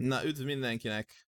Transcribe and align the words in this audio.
Na, 0.00 0.24
üdv 0.24 0.44
mindenkinek, 0.44 1.28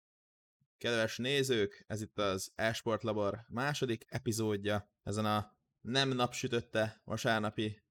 kedves 0.78 1.16
nézők! 1.16 1.84
Ez 1.86 2.02
itt 2.02 2.18
az 2.18 2.52
Esport 2.54 3.02
Labor 3.02 3.44
második 3.48 4.04
epizódja 4.08 4.90
ezen 5.02 5.24
a 5.24 5.56
nem 5.80 6.08
napsütötte 6.08 7.00
vasárnapi 7.04 7.82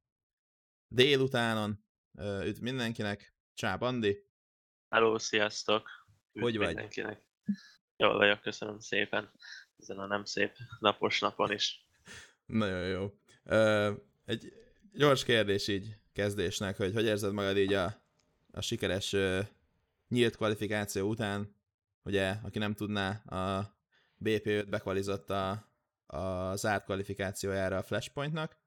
délutánon. 0.87 1.85
Üdv 2.43 2.61
mindenkinek! 2.61 3.35
Csá, 3.53 3.75
Bandi! 3.75 4.27
Hello, 4.89 5.19
sziasztok! 5.19 5.89
Üdv 6.31 6.43
Hogy 6.43 6.57
vagy? 6.57 6.67
Mindenkinek. 6.67 7.21
Jól 7.97 8.17
vagyok, 8.17 8.41
köszönöm 8.41 8.79
szépen 8.79 9.31
ezen 9.77 9.99
a 9.99 10.07
nem 10.07 10.23
szép 10.25 10.55
napos 10.79 11.19
napon 11.19 11.51
is. 11.51 11.87
Nagyon 12.45 12.87
jó. 12.87 13.13
Egy 14.25 14.53
gyors 14.93 15.23
kérdés 15.23 15.67
így 15.67 15.97
kezdésnek, 16.13 16.77
hogy 16.77 16.93
hogy 16.93 17.05
érzed 17.05 17.33
magad 17.33 17.57
így 17.57 17.73
a, 17.73 18.03
a 18.51 18.61
sikeres 18.61 19.15
nyílt 20.13 20.35
kvalifikáció 20.35 21.07
után, 21.07 21.55
ugye, 22.03 22.35
aki 22.43 22.59
nem 22.59 22.73
tudná, 22.73 23.09
a 23.25 23.75
BP5 24.23 24.65
bekvalizott 24.69 25.29
a, 25.29 25.49
a 26.05 26.55
zárt 26.55 26.83
kvalifikációjára 26.83 27.77
a 27.77 27.83
Flashpointnak. 27.83 28.57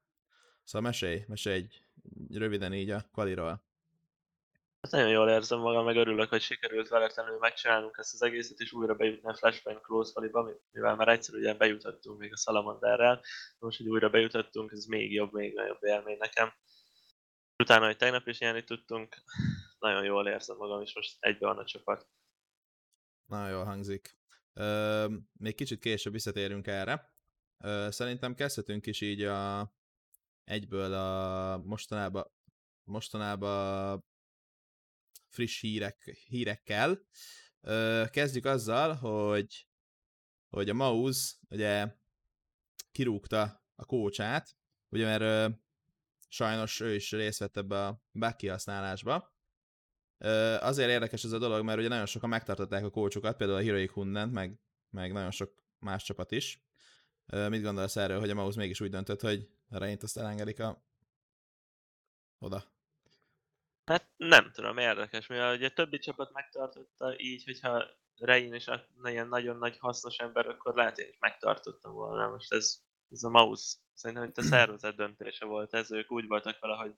Szóval 0.63 0.89
mesélj, 0.89 1.23
mesélj 1.27 1.55
egy 1.55 1.81
röviden 2.29 2.73
így 2.73 2.89
a 2.89 3.05
kvaliról. 3.11 3.65
Hát 4.81 4.91
nagyon 4.91 5.09
jól 5.09 5.29
érzem 5.29 5.59
magam, 5.59 5.85
meg 5.85 5.95
örülök, 5.95 6.29
hogy 6.29 6.41
sikerült 6.41 6.87
veletlenül 6.87 7.37
megcsinálnunk 7.37 7.97
ezt 7.97 8.13
az 8.13 8.21
egészet, 8.21 8.59
és 8.59 8.71
újra 8.71 8.93
bejutni 8.95 9.29
a 9.29 9.35
Flashpoint 9.35 9.81
Close 9.81 10.11
Valley-ba, 10.13 10.51
mivel 10.71 10.95
már 10.95 11.07
egyszer 11.07 11.35
ugye 11.35 11.53
bejutottunk 11.53 12.19
még 12.19 12.31
a 12.31 12.37
Salamanderrel, 12.37 13.21
most, 13.59 13.77
hogy 13.77 13.87
újra 13.87 14.09
bejutottunk, 14.09 14.71
ez 14.71 14.85
még 14.85 15.13
jobb, 15.13 15.33
még 15.33 15.53
nagyobb 15.53 15.83
élmény 15.83 16.17
nekem. 16.17 16.53
Utána, 17.57 17.85
hogy 17.85 17.97
tegnap 17.97 18.27
is 18.27 18.39
nyerni 18.39 18.63
tudtunk, 18.63 19.15
nagyon 19.79 20.03
jól 20.03 20.27
érzem 20.27 20.57
magam, 20.57 20.81
és 20.81 20.95
most 20.95 21.17
egybe 21.19 21.45
van 21.47 21.57
a 21.57 21.65
csapat. 21.65 22.09
Nagyon 23.25 23.49
jól 23.49 23.63
hangzik. 23.63 24.17
Ö, 24.53 25.07
még 25.33 25.55
kicsit 25.55 25.79
később 25.79 26.13
visszatérünk 26.13 26.67
erre. 26.67 27.13
Ö, 27.57 27.87
szerintem 27.91 28.35
kezdhetünk 28.35 28.85
is 28.85 29.01
így 29.01 29.21
a, 29.23 29.73
egyből 30.43 30.93
a 30.93 31.57
mostanában, 31.57 32.31
mostanában 32.83 34.05
friss 35.27 35.61
hírek, 35.61 36.03
hírekkel. 36.27 37.01
Ö, 37.61 38.03
kezdjük 38.11 38.45
azzal, 38.45 38.93
hogy, 38.93 39.67
hogy 40.49 40.69
a 40.69 40.73
Maus 40.73 41.37
ugye 41.49 41.95
kirúgta 42.91 43.63
a 43.75 43.85
kócsát, 43.85 44.57
ugye 44.89 45.17
mert 45.17 45.55
sajnos 46.27 46.79
ő 46.79 46.95
is 46.95 47.11
részt 47.11 47.39
vett 47.39 47.57
ebbe 47.57 47.85
a 47.85 48.01
bug 48.11 48.35
kihasználásba. 48.35 49.36
Azért 50.59 50.89
érdekes 50.89 51.23
ez 51.23 51.31
a 51.31 51.37
dolog, 51.37 51.63
mert 51.63 51.79
ugye 51.79 51.87
nagyon 51.87 52.05
sokan 52.05 52.29
megtartották 52.29 52.83
a 52.83 52.89
kócsokat, 52.89 53.37
például 53.37 53.59
a 53.59 53.63
Heroic 53.63 53.91
Hunden, 53.91 54.29
meg, 54.29 54.59
meg 54.89 55.11
nagyon 55.11 55.31
sok 55.31 55.53
más 55.79 56.03
csapat 56.03 56.31
is. 56.31 56.61
Mit 57.25 57.61
gondolsz 57.61 57.95
erről, 57.95 58.19
hogy 58.19 58.29
a 58.29 58.33
Maus 58.33 58.55
mégis 58.55 58.81
úgy 58.81 58.89
döntött, 58.89 59.21
hogy 59.21 59.49
a 59.69 59.77
Reint 59.77 60.03
azt 60.03 60.17
elengedik 60.17 60.59
a... 60.59 60.83
oda? 62.39 62.63
Hát 63.85 64.09
nem 64.17 64.51
tudom, 64.51 64.77
érdekes, 64.77 65.27
mivel 65.27 65.55
ugye 65.55 65.69
többi 65.69 65.97
csapat 65.97 66.33
megtartotta 66.33 67.19
így, 67.19 67.43
hogyha 67.43 67.85
Rein 68.17 68.53
is 68.53 68.65
ilyen 69.03 69.27
nagyon 69.27 69.57
nagy 69.57 69.77
hasznos 69.77 70.17
ember, 70.17 70.47
akkor 70.47 70.75
lehet 70.75 70.97
én 70.97 71.07
is 71.09 71.17
megtartottam 71.19 71.93
volna. 71.93 72.29
Most 72.29 72.53
ez, 72.53 72.79
ez 73.09 73.23
a 73.23 73.29
Maus 73.29 73.77
Szerintem 73.97 74.27
itt 74.27 74.37
a 74.37 74.41
szervezet 74.41 74.95
döntése 74.95 75.45
volt 75.45 75.73
ez, 75.73 75.91
ők 75.91 76.11
úgy 76.11 76.27
voltak 76.27 76.59
vele, 76.59 76.75
hogy 76.75 76.95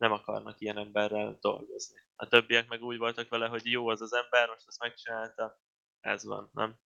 nem 0.00 0.12
akarnak 0.12 0.60
ilyen 0.60 0.78
emberrel 0.78 1.38
dolgozni. 1.40 1.98
A 2.16 2.28
többiek 2.28 2.68
meg 2.68 2.82
úgy 2.82 2.98
voltak 2.98 3.28
vele, 3.28 3.46
hogy 3.46 3.62
jó 3.64 3.88
az 3.88 4.00
az 4.00 4.12
ember, 4.12 4.48
most 4.48 4.68
ezt 4.68 4.80
megcsinálta, 4.80 5.60
ez 6.00 6.24
van, 6.24 6.50
nem? 6.52 6.78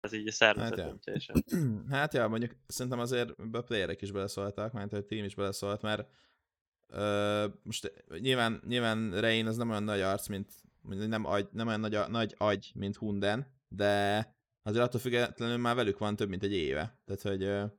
Ez 0.00 0.12
így 0.12 0.28
a 0.28 0.32
szervezet 0.32 0.78
hát 0.78 0.86
döntése. 0.86 1.32
Hát 1.90 2.14
ja, 2.14 2.28
mondjuk 2.28 2.52
szerintem 2.66 3.00
azért 3.00 3.30
a 3.52 3.62
playerek 3.62 4.02
is 4.02 4.10
beleszóltak, 4.10 4.72
mert 4.72 4.92
a 4.92 5.04
team 5.04 5.24
is 5.24 5.34
beleszólt, 5.34 5.82
mert 5.82 6.08
ö, 6.86 7.46
most 7.62 7.92
nyilván, 8.18 8.62
nyilván 8.66 9.20
Rein 9.20 9.46
az 9.46 9.56
nem 9.56 9.70
olyan 9.70 9.82
nagy 9.82 10.00
arc, 10.00 10.26
mint 10.26 10.52
nem, 10.82 11.24
agy, 11.24 11.48
nem 11.52 11.66
olyan 11.66 11.80
nagy, 11.80 11.98
nagy 12.08 12.34
agy, 12.38 12.72
mint 12.74 12.96
Hunden, 12.96 13.52
de 13.68 14.26
azért 14.62 14.84
attól 14.84 15.00
függetlenül 15.00 15.56
már 15.56 15.74
velük 15.74 15.98
van 15.98 16.16
több 16.16 16.28
mint 16.28 16.42
egy 16.42 16.52
éve. 16.52 17.00
Tehát, 17.04 17.22
hogy 17.22 17.72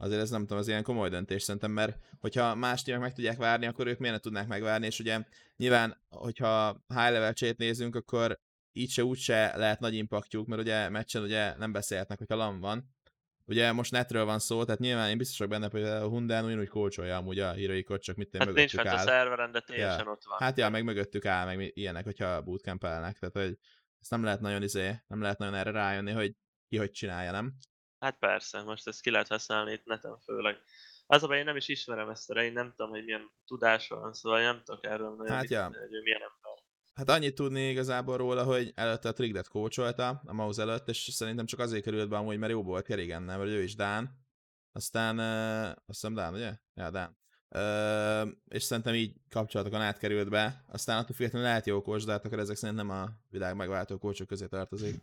azért 0.00 0.20
ez 0.20 0.30
nem 0.30 0.40
tudom, 0.40 0.58
az 0.58 0.68
ilyen 0.68 0.82
komoly 0.82 1.08
döntés 1.08 1.42
szerintem, 1.42 1.70
mert 1.70 1.98
hogyha 2.20 2.54
más 2.54 2.82
tímek 2.82 3.00
meg 3.00 3.12
tudják 3.12 3.36
várni, 3.36 3.66
akkor 3.66 3.86
ők 3.86 3.98
miért 3.98 4.14
ne 4.14 4.20
tudnák 4.20 4.46
megvárni, 4.46 4.86
és 4.86 4.98
ugye 4.98 5.24
nyilván, 5.56 6.00
hogyha 6.08 6.84
high 6.88 7.10
level 7.10 7.32
csét 7.32 7.58
nézünk, 7.58 7.94
akkor 7.94 8.38
így 8.72 8.90
se 8.90 9.04
úgy 9.04 9.18
se 9.18 9.56
lehet 9.56 9.80
nagy 9.80 9.94
impaktjuk, 9.94 10.46
mert 10.46 10.60
ugye 10.62 10.88
meccsen 10.88 11.22
ugye 11.22 11.56
nem 11.56 11.72
beszélhetnek, 11.72 12.18
hogyha 12.18 12.36
LAN 12.36 12.60
van. 12.60 12.96
Ugye 13.44 13.72
most 13.72 13.92
netről 13.92 14.24
van 14.24 14.38
szó, 14.38 14.64
tehát 14.64 14.80
nyilván 14.80 15.10
én 15.10 15.18
biztos 15.18 15.38
vagyok 15.38 15.52
benne, 15.52 15.68
hogy 15.70 15.82
a 15.82 16.08
Hundán 16.08 16.44
ugyanúgy 16.44 16.68
kócsolja 16.68 17.16
amúgy 17.16 17.38
a 17.38 17.52
híróikot, 17.52 18.02
csak 18.02 18.16
mit 18.16 18.36
hát 18.36 18.46
mögöttük 18.46 18.78
áll. 18.78 18.86
Hát 18.86 19.06
a 19.06 19.10
szerveren, 19.10 19.52
de 19.52 19.60
teljesen 19.60 20.04
ja. 20.04 20.10
ott 20.10 20.24
van. 20.24 20.38
Hát 20.38 20.58
ja, 20.58 20.68
meg 20.68 20.84
mögöttük 20.84 21.26
áll, 21.26 21.46
meg 21.46 21.70
ilyenek, 21.74 22.04
hogyha 22.04 22.42
bootcampelnek, 22.42 23.18
tehát 23.18 23.34
hogy 23.34 23.58
ezt 24.00 24.10
nem 24.10 24.24
lehet 24.24 24.40
nagyon 24.40 24.62
izé, 24.62 25.00
nem 25.06 25.20
lehet 25.20 25.38
nagyon 25.38 25.54
erre 25.54 25.70
rájönni, 25.70 26.12
hogy 26.12 26.34
ki 26.68 26.76
hogy 26.76 26.90
csinálja, 26.90 27.30
nem? 27.30 27.54
Hát 27.98 28.18
persze, 28.18 28.62
most 28.62 28.86
ezt 28.86 29.00
ki 29.00 29.10
lehet 29.10 29.28
használni 29.28 29.72
itt 29.72 29.84
neten 29.84 30.18
főleg. 30.18 30.60
Az 31.06 31.22
a 31.22 31.36
én 31.36 31.44
nem 31.44 31.56
is 31.56 31.68
ismerem 31.68 32.08
ezt 32.08 32.30
a 32.30 32.42
én 32.42 32.52
nem 32.52 32.72
tudom, 32.76 32.90
hogy 32.90 33.04
milyen 33.04 33.30
tudása 33.46 33.96
van, 33.96 34.12
szóval 34.12 34.40
nem 34.40 34.62
tudok 34.64 34.84
erről 34.84 35.14
nagyon 35.16 35.36
hát, 35.36 35.50
ja. 35.50 35.64
hogy 35.64 35.94
ő 35.94 36.00
milyen 36.02 36.20
ember. 36.20 36.48
Hát 36.94 37.08
annyit 37.08 37.34
tudni 37.34 37.68
igazából 37.68 38.16
róla, 38.16 38.44
hogy 38.44 38.72
előtte 38.74 39.08
a 39.08 39.12
Trigdet 39.12 39.48
kócsolta 39.48 40.22
a 40.24 40.32
mouse 40.32 40.62
előtt, 40.62 40.88
és 40.88 40.98
szerintem 41.12 41.46
csak 41.46 41.60
azért 41.60 41.84
került 41.84 42.08
be 42.08 42.16
amúgy, 42.16 42.38
mert 42.38 42.52
jó 42.52 42.62
volt 42.62 42.86
Kerigennel, 42.86 43.38
mert 43.38 43.50
ő 43.50 43.62
is 43.62 43.74
Dán. 43.74 44.26
Aztán, 44.72 45.18
uh, 45.18 45.68
azt 45.68 45.84
hiszem 45.86 46.14
Dán, 46.14 46.34
ugye? 46.34 46.52
Ja, 46.74 46.90
Dán. 46.90 47.16
Uh, 47.50 48.32
és 48.48 48.62
szerintem 48.62 48.94
így 48.94 49.14
kapcsolatokon 49.30 49.80
átkerült 49.80 50.30
be. 50.30 50.64
Aztán 50.68 50.98
attól 50.98 51.14
függetlenül 51.14 51.48
lehet 51.48 51.66
jó 51.66 51.82
kócs, 51.82 52.04
de 52.04 52.12
hát 52.12 52.24
akkor 52.24 52.38
ezek 52.38 52.56
szerint 52.56 52.78
nem 52.78 52.90
a 52.90 53.08
világ 53.30 53.56
megváltó 53.56 53.98
kócsok 53.98 54.26
közé 54.26 54.46
tartozik. 54.46 54.94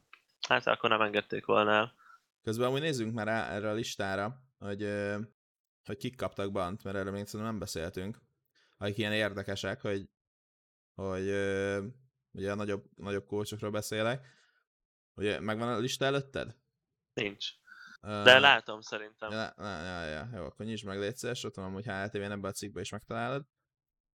Hát 0.47 0.67
akkor 0.67 0.89
nem 0.89 1.01
engedték 1.01 1.45
volna 1.45 1.71
el. 1.71 1.93
Közben 2.45 2.67
amúgy 2.67 2.81
nézzünk 2.81 3.13
már 3.13 3.25
rá 3.25 3.49
erre 3.49 3.69
a 3.69 3.73
listára, 3.73 4.41
hogy, 4.57 4.89
hogy 5.83 5.97
kik 5.97 6.15
kaptak 6.15 6.51
bant, 6.51 6.83
mert 6.83 6.97
erről 6.97 7.11
még 7.11 7.25
szerintem 7.25 7.49
nem 7.49 7.59
beszéltünk. 7.59 8.21
Akik 8.77 8.97
ilyen 8.97 9.13
érdekesek, 9.13 9.81
hogy, 9.81 10.09
hogy 10.93 11.27
ugye 12.31 12.51
a 12.51 12.55
nagyobb, 12.55 12.85
nagyobb 12.95 13.25
kócsokról 13.25 13.71
beszélek. 13.71 14.27
Ugye 15.13 15.39
megvan 15.39 15.67
a 15.67 15.77
lista 15.77 16.05
előtted? 16.05 16.55
Nincs. 17.13 17.49
De 18.01 18.35
uh, 18.35 18.39
látom 18.39 18.81
szerintem. 18.81 19.31
Ja, 19.31 19.53
ja, 19.57 19.83
ja, 19.83 20.03
ja, 20.03 20.29
jó, 20.33 20.43
akkor 20.43 20.65
nyisd 20.65 20.85
meg 20.85 20.99
légy 20.99 21.15
szíves, 21.15 21.43
ott 21.43 21.55
van 21.55 21.71
hogy 21.71 21.85
HLTV-n 21.85 22.31
ebben 22.31 22.43
a 22.43 22.51
cikkben 22.51 22.83
is 22.83 22.89
megtalálod. 22.89 23.45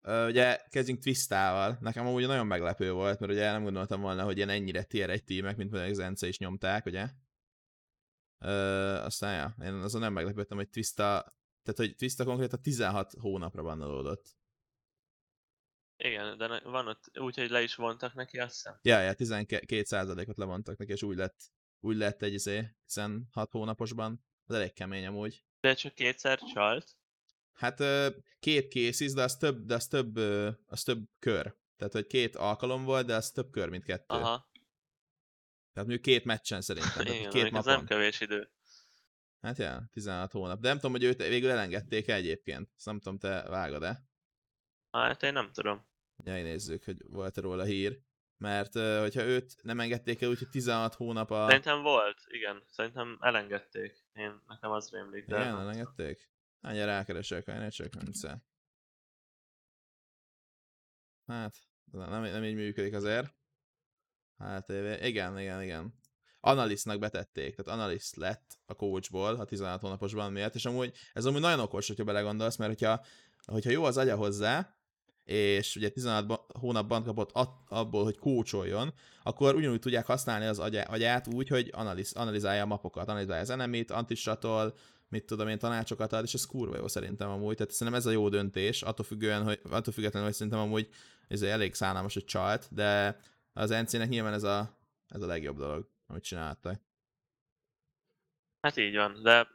Uh, 0.03 0.27
ugye 0.27 0.61
kezdjünk 0.69 1.01
Twistával. 1.01 1.79
Nekem 1.81 2.07
amúgy 2.07 2.27
nagyon 2.27 2.47
meglepő 2.47 2.93
volt, 2.93 3.19
mert 3.19 3.33
ugye 3.33 3.51
nem 3.51 3.63
gondoltam 3.63 4.01
volna, 4.01 4.25
hogy 4.25 4.37
ilyen 4.37 4.49
ennyire 4.49 4.83
tier 4.83 5.11
egy 5.11 5.25
tímek, 5.25 5.57
mint 5.57 5.71
például 5.71 5.95
Zence 5.95 6.27
is 6.27 6.39
nyomták, 6.39 6.87
ugye? 6.87 7.09
Ö, 8.39 8.49
aztán 9.05 9.35
ja, 9.35 9.67
én 9.67 9.73
azon 9.73 10.01
nem 10.01 10.13
meglepődtem, 10.13 10.57
hogy 10.57 10.69
Twista, 10.69 11.35
tehát 11.63 11.77
hogy 11.77 11.95
Twista 11.97 12.25
konkrétan 12.25 12.63
16 12.63 13.13
hónapra 13.21 13.63
bannolódott. 13.63 14.37
Igen, 15.97 16.39
de 16.39 16.61
van 16.65 16.89
ott 16.89 17.19
úgy, 17.19 17.37
hogy 17.37 17.51
le 17.51 17.63
is 17.63 17.75
vontak 17.75 18.15
neki, 18.15 18.39
azt 18.39 18.55
hiszem. 18.55 18.79
Ja, 18.83 19.01
ja, 19.01 19.15
12%-ot 19.17 20.37
levontak 20.37 20.77
neki, 20.77 20.93
és 20.93 21.03
úgy 21.03 21.17
lett, 21.17 21.53
úgy 21.81 21.97
lett 21.97 22.23
egy 22.23 22.33
izé, 22.33 22.77
16 22.85 23.51
hónaposban. 23.51 24.25
Az 24.47 24.55
elég 24.55 24.73
kemény 24.73 25.07
amúgy. 25.07 25.45
De 25.61 25.75
csak 25.75 25.95
kétszer 25.95 26.39
csalt? 26.55 26.97
Hát 27.53 27.83
két 28.39 28.69
készíz, 28.69 29.15
de 29.15 29.23
az 29.23 29.37
több, 29.37 29.65
de 29.65 29.75
az 29.75 29.87
több, 29.87 30.17
az 30.67 30.83
több 30.83 31.09
kör. 31.19 31.57
Tehát, 31.77 31.93
hogy 31.93 32.07
két 32.07 32.37
alkalom 32.37 32.85
volt, 32.85 33.07
de 33.07 33.15
az 33.15 33.31
több 33.31 33.51
kör, 33.51 33.69
mint 33.69 33.85
kettő. 33.85 34.15
Aha. 34.15 34.51
Tehát 35.77 35.91
mondjuk 35.91 36.15
két 36.15 36.25
meccsen 36.25 36.61
szerintem. 36.61 37.07
Igen, 37.07 37.31
két 37.31 37.51
napon. 37.51 37.73
nem 37.73 37.85
kevés 37.85 38.21
idő. 38.21 38.51
Hát 39.41 39.59
ja, 39.59 39.89
16 39.93 40.33
hónap. 40.33 40.61
De 40.61 40.69
nem 40.69 40.77
tudom, 40.77 40.93
hogy 40.93 41.05
őt 41.05 41.27
végül 41.27 41.51
elengedték 41.51 42.09
-e 42.09 42.15
egyébként. 42.15 42.71
Ezt 42.77 42.87
nem 42.87 42.99
tudom, 42.99 43.19
te 43.19 43.49
vágod-e? 43.49 44.03
Hát 44.91 45.23
én 45.23 45.33
nem 45.33 45.53
tudom. 45.53 45.87
Ja, 46.25 46.33
nézzük, 46.33 46.85
hogy 46.85 46.97
volt 47.07 47.39
-e 47.39 47.41
róla 47.41 47.65
hír. 47.65 48.01
Mert 48.37 48.73
hogyha 48.75 49.23
őt 49.23 49.55
nem 49.63 49.81
engedték 49.81 50.23
el, 50.23 50.29
úgyhogy 50.29 50.49
16 50.49 50.95
hónap 50.95 51.31
a... 51.31 51.47
Szerintem 51.47 51.83
volt, 51.83 52.19
igen. 52.27 52.63
Szerintem 52.67 53.19
elengedték. 53.21 54.05
Én, 54.13 54.43
nekem 54.47 54.71
az 54.71 54.91
rémlik. 54.91 55.27
De 55.27 55.41
igen, 55.41 55.59
elengedték? 55.59 56.31
Ennyi 56.61 56.85
rákeresek, 56.85 57.49
ennyi 57.49 57.71
csak 57.71 57.95
nem 57.95 58.39
Hát, 61.27 61.57
nem, 61.93 62.23
nem 62.23 62.45
így 62.45 62.55
működik 62.55 62.95
azért. 62.95 63.35
HTV, 64.39 65.05
igen, 65.05 65.39
igen, 65.39 65.63
igen. 65.63 65.95
Analisztnak 66.41 66.99
betették, 66.99 67.55
tehát 67.55 67.81
analiszt 67.81 68.17
lett 68.17 68.59
a 68.67 68.75
coachból 68.75 69.35
a 69.35 69.45
16 69.45 69.81
hónaposban 69.81 70.33
miatt, 70.33 70.55
és 70.55 70.65
amúgy 70.65 70.93
ez 71.13 71.25
amúgy 71.25 71.41
nagyon 71.41 71.61
okos, 71.61 71.87
hogyha 71.87 72.05
belegondolsz, 72.05 72.57
mert 72.57 72.71
hogyha, 72.71 73.05
hogyha 73.45 73.71
jó 73.71 73.85
az 73.85 73.97
agya 73.97 74.17
hozzá, 74.17 74.77
és 75.25 75.77
ugye 75.77 75.89
16 75.89 76.27
ba- 76.27 76.57
hónapban 76.59 77.03
kapott 77.03 77.31
abból, 77.69 78.05
hogy 78.05 78.19
kócsoljon, 78.19 78.93
akkor 79.23 79.55
ugyanúgy 79.55 79.79
tudják 79.79 80.07
használni 80.07 80.47
az 80.47 80.59
agyá- 80.59 80.89
agyát 80.89 81.27
úgy, 81.35 81.49
hogy 81.49 81.71
analiz- 81.73 82.17
analizálja 82.17 82.63
a 82.63 82.67
mapokat, 82.67 83.09
analizálja 83.09 83.43
az 83.43 83.51
enemit, 83.51 83.91
antistratol, 83.91 84.75
mit 85.09 85.25
tudom 85.25 85.49
én, 85.49 85.59
tanácsokat 85.59 86.13
ad, 86.13 86.25
és 86.25 86.35
ez 86.35 86.47
kurva 86.47 86.77
jó 86.77 86.89
szerintem 86.89 87.31
amúgy. 87.31 87.57
Tehát 87.57 87.73
szerintem 87.73 88.01
ez 88.01 88.07
a 88.07 88.11
jó 88.11 88.29
döntés, 88.29 88.83
attól, 88.83 89.05
függően, 89.05 89.43
hogy, 89.43 89.61
attól 89.71 89.93
függetlenül, 89.93 90.29
hogy 90.29 90.37
szerintem 90.37 90.61
amúgy 90.61 90.89
ez 91.29 91.43
elég 91.43 91.75
szánalmas, 91.75 92.15
hogy 92.15 92.25
csalt, 92.25 92.69
de 92.71 93.19
az 93.57 93.71
NC-nek 93.71 94.09
nyilván 94.09 94.33
ez 94.33 94.43
a, 94.43 94.79
ez 95.09 95.23
a 95.23 95.27
legjobb 95.27 95.57
dolog, 95.57 95.91
amit 96.07 96.23
csináltak. 96.23 96.81
Hát 98.61 98.77
így 98.77 98.95
van, 98.95 99.23
de 99.23 99.49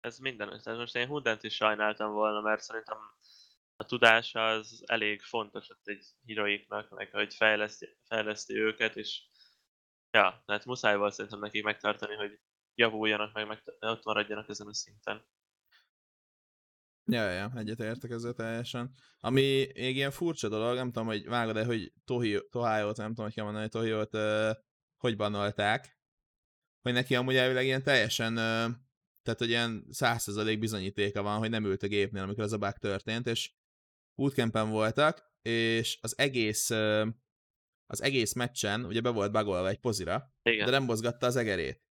ez 0.00 0.18
minden. 0.18 0.60
Tehát 0.62 0.78
most 0.78 0.96
én 0.96 1.06
Hundent 1.06 1.42
is 1.42 1.54
sajnáltam 1.54 2.12
volna, 2.12 2.40
mert 2.40 2.62
szerintem 2.62 2.98
a 3.76 3.84
tudása 3.84 4.46
az 4.46 4.82
elég 4.86 5.22
fontos 5.22 5.70
ott 5.70 5.86
egy 5.86 6.06
heroiknak, 6.26 6.90
meg 6.90 7.10
hogy 7.10 7.34
fejleszti, 7.34 7.96
fejleszti 8.04 8.54
őket, 8.58 8.96
és 8.96 9.22
ja, 10.10 10.42
tehát 10.46 10.64
muszáj 10.64 10.96
volt 10.96 11.12
szerintem 11.12 11.40
nekik 11.40 11.64
megtartani, 11.64 12.14
hogy 12.14 12.40
javuljanak, 12.74 13.32
meg, 13.32 13.46
meg 13.46 13.62
ott 13.80 14.04
maradjanak 14.04 14.48
ezen 14.48 14.66
a 14.66 14.74
szinten. 14.74 15.26
Ja, 17.12 17.30
ja, 17.30 17.52
egyetértek 17.56 18.10
ezzel 18.10 18.32
teljesen. 18.32 18.90
Ami 19.20 19.66
még 19.74 19.96
ilyen 19.96 20.10
furcsa 20.10 20.48
dolog, 20.48 20.74
nem 20.74 20.86
tudom, 20.86 21.06
hogy 21.06 21.26
vágod-e, 21.26 21.64
hogy 21.64 21.92
Tohio, 22.04 22.40
Tohio-t, 22.40 22.96
nem 22.96 23.08
tudom, 23.08 23.24
hogy 23.24 23.34
kell 23.34 23.44
mondani, 23.44 23.68
Tohio-t 23.68 24.14
uh, 24.14 24.50
hogy 24.96 25.16
banolták, 25.16 25.98
hogy 26.82 26.92
neki 26.92 27.14
amúgy 27.14 27.36
elvileg 27.36 27.64
ilyen 27.64 27.82
teljesen, 27.82 28.32
uh, 28.32 28.74
tehát 29.22 29.38
hogy 29.38 29.48
ilyen 29.48 29.86
százszerzalék 29.90 30.58
bizonyítéka 30.58 31.22
van, 31.22 31.38
hogy 31.38 31.50
nem 31.50 31.64
ült 31.64 31.82
a 31.82 31.86
gépnél, 31.86 32.22
amikor 32.22 32.44
az 32.44 32.52
a 32.52 32.58
bug 32.58 32.72
történt, 32.72 33.26
és 33.26 33.52
bootcampen 34.14 34.70
voltak, 34.70 35.32
és 35.42 35.98
az 36.00 36.18
egész 36.18 36.70
uh, 36.70 37.06
az 37.86 38.02
egész 38.02 38.32
meccsen 38.32 38.84
ugye 38.84 39.00
be 39.00 39.10
volt 39.10 39.32
bugolva 39.32 39.68
egy 39.68 39.80
pozira, 39.80 40.34
Igen. 40.42 40.64
de 40.64 40.70
nem 40.70 40.84
mozgatta 40.84 41.26
az 41.26 41.36
egerét. 41.36 41.82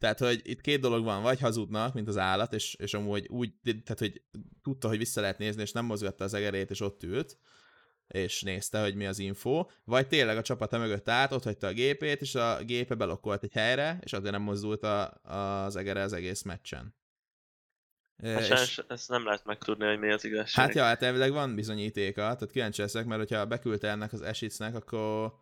Tehát, 0.00 0.18
hogy 0.18 0.40
itt 0.42 0.60
két 0.60 0.80
dolog 0.80 1.04
van, 1.04 1.22
vagy 1.22 1.40
hazudnak, 1.40 1.94
mint 1.94 2.08
az 2.08 2.18
állat, 2.18 2.52
és, 2.52 2.74
és 2.74 2.94
amúgy 2.94 3.26
úgy, 3.28 3.52
tehát, 3.62 3.98
hogy 3.98 4.22
tudta, 4.62 4.88
hogy 4.88 4.98
vissza 4.98 5.20
lehet 5.20 5.38
nézni, 5.38 5.62
és 5.62 5.72
nem 5.72 5.84
mozgatta 5.84 6.24
az 6.24 6.34
egerét, 6.34 6.70
és 6.70 6.80
ott 6.80 7.02
ült, 7.02 7.38
és 8.06 8.42
nézte, 8.42 8.80
hogy 8.80 8.94
mi 8.94 9.06
az 9.06 9.18
info, 9.18 9.66
vagy 9.84 10.08
tényleg 10.08 10.36
a 10.36 10.42
csapata 10.42 10.78
mögött 10.78 11.08
állt, 11.08 11.32
ott 11.32 11.42
hagyta 11.42 11.66
a 11.66 11.72
gépét, 11.72 12.20
és 12.20 12.34
a 12.34 12.62
gépe 12.64 12.94
belokkolt 12.94 13.42
egy 13.42 13.52
helyre, 13.52 13.98
és 14.02 14.12
azért 14.12 14.32
nem 14.32 14.42
mozdult 14.42 14.82
a, 14.82 15.10
az 15.64 15.76
egere 15.76 16.02
az 16.02 16.12
egész 16.12 16.42
meccsen. 16.42 16.94
Hát 18.22 18.44
sajnos 18.44 18.78
ezt 18.88 19.08
nem 19.08 19.24
lehet 19.24 19.44
megtudni, 19.44 19.86
hogy 19.86 19.98
mi 19.98 20.10
az 20.10 20.24
igazság. 20.24 20.64
Hát 20.64 20.74
ja, 20.74 20.82
hát 20.82 21.02
elvileg 21.02 21.32
van 21.32 21.54
bizonyítéka, 21.54 22.20
tehát 22.20 22.50
kíváncsi 22.50 22.80
leszek, 22.80 23.06
mert 23.06 23.20
hogyha 23.20 23.46
beküldte 23.46 23.88
ennek 23.88 24.12
az 24.12 24.22
esicnek, 24.22 24.74
akkor, 24.74 25.34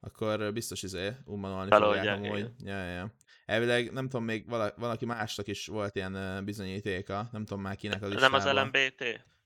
akkor 0.00 0.52
biztos 0.52 0.82
izé 0.82 1.12
ummanolni 1.24 1.70
fogják 1.70 1.90
Feloldják, 1.90 2.16
amúgy. 2.16 2.50
Ja, 2.64 2.84
ja, 2.84 2.92
ja. 2.92 3.14
Elvileg 3.50 3.92
nem 3.92 4.08
tudom, 4.08 4.24
még 4.24 4.48
vala, 4.48 4.72
valaki 4.76 5.04
másnak 5.04 5.46
is 5.46 5.66
volt 5.66 5.94
ilyen 5.94 6.44
bizonyítéka, 6.44 7.28
nem 7.32 7.44
tudom 7.44 7.62
már 7.62 7.76
kinek 7.76 8.02
a 8.02 8.08
nem 8.08 8.32
az 8.34 8.44
listában. 8.44 8.64
LMBT? 8.64 8.98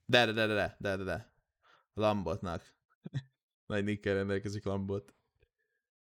De, 0.05 0.27
de, 0.27 0.33
de, 0.33 0.47
de, 0.47 0.55
de, 0.55 0.77
de, 0.79 0.97
de, 0.97 1.05
de. 1.05 1.33
Lambotnak. 1.95 2.75
Nagy 3.67 3.85
nickkel 3.85 4.15
rendelkezik 4.15 4.65
Lambot. 4.65 5.15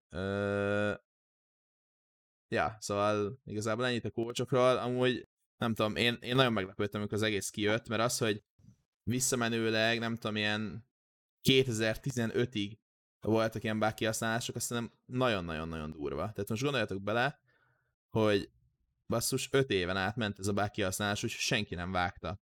Ö... 0.10 0.94
Ja, 2.48 2.78
szóval 2.80 3.40
igazából 3.46 3.86
ennyit 3.86 4.06
a 4.06 4.12
kócsokról. 4.12 4.78
Amúgy 4.78 5.28
nem 5.58 5.74
tudom, 5.74 5.96
én, 5.96 6.18
én 6.22 6.36
nagyon 6.36 6.54
meglepődtem, 6.54 7.00
amikor 7.00 7.18
az 7.18 7.24
egész 7.24 7.50
kijött, 7.50 7.88
mert 7.88 8.02
az, 8.02 8.18
hogy 8.18 8.44
visszamenőleg, 9.04 10.00
nem 10.00 10.16
tudom, 10.16 10.36
ilyen 10.36 10.88
2015-ig 11.50 12.78
voltak 13.20 13.64
ilyen 13.64 13.80
bug 13.80 13.94
kihasználások, 13.94 14.56
azt 14.56 14.70
nem 14.70 14.92
nagyon-nagyon-nagyon 15.06 15.92
durva. 15.92 16.32
Tehát 16.32 16.50
most 16.50 16.62
gondoljatok 16.62 17.02
bele, 17.02 17.40
hogy 18.10 18.50
basszus 19.08 19.50
5 19.52 19.70
éven 19.70 19.98
át 19.98 20.16
ment 20.16 20.40
ez 20.40 20.48
a 20.48 20.54
bug 20.54 20.70
kihasználás, 20.70 21.24
úgyhogy 21.24 21.42
senki 21.42 21.76
nem 21.76 21.92
vágta. 21.92 22.40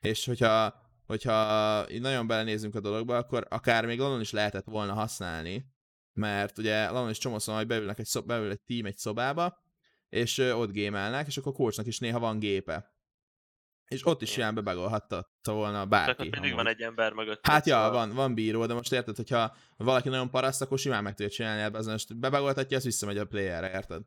És 0.00 0.24
hogyha, 0.24 0.82
hogyha 1.06 1.86
így 1.90 2.00
nagyon 2.00 2.26
belenézünk 2.26 2.74
a 2.74 2.80
dologba, 2.80 3.16
akkor 3.16 3.46
akár 3.50 3.86
még 3.86 3.98
Lanon 3.98 4.20
is 4.20 4.30
lehetett 4.30 4.64
volna 4.64 4.92
használni, 4.92 5.66
mert 6.12 6.58
ugye 6.58 6.90
Lanon 6.90 7.10
is 7.10 7.18
csomószor, 7.18 7.56
hogy 7.56 7.66
beülnek 7.66 7.98
egy, 7.98 8.06
szob, 8.06 8.26
beül 8.26 8.50
egy 8.50 8.60
team 8.60 8.86
egy 8.86 8.96
szobába, 8.96 9.58
és 10.08 10.38
ott 10.38 10.70
gémelnek, 10.70 11.26
és 11.26 11.36
akkor 11.36 11.52
a 11.52 11.56
coachnak 11.56 11.86
is 11.86 11.98
néha 11.98 12.18
van 12.18 12.38
gépe. 12.38 12.96
És 13.88 14.06
ott 14.06 14.22
is 14.22 14.36
ilyen 14.36 14.54
bebagolhatta 14.54 15.28
volna 15.42 15.78
Csak 15.78 15.88
bárki. 15.88 16.26
ott 16.26 16.32
mindig 16.32 16.54
van 16.54 16.66
egy 16.66 16.80
ember 16.80 17.12
mögött. 17.12 17.46
Hát 17.46 17.66
ja, 17.66 17.90
van, 17.92 18.14
van 18.14 18.34
bíró, 18.34 18.66
de 18.66 18.74
most 18.74 18.92
érted, 18.92 19.16
hogyha 19.16 19.56
valaki 19.76 20.08
nagyon 20.08 20.30
paraszt, 20.30 20.62
akkor 20.62 20.78
simán 20.78 21.02
meg 21.02 21.14
tudja 21.14 21.32
csinálni 21.32 21.62
ebbe, 21.62 21.78
az 21.78 21.86
most 21.86 22.18
bebagoltatja, 22.18 22.76
az 22.76 22.84
visszamegy 22.84 23.18
a 23.18 23.24
playerre, 23.24 23.70
érted? 23.70 24.02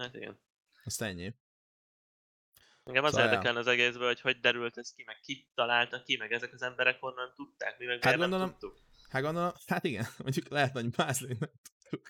Hát 0.00 0.14
igen. 0.14 0.40
Azt 0.84 1.02
ennyi. 1.02 1.34
Engem 2.84 3.04
az 3.04 3.10
Szóval, 3.10 3.26
ja. 3.26 3.32
érdekelne 3.32 3.58
az 3.58 3.66
egészből, 3.66 4.06
hogy 4.06 4.20
hogy 4.20 4.40
derült 4.40 4.78
ez 4.78 4.92
ki, 4.92 5.02
meg 5.06 5.20
ki 5.20 5.48
találta 5.54 6.02
ki, 6.02 6.16
meg 6.16 6.32
ezek 6.32 6.52
az 6.52 6.62
emberek 6.62 7.00
honnan 7.00 7.32
tudták, 7.34 7.78
mi 7.78 7.84
meg 7.84 8.04
Hát 8.04 8.16
gondolom- 8.16 8.46
nem 8.46 8.58
tudtuk. 8.58 8.78
Hát 9.08 9.22
gondolom, 9.22 9.52
hát 9.66 9.84
igen, 9.84 10.06
mondjuk 10.18 10.48
lehet 10.48 10.72
nagy 10.74 10.96
mázli, 10.96 11.36
nem 11.38 11.50
tudtuk. 11.62 12.06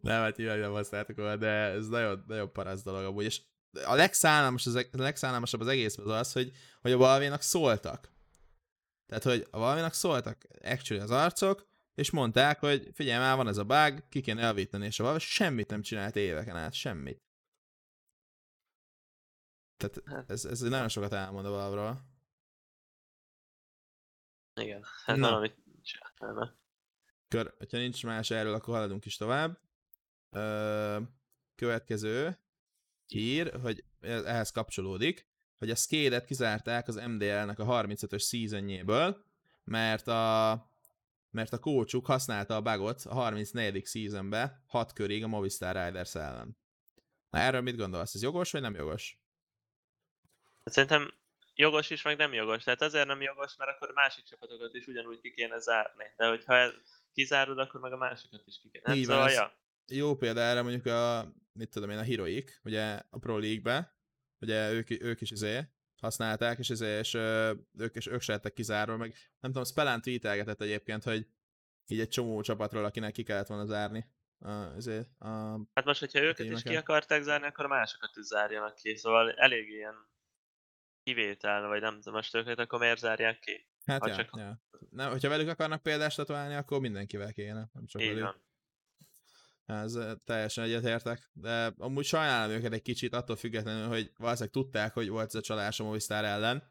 Nem, 0.00 0.20
hát 0.22 0.36
nyilván 0.36 0.58
nem 0.58 0.70
használtuk 0.72 1.16
volna, 1.16 1.36
de 1.36 1.48
ez 1.48 1.88
nagyon, 1.88 2.24
nagyon 2.26 2.52
paraszt 2.52 2.84
dolog 2.84 3.04
amúgy, 3.04 3.24
és 3.24 3.40
a 3.84 3.94
legszállalmas, 3.94 4.66
az, 4.66 4.74
a 4.74 4.86
legszállalmasabb 4.92 5.60
az 5.60 5.66
egész 5.66 5.98
az 5.98 6.08
az, 6.08 6.32
hogy, 6.32 6.52
hogy 6.80 6.92
a 6.92 6.96
Valvénak 6.96 7.42
szóltak. 7.42 8.10
Tehát, 9.06 9.22
hogy 9.22 9.46
a 9.50 9.58
Valvénak 9.58 9.92
szóltak 9.92 10.42
actually 10.62 11.02
az 11.02 11.10
arcok, 11.10 11.68
és 11.94 12.10
mondták, 12.10 12.58
hogy 12.58 12.90
figyelj 12.92 13.18
már, 13.18 13.36
van 13.36 13.48
ez 13.48 13.56
a 13.56 13.64
bug, 13.64 14.08
ki 14.08 14.20
kéne 14.20 14.42
elvíteni, 14.42 14.86
és 14.86 15.00
a 15.00 15.02
Valve 15.02 15.18
semmit 15.18 15.70
nem 15.70 15.82
csinált 15.82 16.16
éveken 16.16 16.56
át, 16.56 16.72
semmit. 16.72 17.22
Tehát 19.76 20.02
Hát. 20.04 20.30
ez, 20.30 20.44
ez 20.44 20.60
nagyon 20.60 20.88
sokat 20.88 21.12
elmond 21.12 21.46
a 21.46 21.50
Valve-ról. 21.50 22.10
Igen, 24.60 24.84
hát 25.04 25.16
Na. 25.16 25.28
valamit 25.28 25.56
csinálna. 25.82 26.54
Kör, 27.28 27.54
hogyha 27.58 27.76
nincs 27.76 28.04
más 28.04 28.30
erről, 28.30 28.54
akkor 28.54 28.74
haladunk 28.74 29.04
is 29.04 29.16
tovább. 29.16 29.58
Ö, 30.30 31.00
következő 31.54 32.38
hír, 33.06 33.60
hogy 33.60 33.84
ehhez 34.00 34.50
kapcsolódik, 34.50 35.26
hogy 35.58 35.70
a 35.70 35.74
Skate-et 35.74 36.24
kizárták 36.24 36.88
az 36.88 36.94
MDL-nek 36.94 37.58
a 37.58 37.64
35-ös 37.64 38.22
seasonjéből, 38.22 39.24
mert 39.64 40.08
a 40.08 40.71
mert 41.32 41.52
a 41.52 41.58
kócsuk 41.58 42.06
használta 42.06 42.56
a 42.56 42.62
bugot 42.62 43.02
a 43.04 43.14
34. 43.14 43.86
seasonbe 43.86 44.62
6 44.66 44.92
körig 44.92 45.24
a 45.24 45.26
Movistar 45.26 45.84
Riders 45.84 46.14
ellen. 46.14 46.56
Na 47.30 47.38
erről 47.38 47.60
mit 47.60 47.76
gondolsz? 47.76 48.14
Ez 48.14 48.22
jogos 48.22 48.50
vagy 48.50 48.60
nem 48.60 48.74
jogos? 48.74 49.20
Szerintem 50.64 51.14
jogos 51.54 51.90
is, 51.90 52.02
meg 52.02 52.16
nem 52.16 52.32
jogos. 52.32 52.64
Tehát 52.64 52.82
azért 52.82 53.06
nem 53.06 53.20
jogos, 53.20 53.56
mert 53.56 53.70
akkor 53.70 53.88
a 53.88 53.92
másik 53.92 54.24
csapatokat 54.24 54.74
is 54.74 54.86
ugyanúgy 54.86 55.20
ki 55.20 55.32
kéne 55.32 55.58
zárni. 55.58 56.04
De 56.16 56.28
hogyha 56.28 56.54
ez 56.54 56.72
kizárod, 57.12 57.58
akkor 57.58 57.80
meg 57.80 57.92
a 57.92 57.96
másikat 57.96 58.46
is 58.46 58.60
ki 58.60 58.68
kéne. 58.70 58.88
Hát 58.88 58.96
Így 58.96 59.06
van, 59.06 59.28
szóval, 59.28 59.32
ja. 59.32 59.96
jó 59.96 60.16
példa 60.16 60.40
erre 60.40 60.62
mondjuk 60.62 60.86
a, 60.86 61.32
mit 61.52 61.70
tudom 61.70 61.90
én, 61.90 61.98
a 61.98 62.04
Heroic, 62.04 62.60
ugye 62.64 63.02
a 63.10 63.18
Pro 63.18 63.38
League-be, 63.38 63.96
ugye 64.40 64.72
ők, 64.72 64.90
ők 64.90 65.20
is 65.20 65.30
izé 65.30 65.66
használták, 66.02 66.58
és, 66.58 66.68
izé, 66.68 66.98
és 66.98 67.14
ö, 67.14 67.52
ők, 67.78 67.94
és 67.94 68.06
ők 68.06 68.20
se 68.20 68.32
lettek 68.32 68.52
kizárva, 68.52 68.96
meg 68.96 69.14
nem 69.40 69.50
tudom, 69.50 69.64
Spellán 69.64 70.00
tweetelgetett 70.02 70.60
egyébként, 70.60 71.04
hogy 71.04 71.26
így 71.86 72.00
egy 72.00 72.08
csomó 72.08 72.40
csapatról, 72.40 72.84
akinek 72.84 73.12
ki 73.12 73.22
kellett 73.22 73.46
volna 73.46 73.64
zárni. 73.64 74.06
A, 74.38 74.76
izé, 74.76 74.98
a, 75.18 75.28
Hát 75.74 75.84
most, 75.84 76.00
hogyha 76.00 76.20
őket 76.20 76.46
is 76.50 76.62
ki 76.62 76.76
akarták 76.76 77.22
zárni, 77.22 77.46
akkor 77.46 77.66
másokat 77.66 78.16
is 78.16 78.24
zárjanak 78.24 78.74
ki. 78.74 78.96
Szóval 78.96 79.32
elég 79.32 79.68
ilyen 79.68 79.94
kivétel, 81.02 81.66
vagy 81.68 81.80
nem 81.80 81.94
tudom, 81.94 82.14
most 82.14 82.34
őket 82.34 82.58
akkor 82.58 82.78
miért 82.78 82.98
zárják 82.98 83.38
ki? 83.38 83.68
hát 83.86 84.00
Ha 84.00 84.08
ja, 84.08 84.16
csak- 84.16 84.36
ja. 84.36 84.62
Nem, 84.90 85.10
hogyha 85.10 85.28
velük 85.28 85.48
akarnak 85.48 85.82
példást 85.82 86.16
tetoválni, 86.16 86.54
akkor 86.54 86.80
mindenkivel 86.80 87.32
kéne, 87.32 87.68
nem 87.72 87.86
csak 87.86 88.02
Így 88.02 88.08
velük. 88.08 88.22
van. 88.22 88.42
Ez 89.66 89.94
ö, 89.94 90.12
teljesen 90.24 90.64
egyetértek, 90.64 91.30
de 91.32 91.74
amúgy 91.78 92.04
sajnálom 92.04 92.56
őket 92.56 92.72
egy 92.72 92.82
kicsit, 92.82 93.14
attól 93.14 93.36
függetlenül, 93.36 93.88
hogy 93.88 94.12
valószínűleg 94.16 94.52
tudták, 94.52 94.94
hogy 94.94 95.08
volt 95.08 95.26
ez 95.26 95.34
a 95.34 95.40
csalás 95.40 95.80
a 95.80 95.84
Movistar 95.84 96.24
ellen, 96.24 96.62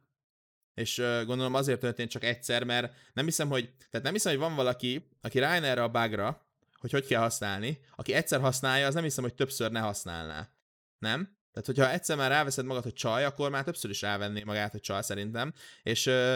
és 0.73 0.97
ö, 0.97 1.23
gondolom 1.25 1.53
azért 1.53 1.79
történt 1.79 2.09
csak 2.09 2.23
egyszer, 2.23 2.63
mert 2.63 2.93
nem 3.13 3.25
hiszem, 3.25 3.49
hogy, 3.49 3.73
tehát 3.89 4.05
nem 4.05 4.13
hiszem, 4.13 4.31
hogy 4.31 4.41
van 4.41 4.55
valaki, 4.55 5.09
aki 5.21 5.39
rájön 5.39 5.63
erre 5.63 5.83
a 5.83 5.89
bugra, 5.89 6.45
hogy 6.79 6.91
hogy 6.91 7.05
kell 7.05 7.21
használni, 7.21 7.79
aki 7.95 8.13
egyszer 8.13 8.39
használja, 8.39 8.87
az 8.87 8.93
nem 8.93 9.03
hiszem, 9.03 9.23
hogy 9.23 9.35
többször 9.35 9.71
ne 9.71 9.79
használná. 9.79 10.49
Nem? 10.97 11.39
Tehát, 11.51 11.67
hogyha 11.67 11.91
egyszer 11.91 12.17
már 12.17 12.29
ráveszed 12.29 12.65
magad, 12.65 12.83
hogy 12.83 12.93
csaj, 12.93 13.25
akkor 13.25 13.49
már 13.49 13.63
többször 13.63 13.89
is 13.89 14.01
rávenné 14.01 14.43
magát, 14.43 14.71
hogy 14.71 14.81
csaj, 14.81 15.01
szerintem. 15.01 15.53
És 15.83 16.05
ö, 16.05 16.35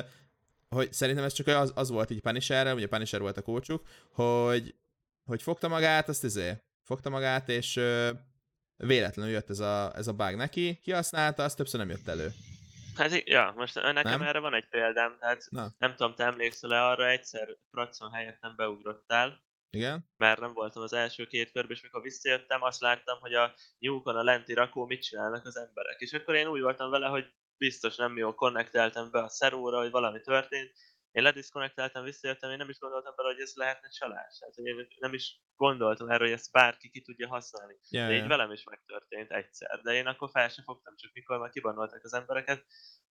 hogy 0.69 0.93
szerintem 0.93 1.23
ez 1.23 1.33
csak 1.33 1.47
az, 1.47 1.71
az 1.75 1.89
volt 1.89 2.09
így 2.09 2.21
Punisherrel, 2.21 2.75
ugye 2.75 2.87
Punisher 2.87 3.19
volt 3.19 3.37
a 3.37 3.41
kócsuk, 3.41 3.87
hogy, 4.11 4.75
hogy 5.25 5.41
fogta 5.41 5.67
magát, 5.67 6.09
azt 6.09 6.23
izé, 6.23 6.53
fogta 6.83 7.09
magát, 7.09 7.49
és 7.49 7.75
ö, 7.75 8.11
véletlenül 8.77 9.31
jött 9.31 9.49
ez 9.49 9.59
a, 9.59 9.95
ez 9.95 10.07
a 10.07 10.13
bug 10.13 10.35
neki, 10.35 10.79
kihasználta, 10.81 11.43
az 11.43 11.53
többször 11.53 11.79
nem 11.79 11.89
jött 11.89 12.07
elő. 12.07 12.31
Hát 12.95 13.27
ja, 13.27 13.53
most 13.55 13.75
nekem 13.75 14.19
Nem? 14.19 14.21
erre 14.21 14.39
van 14.39 14.53
egy 14.53 14.67
példám, 14.69 15.17
tehát 15.19 15.45
Na. 15.49 15.67
nem 15.77 15.95
tudom, 15.95 16.15
te 16.15 16.23
emlékszel-e 16.23 16.83
arra, 16.85 17.09
egyszer 17.09 17.57
Pracon 17.71 18.11
helyett 18.11 18.41
nem 18.41 18.55
beugrottál, 18.55 19.43
Igen? 19.69 20.09
mert 20.17 20.39
nem 20.39 20.53
voltam 20.53 20.83
az 20.83 20.93
első 20.93 21.25
két 21.25 21.51
körben, 21.51 21.75
és 21.75 21.81
mikor 21.81 22.01
visszajöttem, 22.01 22.61
azt 22.61 22.81
láttam, 22.81 23.19
hogy 23.19 23.33
a 23.33 23.53
nyúkon 23.79 24.15
a 24.15 24.23
lenti 24.23 24.53
rakó 24.53 24.85
mit 24.85 25.01
csinálnak 25.01 25.45
az 25.45 25.57
emberek. 25.57 25.99
És 25.99 26.13
akkor 26.13 26.35
én 26.35 26.47
úgy 26.47 26.61
voltam 26.61 26.89
vele, 26.89 27.07
hogy 27.07 27.25
biztos 27.57 27.95
nem 27.95 28.17
jó, 28.17 28.33
konnekteltem 28.35 29.11
be 29.11 29.23
a 29.23 29.29
szeróra, 29.29 29.79
hogy 29.79 29.91
valami 29.91 30.21
történt. 30.21 30.71
Én 31.15 31.23
lediszkonnekteltem, 31.23 32.03
visszajöttem, 32.03 32.51
én 32.51 32.57
nem 32.57 32.69
is 32.69 32.79
gondoltam 32.79 33.13
bele, 33.15 33.29
hogy 33.33 33.41
ez 33.41 33.53
lehetne 33.55 33.89
csalás. 33.89 34.37
Tehát, 34.37 34.55
hogy 34.55 34.65
én 34.65 34.87
nem 34.99 35.13
is 35.13 35.41
gondoltam 35.55 36.09
erre, 36.09 36.23
hogy 36.23 36.33
ezt 36.33 36.51
bárki 36.51 36.89
ki 36.89 37.01
tudja 37.01 37.27
használni. 37.27 37.79
Ja, 37.89 38.07
De 38.07 38.13
így 38.13 38.27
velem 38.27 38.51
is 38.51 38.63
megtörtént 38.63 39.31
egyszer. 39.31 39.81
De 39.81 39.93
én 39.93 40.07
akkor 40.07 40.29
fel 40.29 40.49
sem 40.49 40.63
fogtam, 40.63 40.95
csak 40.95 41.13
mikor 41.13 41.39
már 41.39 41.49
kibanolták 41.49 42.03
az 42.03 42.13
embereket, 42.13 42.65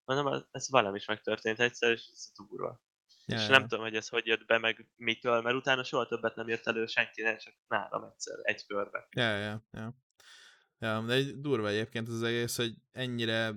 mondom, 0.04 0.44
ez 0.50 0.70
velem 0.70 0.94
is 0.94 1.06
megtörtént 1.06 1.61
egyszer, 1.61 1.90
és 1.90 2.08
ez 2.12 2.32
durva. 2.34 2.80
ja, 3.26 3.37
és 3.37 3.46
nem 3.46 3.62
tudom, 3.62 3.84
hogy 3.84 3.96
ez 3.96 4.08
hogy 4.08 4.26
jött 4.26 4.46
be, 4.46 4.58
meg 4.58 4.88
mitől, 4.96 5.40
mert 5.40 5.56
utána 5.56 5.84
soha 5.84 6.06
többet 6.06 6.34
nem 6.34 6.49
jött 6.49 6.66
elő 6.66 6.87
senkinek, 6.87 7.38
csak 7.38 7.54
nálam 7.68 8.04
egyszer, 8.04 8.38
egy 8.42 8.66
körbe. 8.66 9.08
Ja, 9.11 9.37
ja, 9.37 9.64
ja. 9.70 9.94
Ja, 10.78 11.02
de 11.06 11.12
egy 11.12 11.40
durva 11.40 11.68
egyébként 11.68 12.08
az 12.08 12.23
egész, 12.23 12.56
hogy 12.56 12.75
ennyire, 12.92 13.54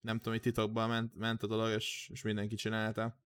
nem 0.00 0.16
tudom, 0.16 0.32
hogy 0.32 0.42
titokban 0.42 0.88
ment, 0.88 1.14
ment 1.14 1.42
a 1.42 1.46
dolog, 1.46 1.70
és, 1.70 2.08
és 2.12 2.22
mindenki 2.22 2.54
csinálta. 2.54 3.22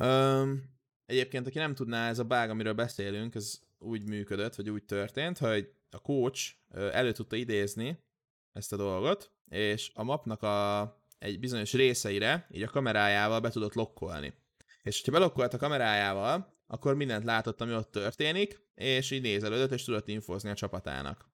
Um, 0.00 0.62
egyébként, 1.06 1.46
aki 1.46 1.58
nem 1.58 1.74
tudná, 1.74 2.08
ez 2.08 2.18
a 2.18 2.24
bág, 2.24 2.50
amiről 2.50 2.74
beszélünk, 2.74 3.34
ez 3.34 3.60
úgy 3.78 4.08
működött, 4.08 4.54
vagy 4.54 4.70
úgy 4.70 4.84
történt, 4.84 5.38
hogy 5.38 5.72
a 5.90 5.98
coach 5.98 6.54
elő 6.70 7.12
tudta 7.12 7.36
idézni 7.36 8.04
ezt 8.52 8.72
a 8.72 8.76
dolgot, 8.76 9.32
és 9.48 9.90
a 9.94 10.02
mapnak 10.02 10.42
a, 10.42 10.82
egy 11.18 11.38
bizonyos 11.40 11.72
részeire, 11.72 12.46
így 12.50 12.62
a 12.62 12.70
kamerájával 12.70 13.40
be 13.40 13.50
tudott 13.50 13.74
lokkolni. 13.74 14.34
És 14.82 15.02
ha 15.04 15.12
belokkolt 15.12 15.54
a 15.54 15.58
kamerájával, 15.58 16.60
akkor 16.66 16.94
mindent 16.94 17.24
látott, 17.24 17.60
ami 17.60 17.74
ott 17.74 17.90
történik, 17.90 18.60
és 18.74 19.10
így 19.10 19.22
nézelődött, 19.22 19.70
és 19.70 19.84
tudott 19.84 20.08
infozni 20.08 20.50
a 20.50 20.54
csapatának. 20.54 21.30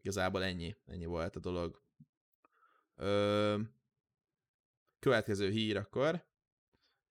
Igazából 0.00 0.44
ennyi. 0.44 0.76
Ennyi 0.86 1.04
volt 1.04 1.36
a 1.36 1.40
dolog. 1.40 1.82
Ö, 2.96 3.58
következő 4.98 5.50
hír 5.50 5.76
akkor. 5.76 6.30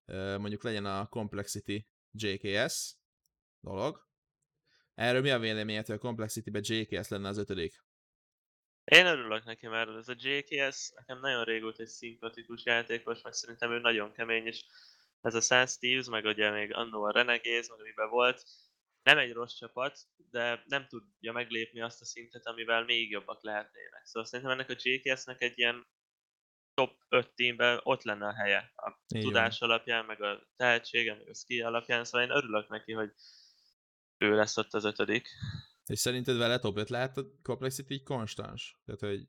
Mondjuk 0.06 0.64
legyen 0.64 0.86
a 0.86 1.08
Complexity 1.08 1.88
JKS 2.12 2.96
dolog. 3.60 4.10
Erről 4.94 5.22
mi 5.22 5.30
a 5.30 5.40
véleményed, 5.40 5.86
hogy 5.86 5.96
a 5.96 6.00
Complexity-be 6.00 6.60
JKS 6.64 7.08
lenne 7.08 7.28
az 7.28 7.38
ötödik? 7.38 7.84
Én 8.84 9.06
örülök 9.06 9.44
neki, 9.44 9.68
mert 9.68 9.90
ez 9.90 10.08
a 10.08 10.16
JKS 10.18 10.92
nekem 10.96 11.20
nagyon 11.20 11.44
régóta 11.44 11.82
egy 11.82 11.88
szimpatikus 11.88 12.66
játékos, 12.66 13.22
meg 13.22 13.34
szerintem 13.34 13.72
ő 13.72 13.80
nagyon 13.80 14.12
kemény, 14.12 14.46
és 14.46 14.66
ez 15.22 15.36
a 15.36 15.42
Sans 15.42 15.72
Steves, 15.72 16.08
meg 16.08 16.26
ugye 16.26 16.52
még 16.52 16.74
annó 16.74 17.04
a 17.04 17.12
Renegades, 17.12 17.70
meg 17.70 17.80
amiben 17.80 18.10
volt, 18.10 18.44
nem 19.04 19.18
egy 19.18 19.34
rossz 19.34 19.54
csapat, 19.54 20.00
de 20.30 20.64
nem 20.66 20.88
tudja 20.88 21.32
meglépni 21.32 21.82
azt 21.82 22.02
a 22.02 22.06
szintet, 22.06 22.46
amivel 22.46 22.84
még 22.84 23.10
jobbak 23.10 23.44
lehetnének. 23.44 24.06
Szóval 24.06 24.30
szerintem 24.30 24.54
ennek 24.54 24.70
a 24.70 24.76
JKS-nek 24.78 25.42
egy 25.42 25.58
ilyen 25.58 25.88
top 26.86 26.96
5 27.10 27.34
teamben 27.34 27.80
ott 27.84 28.04
lenne 28.04 28.28
a 28.28 28.34
helye. 28.34 28.72
A 28.76 28.98
van. 29.08 29.22
tudás 29.22 29.62
alapján, 29.62 30.06
meg 30.06 30.22
a 30.22 30.48
tehetsége, 30.56 31.16
meg 31.16 31.28
a 31.30 31.34
skill 31.34 31.66
alapján, 31.66 32.04
szóval 32.04 32.28
én 32.28 32.36
örülök 32.36 32.68
neki, 32.70 32.92
hogy 32.94 33.12
ő 34.18 34.36
lesz 34.36 34.58
ott 34.58 34.74
az 34.74 34.84
ötödik. 34.84 35.28
És 35.86 36.00
szerinted 36.00 36.38
vele 36.38 36.60
top 36.60 36.78
5 36.78 36.90
lehet 36.90 37.18
a 37.18 37.24
Complexity 37.44 37.90
így 37.92 38.04
konstans? 38.04 38.80
Tehát, 38.86 39.02
hogy 39.02 39.26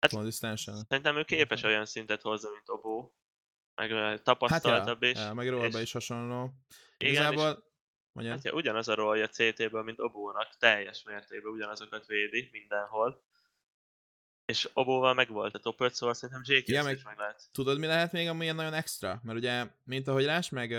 Hát- 0.00 0.10
konzisztensen? 0.12 0.84
Szerintem 0.88 1.16
ő 1.16 1.24
képes 1.24 1.62
olyan 1.62 1.84
szintet 1.86 2.22
hozni, 2.22 2.50
mint 2.50 2.68
Obó, 2.68 3.16
meg 3.74 3.90
Hát 3.90 4.22
tapasztaltabb 4.22 5.02
is. 5.02 5.18
ja, 5.18 5.34
meg 5.34 5.48
Rolba 5.48 5.66
és- 5.78 5.82
is 5.82 5.92
hasonló. 5.92 6.50
Igen, 6.96 7.12
Igazából, 7.12 7.64
mondjad, 8.12 8.36
Hát 8.36 8.44
ja, 8.44 8.52
ugyanaz 8.52 8.88
a 8.88 8.94
rolja 8.94 9.28
CT-ből, 9.28 9.82
mint 9.82 10.00
Obónak, 10.00 10.56
teljes 10.58 11.02
mértékben 11.02 11.52
ugyanazokat 11.52 12.06
védi 12.06 12.48
mindenhol. 12.52 13.24
És 14.46 14.70
Obóval 14.72 15.14
meg 15.14 15.28
volt 15.28 15.54
a 15.54 15.58
top 15.58 15.80
5, 15.80 15.94
szóval 15.94 16.14
szerintem 16.14 16.42
Igen, 16.56 16.76
ja, 16.76 16.82
meg- 16.82 16.96
is 16.96 17.04
meg 17.04 17.18
lehet. 17.18 17.42
tudod 17.52 17.78
mi 17.78 17.86
lehet 17.86 18.12
még 18.12 18.28
ami 18.28 18.42
ilyen 18.42 18.56
nagyon 18.56 18.72
extra? 18.72 19.20
Mert 19.22 19.38
ugye, 19.38 19.66
mint 19.84 20.08
ahogy 20.08 20.24
Rás 20.24 20.48
meg, 20.48 20.76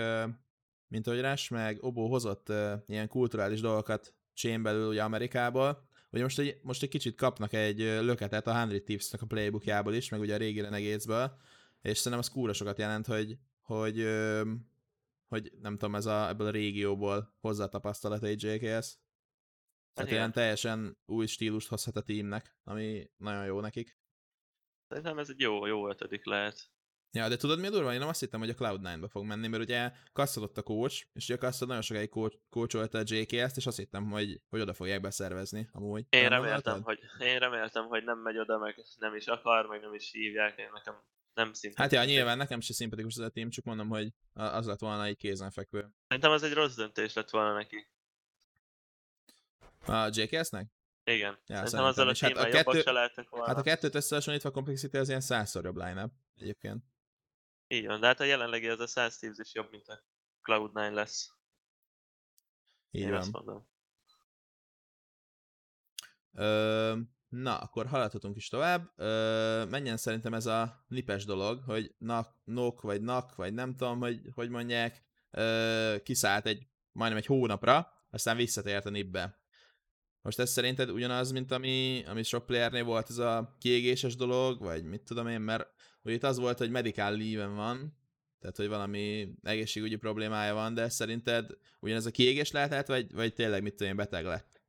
mint 0.88 1.06
ahogy 1.06 1.20
Rás 1.20 1.48
meg 1.48 1.78
Obó 1.80 2.08
hozott 2.08 2.52
ilyen 2.86 3.08
kulturális 3.08 3.60
dolgokat 3.60 4.14
chain 4.34 4.62
belül 4.62 4.88
ugye 4.88 5.02
Amerikából, 5.02 5.88
hogy 6.10 6.20
most 6.20 6.38
egy, 6.38 6.58
most 6.62 6.82
egy 6.82 6.88
kicsit 6.88 7.16
kapnak 7.16 7.52
egy 7.52 7.78
löketet 7.78 8.46
a 8.46 8.52
100 8.52 8.82
Tips-nek 8.84 9.22
a 9.22 9.26
playbookjából 9.26 9.94
is, 9.94 10.08
meg 10.08 10.20
ugye 10.20 10.34
a 10.34 10.38
régi 10.38 10.60
Renegades-ből, 10.60 11.36
és 11.82 11.96
szerintem 11.96 12.18
az 12.18 12.30
kúra 12.30 12.52
sokat 12.52 12.78
jelent, 12.78 13.06
hogy, 13.06 13.38
hogy, 13.62 14.06
hogy 15.28 15.52
nem 15.60 15.72
tudom, 15.72 15.94
ez 15.94 16.06
a, 16.06 16.28
ebből 16.28 16.46
a 16.46 16.50
régióból 16.50 17.34
hozzá 17.40 17.64
a 17.64 17.68
tapasztalat 17.68 18.22
egy 18.22 18.42
JKS. 18.42 18.94
Tehát 19.96 20.10
ilyen 20.10 20.32
teljesen 20.32 20.98
új 21.06 21.26
stílust 21.26 21.68
hozhat 21.68 21.96
a 21.96 22.02
teamnek, 22.02 22.56
ami 22.64 23.10
nagyon 23.16 23.44
jó 23.44 23.60
nekik. 23.60 23.98
Szerintem 24.88 25.18
ez 25.18 25.28
egy 25.28 25.40
jó, 25.40 25.66
jó 25.66 25.88
ötödik 25.88 26.24
lehet. 26.24 26.70
Ja, 27.16 27.28
de 27.28 27.36
tudod 27.36 27.58
mi 27.58 27.66
a 27.66 27.70
durva? 27.70 27.92
Én 27.92 27.98
nem 27.98 28.08
azt 28.08 28.20
hittem, 28.20 28.40
hogy 28.40 28.50
a 28.50 28.54
Cloud9-ba 28.54 29.06
fog 29.10 29.24
menni, 29.24 29.48
mert 29.48 29.62
ugye 29.62 29.92
kasszadott 30.12 30.58
a 30.58 30.62
coach, 30.62 31.06
és 31.12 31.24
ugye 31.24 31.34
a 31.34 31.38
kasszad 31.38 31.68
nagyon 31.68 31.82
sokáig 31.82 32.08
coacholta 32.48 32.98
a 32.98 33.02
JKS-t, 33.04 33.56
és 33.56 33.66
azt 33.66 33.76
hittem, 33.76 34.10
hogy, 34.10 34.40
hogy 34.48 34.60
oda 34.60 34.74
fogják 34.74 35.00
beszervezni, 35.00 35.68
amúgy. 35.72 36.06
Én 36.08 36.20
Nem 36.20 36.30
reméltem, 36.30 36.82
hogy, 36.82 36.98
én 37.20 37.38
reméltem, 37.38 37.86
hogy 37.86 38.04
nem 38.04 38.18
megy 38.18 38.38
oda, 38.38 38.58
meg 38.58 38.84
nem 38.98 39.14
is 39.14 39.26
akar, 39.26 39.66
meg 39.66 39.80
nem 39.80 39.94
is 39.94 40.10
hívják, 40.10 40.58
én 40.58 40.70
nekem 40.72 40.94
nem 41.34 41.52
szimpatikus. 41.52 41.98
Hát 41.98 42.06
ja, 42.06 42.14
nyilván 42.14 42.36
nekem 42.36 42.60
se 42.60 42.72
szimpatikus 42.72 43.16
ez 43.16 43.24
a 43.24 43.30
team, 43.30 43.50
csak 43.50 43.64
mondom, 43.64 43.88
hogy 43.88 44.12
az 44.32 44.66
lett 44.66 44.80
volna 44.80 45.04
egy 45.04 45.16
kézenfekvő. 45.16 45.88
Szerintem 46.08 46.32
az 46.32 46.42
egy 46.42 46.52
rossz 46.52 46.74
döntés 46.74 47.12
lett 47.12 47.30
volna 47.30 47.54
neki. 47.54 47.86
A 49.86 50.08
JKS-nek? 50.12 50.70
Igen. 51.04 51.38
Ja, 51.46 51.56
Szerintem 51.56 51.84
azzal 51.84 52.08
a. 52.08 52.14
Hát 52.18 52.36
a 52.36 52.48
kettő- 52.48 52.82
volna. 53.30 53.46
Hát 53.46 53.56
a 53.56 53.62
kettőt 53.62 53.94
összehasonlítva 53.94 54.48
a 54.48 54.52
Complexity 54.52 54.96
az 54.96 55.08
ilyen 55.08 55.20
százszor 55.20 55.64
jobb 55.64 55.76
line 55.76 56.10
egyébként. 56.34 56.84
Így 57.66 57.86
van, 57.86 58.00
de 58.00 58.06
hát 58.06 58.20
a 58.20 58.24
jelenlegi 58.24 58.68
az 58.68 58.80
a 58.80 58.86
100 58.86 59.16
Thieves 59.16 59.38
is 59.38 59.54
jobb, 59.54 59.70
mint 59.70 59.88
a 59.88 60.04
Cloud9 60.42 60.92
lesz. 60.92 61.30
Így 62.90 63.02
én 63.02 63.10
van. 63.10 63.18
azt 63.18 63.32
mondom. 63.32 63.68
Ö, 66.32 66.96
na, 67.28 67.58
akkor 67.58 67.86
haladhatunk 67.86 68.36
is 68.36 68.48
tovább. 68.48 68.92
Ö, 68.96 69.64
menjen 69.68 69.96
szerintem 69.96 70.34
ez 70.34 70.46
a 70.46 70.84
nipes 70.88 71.24
dolog, 71.24 71.62
hogy 71.64 71.94
nak, 71.98 72.34
nok, 72.44 72.80
vagy 72.80 73.02
nak, 73.02 73.34
vagy 73.34 73.54
nem 73.54 73.76
tudom, 73.76 73.98
hogy 73.98 74.20
hogy 74.34 74.48
mondják, 74.48 75.04
ö, 75.30 75.96
kiszállt 76.02 76.46
egy, 76.46 76.66
majdnem 76.92 77.18
egy 77.20 77.26
hónapra, 77.26 77.92
aztán 78.10 78.36
visszatért 78.36 78.86
a 78.86 78.90
nipbe. 78.90 79.40
Most 80.26 80.38
ez 80.38 80.50
szerinted 80.50 80.90
ugyanaz, 80.90 81.30
mint 81.30 81.52
ami, 81.52 82.04
ami 82.06 82.22
sok 82.22 82.46
playernél 82.46 82.84
volt 82.84 83.10
ez 83.10 83.18
a 83.18 83.56
kiégéses 83.60 84.16
dolog, 84.16 84.58
vagy 84.58 84.84
mit 84.84 85.02
tudom 85.02 85.28
én, 85.28 85.40
mert 85.40 85.68
ugye 86.02 86.14
itt 86.14 86.22
az 86.22 86.38
volt, 86.38 86.58
hogy 86.58 86.70
medical 86.70 87.16
leave 87.16 87.46
van, 87.46 87.98
tehát 88.40 88.56
hogy 88.56 88.68
valami 88.68 89.32
egészségügyi 89.42 89.96
problémája 89.96 90.54
van, 90.54 90.74
de 90.74 90.88
szerinted 90.88 91.50
ugyanez 91.80 92.06
a 92.06 92.10
kiégés 92.10 92.50
lehetett, 92.50 92.86
vagy, 92.86 93.12
vagy 93.12 93.34
tényleg 93.34 93.62
mit 93.62 93.74
tudom 93.74 93.88
én, 93.88 93.96
beteg 93.96 94.24
lett? 94.24 94.62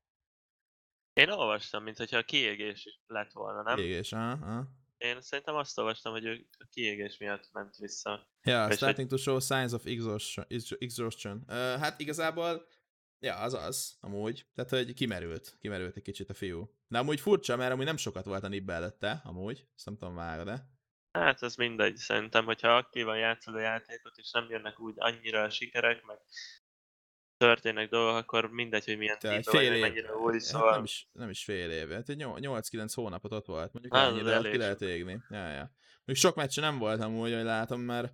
Én 1.13 1.29
olvastam, 1.29 1.83
mint 1.83 1.97
hogyha 1.97 2.17
a 2.17 2.23
kiégés 2.23 2.85
is 2.85 2.99
lett 3.07 3.31
volna, 3.31 3.61
nem? 3.61 3.75
Kiégés, 3.75 4.13
aha, 4.13 4.31
aha. 4.31 4.67
Én 4.97 5.21
szerintem 5.21 5.55
azt 5.55 5.77
olvastam, 5.77 6.11
hogy 6.11 6.25
ő 6.25 6.47
a 6.51 6.65
kiégés 6.71 7.17
miatt 7.17 7.49
ment 7.51 7.77
vissza. 7.77 8.27
Ja, 8.43 8.67
És 8.67 8.75
starting 8.75 9.09
to 9.09 9.17
show 9.17 9.39
signs 9.39 9.71
of 9.71 9.85
exhaustion. 9.85 10.45
exha- 10.49 10.81
exhaustion. 10.81 11.43
Uh, 11.47 11.55
hát 11.55 11.99
igazából, 11.99 12.67
ja, 13.19 13.35
az 13.35 13.53
az, 13.53 13.97
amúgy. 13.99 14.45
Tehát, 14.55 14.69
hogy 14.69 14.93
kimerült. 14.93 15.57
Kimerült 15.59 15.95
egy 15.95 16.03
kicsit 16.03 16.29
a 16.29 16.33
fiú. 16.33 16.71
De 16.87 16.97
amúgy 16.97 17.19
furcsa, 17.19 17.55
mert 17.55 17.71
amúgy 17.71 17.85
nem 17.85 17.97
sokat 17.97 18.25
volt 18.25 18.43
a 18.43 18.47
nibbe 18.47 18.73
előtte, 18.73 19.21
amúgy. 19.23 19.67
Ezt 19.75 19.85
nem 19.85 19.97
tudom 19.97 20.15
vágod, 20.15 20.45
de. 20.45 20.69
Hát 21.11 21.41
ez 21.43 21.55
mindegy, 21.55 21.95
szerintem, 21.95 22.45
hogyha 22.45 22.75
aktívan 22.75 23.17
játszod 23.17 23.55
a 23.55 23.59
játékot, 23.59 24.17
és 24.17 24.31
nem 24.31 24.49
jönnek 24.49 24.79
úgy 24.79 24.93
annyira 24.97 25.41
a 25.43 25.49
sikerek, 25.49 26.03
meg 26.03 26.17
történnek 27.37 27.89
dolgok, 27.89 28.15
akkor 28.15 28.51
mindegy, 28.51 28.85
hogy 28.85 28.97
milyen 28.97 29.19
Te 29.19 29.31
egy 29.31 29.43
tímben 29.43 29.53
vagy, 29.53 29.61
fél 29.61 29.69
hogy 29.69 29.77
év. 29.77 29.83
mennyire 29.83 30.15
új, 30.15 30.31
hát 30.31 30.41
szóval... 30.41 30.71
nem, 30.71 30.83
is, 30.83 31.09
nem 31.11 31.29
is 31.29 31.43
fél 31.43 31.71
év. 31.71 31.89
Hát 31.89 32.09
egy 32.09 32.17
nyol- 32.17 32.39
8-9 32.41 32.91
hónapot 32.93 33.31
ott 33.31 33.45
volt. 33.45 33.73
Mondjuk 33.73 33.95
Hát, 33.95 34.09
ennyi, 34.09 34.19
az 34.19 34.25
de 34.25 34.37
ott 34.39 34.49
ki 34.49 34.57
lehet 34.57 34.81
égni. 34.81 35.21
Ja, 35.29 35.47
ja. 35.51 35.71
Még 36.05 36.15
sok 36.15 36.35
meccse 36.35 36.61
nem 36.61 36.77
volt 36.77 37.01
amúgy, 37.01 37.33
hogy 37.33 37.43
látom, 37.43 37.81
mert 37.81 38.13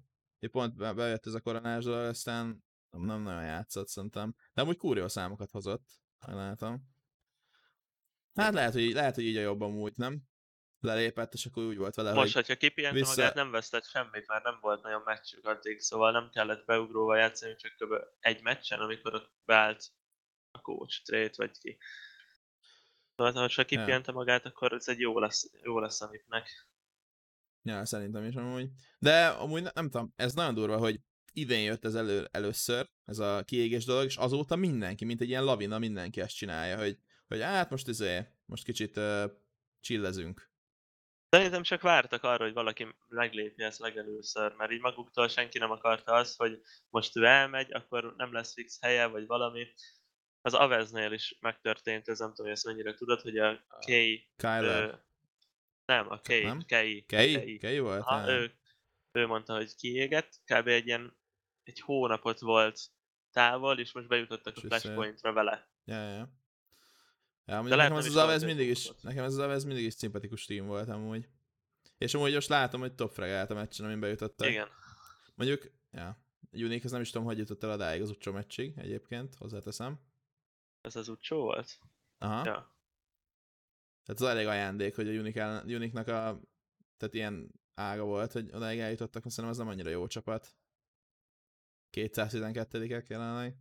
pont 0.52 0.76
be- 0.76 0.94
bejött 0.94 1.26
ez 1.26 1.34
a 1.34 1.42
koronás 1.42 1.84
dolog, 1.84 2.06
aztán 2.06 2.64
nem, 2.94 3.06
nem 3.06 3.22
nagyon 3.22 3.44
játszott 3.44 3.88
szerintem. 3.88 4.36
De 4.54 4.62
amúgy 4.62 4.78
kurva 4.78 5.10
számokat 5.10 5.52
hozott, 5.52 5.90
ha 6.20 6.36
látom. 6.36 6.92
Hát 8.34 8.54
lehet, 8.54 8.74
hogy, 8.74 8.92
lehet, 8.92 9.16
hogy 9.16 9.24
így 9.24 9.38
a 9.38 9.42
jobb 9.42 9.62
amúgy, 9.62 9.94
nem? 9.96 10.22
Lelépett, 10.80 11.34
és 11.34 11.46
akkor 11.46 11.64
úgy 11.64 11.78
volt 11.78 11.96
vele, 11.96 12.14
Most, 12.14 12.24
hogy 12.24 12.34
hogyha 12.34 12.56
kipihente 12.56 13.00
vissza- 13.00 13.16
magát, 13.16 13.36
nem 13.36 13.52
vesztett 13.52 13.86
semmit, 13.86 14.28
mert 14.28 14.44
nem 14.44 14.58
volt 14.62 14.82
nagyon 14.84 15.02
meccsük 15.06 15.46
addig, 15.46 15.80
szóval 15.80 16.12
nem 16.12 16.30
kellett 16.30 16.66
beugróval 16.66 17.18
játszani, 17.18 17.56
csak 17.56 17.72
kb. 17.78 17.94
egy 18.20 18.42
meccsen, 18.42 18.80
amikor 18.80 19.14
ott 19.14 19.32
beállt 19.46 19.92
a 20.52 20.62
coach, 20.62 21.04
trade 21.04 21.32
vagy 21.36 21.58
ki. 21.58 21.78
Szóval, 23.16 23.34
ha 23.34 23.48
csak 23.48 23.66
kipihente 23.66 24.12
magát, 24.12 24.46
akkor 24.46 24.74
ez 24.74 24.88
egy 24.88 25.00
jó 25.00 25.20
lesz, 25.20 25.50
jó 25.62 25.80
lesz 25.80 26.02
a 26.02 26.08
MIP-nek. 26.10 26.68
Ja, 27.62 27.86
szerintem 27.86 28.24
is 28.24 28.36
amúgy. 28.36 28.70
De 29.00 29.28
amúgy 29.28 29.62
ne- 29.62 29.72
nem 29.74 29.90
tudom, 29.90 30.14
ez 30.16 30.34
nagyon 30.34 30.54
durva, 30.54 30.78
hogy 30.78 31.00
idén 31.34 31.64
jött 31.64 31.86
ez 31.86 31.96
elő, 31.96 32.28
először, 32.32 32.90
ez 33.06 33.20
a 33.20 33.44
kiégés 33.46 33.86
dolog, 33.86 34.06
és 34.06 34.18
azóta 34.18 34.56
mindenki, 34.56 35.06
mint 35.06 35.22
egy 35.22 35.30
ilyen 35.30 35.44
lavina, 35.44 35.80
mindenki 35.80 36.22
ezt 36.22 36.36
csinálja, 36.36 36.78
hogy, 36.78 36.98
hogy 37.28 37.42
hát 37.42 37.70
most 37.70 37.88
izé, 37.88 38.28
most 38.46 38.64
kicsit 38.64 38.98
uh, 38.98 39.24
chillezünk. 39.82 40.52
Szerintem 41.30 41.64
csak 41.64 41.82
vártak 41.82 42.24
arra, 42.24 42.44
hogy 42.44 42.54
valaki 42.54 42.88
meglépje 43.08 43.66
ezt 43.66 43.80
legelőször, 43.80 44.54
mert 44.54 44.72
így 44.72 44.82
maguktól 44.82 45.28
senki 45.28 45.58
nem 45.58 45.72
akarta 45.72 46.14
azt, 46.14 46.38
hogy 46.38 46.62
most 46.90 47.16
ő 47.16 47.26
elmegy, 47.26 47.74
akkor 47.74 48.14
nem 48.18 48.34
lesz 48.34 48.54
fix 48.54 48.82
helye, 48.82 49.06
vagy 49.06 49.26
valami. 49.26 49.68
Az 50.42 50.54
Aveznél 50.54 51.12
is 51.12 51.38
megtörtént, 51.40 52.08
ez 52.08 52.20
nem 52.20 52.30
tudom, 52.30 52.46
hogy 52.46 52.56
ezt 52.56 52.66
mennyire 52.66 52.94
tudod, 52.94 53.22
hogy 53.22 53.38
a 53.38 53.66
Kay... 53.86 54.30
Kyler. 54.36 54.84
Ö, 54.84 54.94
nem, 55.86 56.10
a 56.10 56.20
Kay, 56.22 56.44
Nem? 56.44 56.64
Kay. 56.68 57.06
Kei? 57.06 57.58
Kei 57.58 57.80
volt? 57.80 58.06
Ja. 58.10 58.26
ő, 58.28 58.54
ő 59.12 59.28
mondta, 59.28 59.56
hogy 59.56 59.76
kiégett, 59.76 60.42
kb. 60.46 60.68
egy 60.68 60.88
ilyen 60.88 61.18
egy 61.64 61.80
hónapot 61.80 62.40
volt 62.40 62.80
távol, 63.32 63.80
és 63.80 63.92
most 63.94 64.08
bejutottak 64.08 64.54
a 64.56 64.58
És 64.58 64.62
vissza- 64.64 64.80
Flashpointra 64.80 65.34
vele. 65.34 65.68
Ja, 65.86 66.02
ja, 66.02 66.10
ja. 66.14 66.30
De 67.46 67.76
nekem 67.76 67.92
ez 67.92 67.98
az 67.98 68.06
is 68.06 68.16
Avez 68.16 68.42
volt 68.42 68.46
mindig 68.46 68.70
is, 68.70 68.92
nekem 69.02 69.24
ez 69.24 69.34
az 69.34 69.40
Avez 69.40 69.64
mindig 69.64 69.84
is 69.86 69.94
szimpatikus 69.94 70.46
team 70.46 70.66
volt 70.66 70.90
amúgy. 70.90 71.28
És 71.98 72.14
amúgy 72.14 72.34
most 72.34 72.50
látom, 72.50 72.80
hogy 72.80 72.94
top 72.96 73.12
fregált 73.12 73.50
a 73.50 73.54
meccsen, 73.54 73.86
amin 73.86 74.00
bejutottak. 74.00 74.48
Igen. 74.48 74.68
Mondjuk, 75.36 75.72
ja, 75.92 76.18
Unique, 76.52 76.86
az 76.86 76.92
nem 76.92 77.02
is 77.02 77.10
tudom, 77.10 77.28
hogy 77.28 77.38
jutott 77.38 77.64
el 77.64 77.72
odáig 77.72 78.02
az 78.02 78.10
utcsó 78.10 78.32
meccsig 78.32 78.74
egyébként, 78.78 79.36
hozzáteszem. 79.36 80.00
Ez 80.82 80.96
az 80.96 81.08
utcsó 81.08 81.42
volt? 81.42 81.80
Aha. 82.18 82.36
Ja. 82.46 82.78
Tehát 84.06 84.22
az 84.22 84.28
elég 84.28 84.48
ajándék, 84.48 84.96
hogy 84.96 85.08
a 85.08 85.12
Unique-nak 85.66 86.08
a, 86.08 86.40
tehát 86.98 87.14
ilyen 87.14 87.52
ága 87.76 88.04
volt, 88.04 88.32
hogy 88.32 88.50
odáig 88.54 88.80
eljutottak, 88.80 89.22
szerintem 89.22 89.50
ez 89.50 89.58
nem 89.58 89.68
annyira 89.68 89.90
jó 89.90 90.08
csapat. 90.08 90.56
212-ek 91.94 93.08
jelenleg. 93.08 93.58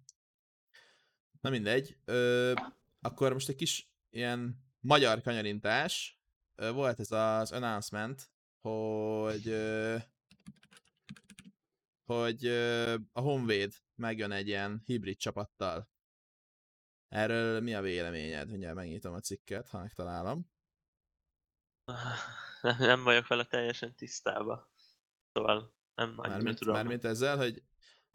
Na 1.40 1.50
mindegy. 1.50 1.96
Ö, 2.04 2.52
akkor 3.00 3.32
most 3.32 3.48
egy 3.48 3.56
kis 3.56 3.92
ilyen 4.10 4.64
magyar 4.80 5.22
kanyarintás. 5.22 6.20
Ö, 6.54 6.72
volt 6.72 7.00
ez 7.00 7.10
az 7.10 7.52
announcement, 7.52 8.30
hogy 8.60 9.48
ö, 9.48 9.96
hogy 12.04 12.46
ö, 12.46 12.94
a 13.12 13.20
Honvéd 13.20 13.74
megjön 13.94 14.30
egy 14.30 14.48
ilyen 14.48 14.82
hibrid 14.84 15.16
csapattal. 15.16 15.90
Erről 17.08 17.60
mi 17.60 17.74
a 17.74 17.80
véleményed? 17.80 18.50
Mindjárt 18.50 18.74
megnyitom 18.74 19.14
a 19.14 19.20
cikket, 19.20 19.68
ha 19.68 19.78
megtalálom. 19.78 20.50
Nem, 22.62 22.76
nem 22.78 23.02
vagyok 23.02 23.26
vele 23.26 23.44
teljesen 23.44 23.94
tisztában. 23.94 24.68
Szóval 25.32 25.74
nem 25.94 26.08
annyira 26.08 26.28
Mármint, 26.28 26.58
tudom. 26.58 26.74
mármint 26.74 27.04
ezzel, 27.04 27.36
hogy, 27.36 27.62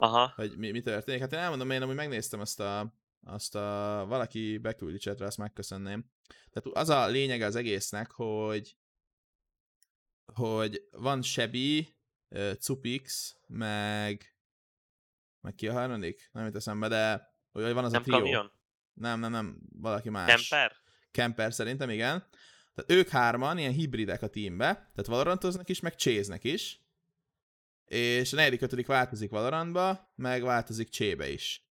Aha, 0.00 0.32
hogy 0.36 0.56
mi, 0.56 0.70
mi 0.70 0.80
történik. 0.80 1.20
Hát 1.20 1.32
én 1.32 1.38
elmondom, 1.38 1.70
én 1.70 1.82
amúgy 1.82 1.94
megnéztem 1.94 2.40
azt 2.40 2.60
a, 2.60 2.94
azt 3.26 3.54
a 3.54 4.04
valaki 4.08 4.58
beküldi 4.58 4.98
chatre, 4.98 5.26
azt 5.26 5.38
megköszönném. 5.38 6.10
Tehát 6.50 6.78
az 6.78 6.88
a 6.88 7.06
lényege 7.06 7.46
az 7.46 7.56
egésznek, 7.56 8.10
hogy 8.10 8.76
hogy 10.34 10.88
van 10.90 11.22
Sebi, 11.22 11.96
Cupix, 12.58 13.36
meg 13.46 14.38
meg 15.40 15.54
ki 15.54 15.68
a 15.68 15.72
harmadik? 15.72 16.28
Nem 16.32 16.44
jut 16.44 16.56
eszembe, 16.56 16.88
de 16.88 17.34
hogy 17.52 17.72
van 17.72 17.84
az 17.84 17.92
nem 17.92 18.00
a 18.00 18.04
trió. 18.04 18.18
kamion? 18.18 18.52
Nem, 18.92 19.20
nem, 19.20 19.30
nem, 19.30 19.58
valaki 19.72 20.10
más. 20.10 20.48
Kemper? 20.48 20.76
Kemper 21.10 21.52
szerintem, 21.52 21.90
igen. 21.90 22.26
Tehát 22.74 22.90
ők 22.90 23.08
hárman 23.08 23.58
ilyen 23.58 23.72
hibridek 23.72 24.22
a 24.22 24.28
teambe, 24.28 24.72
tehát 24.72 25.06
Valorantoznak 25.06 25.68
is, 25.68 25.80
meg 25.80 25.94
cséznek 25.94 26.44
is. 26.44 26.82
És 27.88 28.32
a 28.32 28.36
negyedik, 28.36 28.62
ötödik 28.62 28.86
változik 28.86 29.30
Valorantba, 29.30 30.12
meg 30.14 30.42
változik 30.42 30.88
csébe 30.88 31.30
is. 31.30 31.66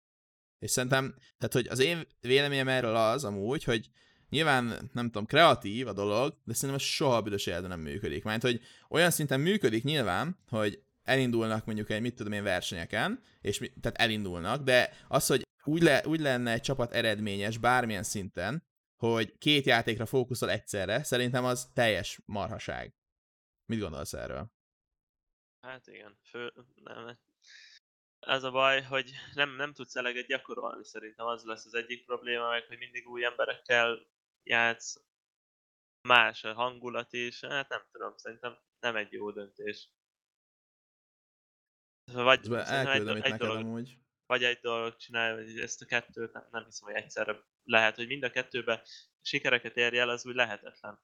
És 0.60 0.72
szerintem, 0.72 1.16
tehát 1.38 1.54
hogy 1.54 1.68
az 1.68 1.80
én 1.80 2.08
véleményem 2.22 2.68
erről 2.68 2.96
az 2.96 3.24
amúgy, 3.24 3.64
hogy 3.64 3.90
nyilván, 4.30 4.90
nem 4.94 5.06
tudom, 5.06 5.26
kreatív 5.26 5.88
a 5.88 5.94
dolog, 5.94 6.38
de 6.44 6.54
szerintem 6.54 6.76
ez 6.76 6.86
soha 6.86 7.22
büdös 7.22 7.46
életben 7.46 7.70
nem 7.70 7.80
működik. 7.80 8.24
Mert 8.24 8.42
hogy 8.42 8.62
olyan 8.90 9.12
szinten 9.12 9.40
működik 9.40 9.84
nyilván, 9.84 10.38
hogy 10.48 10.84
elindulnak 11.04 11.66
mondjuk 11.66 11.90
egy, 11.90 12.02
mit 12.02 12.16
tudom 12.16 12.32
én, 12.32 12.44
versenyeken, 12.44 13.20
és 13.42 13.60
mi, 13.60 13.72
tehát 13.82 13.98
elindulnak, 13.98 14.64
de 14.64 14.94
az, 15.08 15.28
hogy 15.28 15.44
úgy, 15.64 15.82
le, 15.82 16.04
úgy 16.06 16.20
lenne 16.20 16.52
egy 16.52 16.62
csapat 16.62 16.94
eredményes 16.94 17.58
bármilyen 17.58 18.04
szinten, 18.04 18.64
hogy 18.96 19.38
két 19.38 19.66
játékra 19.66 20.06
fókuszol 20.06 20.52
egyszerre, 20.52 21.04
szerintem 21.04 21.46
az 21.46 21.70
teljes 21.74 22.20
marhaság. 22.26 22.94
Mit 23.66 23.80
gondolsz 23.80 24.14
erről? 24.14 24.55
Hát 25.66 25.88
igen, 25.88 26.18
fő, 26.24 26.54
nem, 26.76 27.18
ez 28.20 28.44
a 28.44 28.52
baj, 28.52 28.82
hogy 28.82 29.12
nem, 29.34 29.56
nem 29.56 29.74
tudsz 29.74 29.96
eleget 29.96 30.28
gyakorolni 30.28 30.86
szerintem, 30.86 31.26
az 31.26 31.44
lesz 31.44 31.66
az 31.66 31.74
egyik 31.74 32.06
probléma, 32.06 32.50
meg 32.50 32.66
hogy 32.68 32.78
mindig 32.78 33.08
új 33.08 33.26
emberekkel 33.26 34.08
játsz, 34.44 35.04
más 36.02 36.44
a 36.44 36.54
hangulat 36.54 37.14
is, 37.14 37.44
hát 37.44 37.70
nem 37.70 37.84
tudom, 37.92 38.18
szerintem 38.18 38.58
nem 38.80 38.96
egy 38.96 39.12
jó 39.12 39.32
döntés. 39.32 39.90
Vagy, 42.12 42.44
szerintem 42.44 42.88
elküldöm 42.88 43.16
egy, 43.16 43.32
egy 43.32 43.38
dolog, 43.38 43.58
amúgy. 43.58 43.98
vagy 44.26 44.44
egy 44.44 44.60
dolog 44.60 44.96
csinálja, 44.96 45.36
hogy 45.36 45.60
ezt 45.60 45.82
a 45.82 45.86
kettőt 45.86 46.34
nem, 46.34 46.48
nem 46.52 46.64
hiszem, 46.64 46.88
hogy 46.88 46.96
egyszerre 46.96 47.44
lehet, 47.64 47.96
hogy 47.96 48.08
mind 48.08 48.24
a 48.24 48.30
kettőbe 48.30 48.84
sikereket 49.22 49.78
érj 49.78 49.98
el, 49.98 50.10
az 50.10 50.26
úgy 50.26 50.36
lehetetlen. 50.36 51.00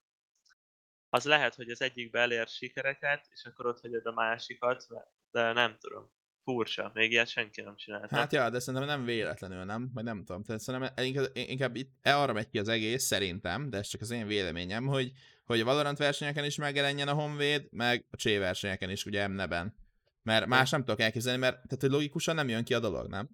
Az 1.13 1.25
lehet, 1.25 1.55
hogy 1.55 1.69
az 1.69 1.81
egyikbe 1.81 2.19
elér 2.19 2.47
sikereket, 2.47 3.27
és 3.29 3.45
akkor 3.45 3.65
ott 3.65 3.79
hagyod 3.81 4.05
a 4.05 4.11
másikat, 4.11 4.87
de 5.31 5.53
nem 5.53 5.77
tudom. 5.79 6.11
Furcsa, 6.43 6.91
még 6.93 7.11
ilyet 7.11 7.27
senki 7.27 7.61
nem 7.61 7.75
csinálta. 7.75 8.15
Hát 8.15 8.31
ja, 8.31 8.49
de 8.49 8.59
szerintem 8.59 8.89
nem 8.89 9.05
véletlenül, 9.05 9.63
nem? 9.63 9.91
Vagy 9.93 10.03
nem 10.03 10.23
tudom. 10.25 10.43
Tehát 10.43 10.61
szerintem 10.61 11.05
inkább, 11.05 11.25
inkább 11.33 11.75
itt 11.75 11.97
e 12.01 12.17
arra 12.17 12.33
megy 12.33 12.49
ki 12.49 12.59
az 12.59 12.67
egész, 12.67 13.03
szerintem, 13.03 13.69
de 13.69 13.77
ez 13.77 13.87
csak 13.87 14.01
az 14.01 14.11
én 14.11 14.27
véleményem, 14.27 14.85
hogy, 14.85 15.11
hogy 15.45 15.59
a 15.59 15.65
Valorant 15.65 15.97
versenyeken 15.97 16.45
is 16.45 16.55
megjelenjen 16.55 17.07
a 17.07 17.13
Honvéd, 17.13 17.67
meg 17.71 18.05
a 18.11 18.15
Csé 18.15 18.37
versenyeken 18.37 18.89
is, 18.89 19.05
ugye 19.05 19.27
MNE-ben. 19.27 19.75
Mert 20.23 20.45
más 20.45 20.69
nem 20.69 20.83
tudok 20.83 20.99
elképzelni, 20.99 21.39
mert 21.39 21.53
tehát, 21.53 21.81
hogy 21.81 21.89
logikusan 21.89 22.35
nem 22.35 22.49
jön 22.49 22.63
ki 22.63 22.73
a 22.73 22.79
dolog, 22.79 23.07
nem? 23.07 23.29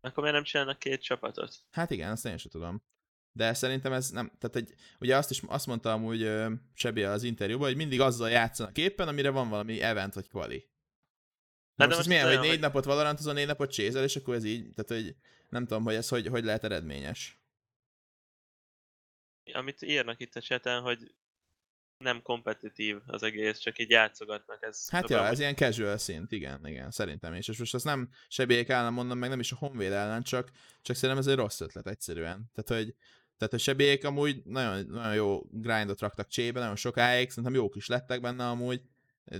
Akkor 0.00 0.22
miért 0.22 0.34
nem 0.34 0.44
csinálnak 0.44 0.78
két 0.78 1.02
csapatot? 1.02 1.54
Hát 1.70 1.90
igen, 1.90 2.10
azt 2.10 2.26
én 2.26 2.36
sem 2.36 2.50
tudom. 2.50 2.82
De 3.34 3.54
szerintem 3.54 3.92
ez 3.92 4.10
nem, 4.10 4.32
tehát 4.38 4.56
egy, 4.56 4.74
ugye 5.00 5.16
azt 5.16 5.30
is 5.30 5.42
azt 5.46 5.66
mondta 5.66 5.92
amúgy 5.92 6.30
Sebi 6.74 7.02
az 7.02 7.22
interjúban, 7.22 7.66
hogy 7.66 7.76
mindig 7.76 8.00
azzal 8.00 8.30
játszanak 8.30 8.78
éppen, 8.78 9.08
amire 9.08 9.30
van 9.30 9.48
valami 9.48 9.80
event 9.80 10.14
vagy 10.14 10.28
kvali. 10.28 10.58
de 11.76 11.84
Most, 11.84 11.88
most 11.88 11.90
ez 11.90 11.96
most 11.96 12.08
milyen, 12.08 12.22
ez 12.22 12.28
hogy 12.28 12.32
olyan, 12.36 12.42
négy 12.42 12.50
hogy- 12.50 12.60
napot 12.60 12.84
valorantozol, 12.84 13.32
négy 13.32 13.46
napot 13.46 13.70
csézel, 13.72 14.04
és 14.04 14.16
akkor 14.16 14.34
ez 14.34 14.44
így, 14.44 14.74
tehát 14.74 15.04
hogy 15.04 15.16
nem 15.48 15.66
tudom, 15.66 15.84
hogy 15.84 15.94
ez 15.94 16.08
hogy, 16.08 16.26
hogy 16.26 16.44
lehet 16.44 16.64
eredményes. 16.64 17.40
Amit 19.52 19.82
írnak 19.82 20.20
itt 20.20 20.34
a 20.36 20.40
chaten, 20.40 20.80
hogy 20.82 21.14
nem 21.98 22.22
kompetitív 22.22 22.96
az 23.06 23.22
egész, 23.22 23.58
csak 23.58 23.78
így 23.78 23.90
játszogatnak. 23.90 24.62
Ez 24.62 24.88
Hát 24.90 25.08
ja, 25.10 25.22
ez 25.22 25.28
hogy- 25.28 25.38
ilyen 25.38 25.54
casual 25.54 25.98
szint, 25.98 26.32
igen, 26.32 26.66
igen, 26.66 26.90
szerintem 26.90 27.34
is. 27.34 27.48
És 27.48 27.58
most 27.58 27.74
azt 27.74 27.84
nem 27.84 28.10
Sebiék 28.28 28.68
ellen 28.68 28.92
mondom, 28.92 29.18
meg 29.18 29.28
nem 29.28 29.40
is 29.40 29.52
a 29.52 29.56
Honvéd 29.56 29.92
ellen, 29.92 30.22
csak, 30.22 30.50
csak 30.82 30.96
szerintem 30.96 31.18
ez 31.18 31.26
egy 31.26 31.36
rossz 31.36 31.60
ötlet 31.60 31.86
egyszerűen. 31.86 32.50
Tehát, 32.54 32.84
hogy 32.84 32.94
tehát, 33.42 33.56
hogy 33.56 33.74
Sebiék 33.74 34.04
amúgy 34.04 34.42
nagyon, 34.44 34.86
nagyon 34.86 35.14
jó 35.14 35.40
grindot 35.50 36.00
raktak 36.00 36.28
csébe, 36.28 36.60
nagyon 36.60 36.76
sokáig, 36.76 37.28
szerintem 37.28 37.54
jók 37.54 37.76
is 37.76 37.86
lettek 37.86 38.20
benne 38.20 38.48
amúgy. 38.48 38.82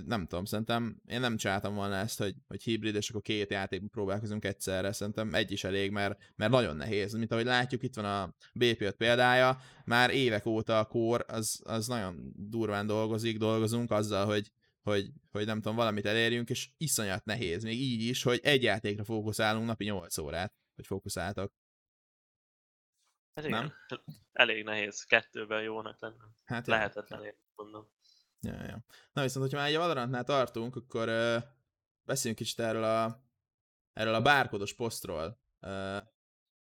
Nem 0.05 0.25
tudom, 0.27 0.45
szerintem 0.45 1.01
én 1.05 1.19
nem 1.19 1.37
csináltam 1.37 1.75
volna 1.75 1.95
ezt, 1.95 2.19
hogy, 2.19 2.35
hogy 2.47 2.63
hibrid, 2.63 2.95
és 2.95 3.09
akkor 3.09 3.21
két 3.21 3.51
játékban 3.51 3.89
próbálkozunk 3.89 4.45
egyszerre. 4.45 4.91
Szerintem 4.91 5.33
egy 5.33 5.51
is 5.51 5.63
elég, 5.63 5.91
mert, 5.91 6.17
mert 6.35 6.51
nagyon 6.51 6.75
nehéz. 6.75 7.13
Mint 7.13 7.31
ahogy 7.31 7.45
látjuk, 7.45 7.83
itt 7.83 7.95
van 7.95 8.05
a 8.05 8.35
BP5 8.59 8.93
példája, 8.97 9.57
már 9.85 10.09
évek 10.09 10.45
óta 10.45 10.79
a 10.79 10.85
kór 10.85 11.25
az, 11.27 11.61
az 11.63 11.87
nagyon 11.87 12.33
durván 12.35 12.87
dolgozik, 12.87 13.37
dolgozunk 13.37 13.91
azzal, 13.91 14.25
hogy, 14.25 14.51
hogy, 14.81 15.09
hogy 15.31 15.45
nem 15.45 15.61
tudom, 15.61 15.75
valamit 15.75 16.05
elérjünk, 16.05 16.49
és 16.49 16.69
iszonyat 16.77 17.25
nehéz, 17.25 17.63
még 17.63 17.79
így 17.79 18.01
is, 18.01 18.23
hogy 18.23 18.39
egy 18.43 18.63
játékra 18.63 19.03
fókuszálunk 19.03 19.65
napi 19.65 19.85
8 19.85 20.17
órát, 20.17 20.53
hogy 20.75 20.85
fókuszáltak. 20.85 21.53
Hát 23.35 23.47
nem? 23.47 23.73
igen. 23.87 24.03
Elég 24.31 24.63
nehéz 24.63 25.03
kettőben 25.03 25.61
jónak 25.61 26.01
lenni. 26.01 26.15
Hát 26.45 26.67
ja. 26.67 26.73
Lehetetlen, 26.73 27.23
én 27.23 27.35
mondom. 27.55 27.87
Ja, 28.39 28.63
ja. 28.63 28.85
Na 29.13 29.21
viszont, 29.21 29.45
hogyha 29.45 29.59
már 29.59 29.69
egy 29.69 29.77
Valorantnál 29.77 30.23
tartunk, 30.23 30.75
akkor 30.75 31.07
uh, 31.07 31.43
beszéljünk 32.03 32.41
kicsit 32.41 32.59
erről 32.59 32.83
a, 32.83 33.23
erről 33.93 34.13
a 34.13 34.21
bárkodos 34.21 34.73
posztról. 34.73 35.41
Uh, 35.59 36.01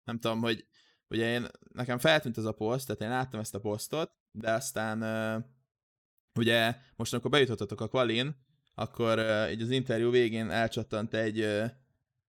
nem 0.04 0.19
tudom, 0.19 0.41
hogy 0.41 0.67
ugye 1.08 1.32
én, 1.32 1.47
nekem 1.73 1.97
feltűnt 1.97 2.38
ez 2.38 2.45
a 2.45 2.51
poszt, 2.51 2.88
tehát 2.88 3.01
én 3.01 3.10
láttam 3.10 3.39
ezt 3.39 3.56
a 3.56 3.60
posztot, 3.60 4.12
de 4.32 4.51
aztán 4.51 5.01
uh, 5.01 5.43
ugye 6.39 6.78
most 6.95 7.13
amikor 7.13 7.32
bejutottatok 7.32 7.82
a 7.82 7.88
Qualin, 7.88 8.43
akkor 8.73 9.19
uh, 9.19 9.51
így 9.51 9.62
az 9.62 9.69
interjú 9.69 10.12
végén 10.12 10.49
elcsattant 10.49 11.13
egy 11.13 11.39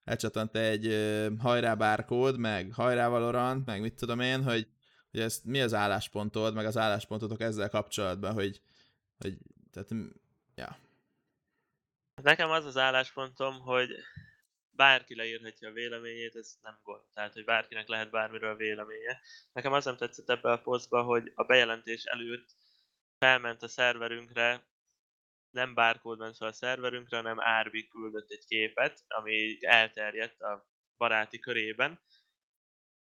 elcsattant 0.05 0.55
egy 0.55 0.87
uh, 0.87 1.39
hajrá 1.39 1.73
bárkód, 1.73 2.37
meg 2.37 2.71
hajrá 2.73 3.07
Valorant, 3.07 3.65
meg 3.65 3.81
mit 3.81 3.93
tudom 3.93 4.19
én, 4.19 4.43
hogy, 4.43 4.67
hogy 5.11 5.19
ezt 5.19 5.45
mi 5.45 5.61
az 5.61 5.73
álláspontod, 5.73 6.53
meg 6.53 6.65
az 6.65 6.77
álláspontotok 6.77 7.41
ezzel 7.41 7.69
kapcsolatban, 7.69 8.33
hogy, 8.33 8.61
hogy 9.17 9.37
tehát, 9.71 9.89
ja. 10.55 10.77
Nekem 12.21 12.49
az 12.49 12.65
az 12.65 12.77
álláspontom, 12.77 13.59
hogy 13.59 13.89
bárki 14.75 15.15
leírhatja 15.15 15.69
a 15.69 15.71
véleményét, 15.71 16.35
ez 16.35 16.57
nem 16.61 16.79
gond. 16.83 17.01
Tehát, 17.13 17.33
hogy 17.33 17.45
bárkinek 17.45 17.87
lehet 17.87 18.09
bármiről 18.09 18.55
véleménye. 18.55 19.19
Nekem 19.53 19.73
az 19.73 19.85
nem 19.85 19.97
tetszett 19.97 20.29
ebbe 20.29 20.51
a 20.51 20.61
posztba, 20.61 21.03
hogy 21.03 21.31
a 21.35 21.43
bejelentés 21.43 22.03
előtt 22.03 22.55
felment 23.17 23.63
a 23.63 23.67
szerverünkre, 23.67 24.63
nem 25.55 25.73
bárkód 25.73 26.19
ment 26.19 26.37
fel 26.37 26.47
a 26.47 26.53
szerverünkre, 26.53 27.17
hanem 27.17 27.39
Árbi 27.39 27.87
küldött 27.87 28.29
egy 28.29 28.45
képet, 28.47 29.03
ami 29.07 29.57
elterjedt 29.61 30.41
a 30.41 30.67
baráti 30.97 31.39
körében, 31.39 32.01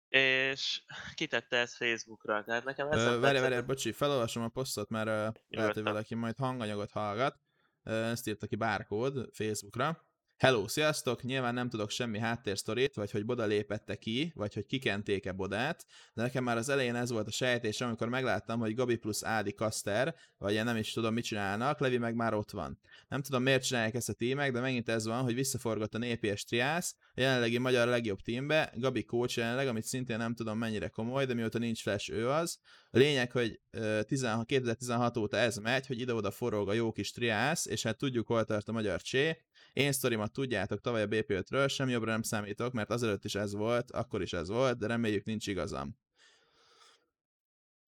és 0.07 0.83
kitette 1.15 1.57
ezt 1.57 1.75
Facebookra, 1.75 2.43
tehát 2.43 2.63
nekem 2.63 2.91
ez 2.91 3.19
Várj, 3.19 3.39
várj, 3.39 3.61
bocsi, 3.61 3.91
felolvasom 3.91 4.43
a 4.43 4.49
posztot, 4.49 4.89
mert 4.89 5.07
uh, 5.07 5.41
lehet, 5.47 5.73
hogy 5.73 5.83
valaki 5.83 6.15
majd 6.15 6.37
hanganyagot 6.37 6.91
hallgat. 6.91 7.39
Ezt 7.83 8.27
írta 8.27 8.47
ki 8.47 8.55
bárkód 8.55 9.29
Facebookra. 9.33 10.06
Hello, 10.37 10.67
sziasztok! 10.67 11.23
Nyilván 11.23 11.53
nem 11.53 11.69
tudok 11.69 11.89
semmi 11.89 12.19
háttérsztorit, 12.19 12.95
vagy 12.95 13.11
hogy 13.11 13.25
Boda 13.25 13.45
lépette 13.45 13.95
ki, 13.95 14.31
vagy 14.35 14.53
hogy 14.53 14.65
kikenték-e 14.65 15.31
Bodát, 15.31 15.85
de 16.13 16.21
nekem 16.21 16.43
már 16.43 16.57
az 16.57 16.69
elején 16.69 16.95
ez 16.95 17.11
volt 17.11 17.27
a 17.27 17.31
sejtés, 17.31 17.81
amikor 17.81 18.09
megláttam, 18.09 18.59
hogy 18.59 18.75
Gabi 18.75 18.95
plusz 18.95 19.23
Ádi 19.23 19.53
Kaster, 19.53 20.15
vagy 20.37 20.53
én 20.53 20.63
nem 20.63 20.77
is 20.77 20.93
tudom, 20.93 21.13
mit 21.13 21.23
csinálnak, 21.23 21.79
Levi 21.79 21.97
meg 21.97 22.15
már 22.15 22.33
ott 22.33 22.51
van. 22.51 22.79
Nem 23.07 23.21
tudom, 23.21 23.43
miért 23.43 23.65
csinálják 23.65 23.93
ezt 23.93 24.09
a 24.09 24.13
tímek, 24.13 24.51
de 24.51 24.59
megint 24.59 24.89
ez 24.89 25.05
van, 25.05 25.23
hogy 25.23 25.33
visszaforgott 25.33 25.95
a 25.95 25.97
népi 25.97 26.33
triász, 26.47 26.95
a 27.13 27.21
jelenlegi 27.21 27.57
magyar 27.57 27.87
legjobb 27.87 28.19
tímbe, 28.19 28.73
Gabi 28.75 29.03
coach 29.03 29.37
jelenleg, 29.37 29.67
amit 29.67 29.83
szintén 29.83 30.17
nem 30.17 30.35
tudom 30.35 30.57
mennyire 30.57 30.87
komoly, 30.87 31.25
de 31.25 31.33
mióta 31.33 31.57
nincs 31.57 31.81
flash, 31.81 32.11
ő 32.11 32.29
az. 32.29 32.59
A 32.91 32.97
lényeg, 32.97 33.31
hogy 33.31 33.59
16, 34.01 34.45
2016 34.45 35.17
óta 35.17 35.37
ez 35.37 35.57
megy, 35.57 35.87
hogy 35.87 35.99
ide-oda 35.99 36.31
forog 36.31 36.69
a 36.69 36.73
jó 36.73 36.91
kis 36.91 37.11
triász, 37.11 37.65
és 37.65 37.83
hát 37.83 37.97
tudjuk, 37.97 38.27
hol 38.27 38.45
tart 38.45 38.67
a 38.67 38.71
magyar 38.71 39.01
csé, 39.01 39.37
én 39.77 39.91
sztorimat 39.91 40.31
tudjátok 40.31 40.81
tavaly 40.81 41.01
a 41.01 41.07
BP5-ről, 41.07 41.69
sem 41.69 41.89
jobbra 41.89 42.11
nem 42.11 42.21
számítok, 42.21 42.73
mert 42.73 42.89
azelőtt 42.89 43.23
is 43.23 43.35
ez 43.35 43.53
volt, 43.53 43.91
akkor 43.91 44.21
is 44.21 44.33
ez 44.33 44.49
volt, 44.49 44.77
de 44.77 44.87
reméljük 44.87 45.25
nincs 45.25 45.47
igazam. 45.47 45.97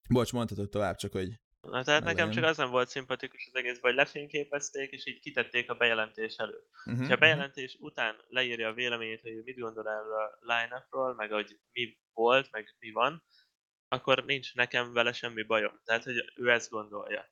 Bocs, 0.10 0.34
mondhatod 0.34 0.70
tovább, 0.70 0.96
csak 0.96 1.12
hogy... 1.12 1.40
Na, 1.62 1.84
tehát 1.84 2.04
nekem 2.04 2.32
csak 2.32 2.44
az 2.44 2.58
nem 2.58 2.70
volt 2.70 2.90
szimpatikus 2.90 3.48
az 3.48 3.56
egész, 3.56 3.80
hogy 3.80 3.94
lefényképezték, 3.94 4.92
és 4.92 5.06
így 5.06 5.20
kitették 5.20 5.70
a 5.70 5.76
bejelentés 5.76 6.36
előtt. 6.36 6.70
Uh-huh, 6.86 7.08
ha 7.08 7.14
a 7.14 7.18
bejelentés 7.18 7.74
uh-huh. 7.74 7.90
után 7.90 8.16
leírja 8.28 8.68
a 8.68 8.74
véleményét, 8.74 9.22
hogy 9.22 9.44
mit 9.44 9.60
gondol 9.60 9.90
erről 9.90 10.14
a 10.14 10.38
line 10.40 10.88
meg 11.16 11.32
hogy 11.32 11.60
mi 11.72 11.98
volt, 12.14 12.52
meg 12.52 12.76
mi 12.80 12.92
van, 12.92 13.24
akkor 13.88 14.26
nincs 14.26 14.56
nekem 14.56 14.94
vele 14.94 15.14
semmi 15.14 15.44
bajom. 15.44 15.82
Tehát, 15.84 16.04
hogy 16.04 16.16
ő 16.36 16.50
ezt 16.50 16.70
gondolja. 16.70 17.26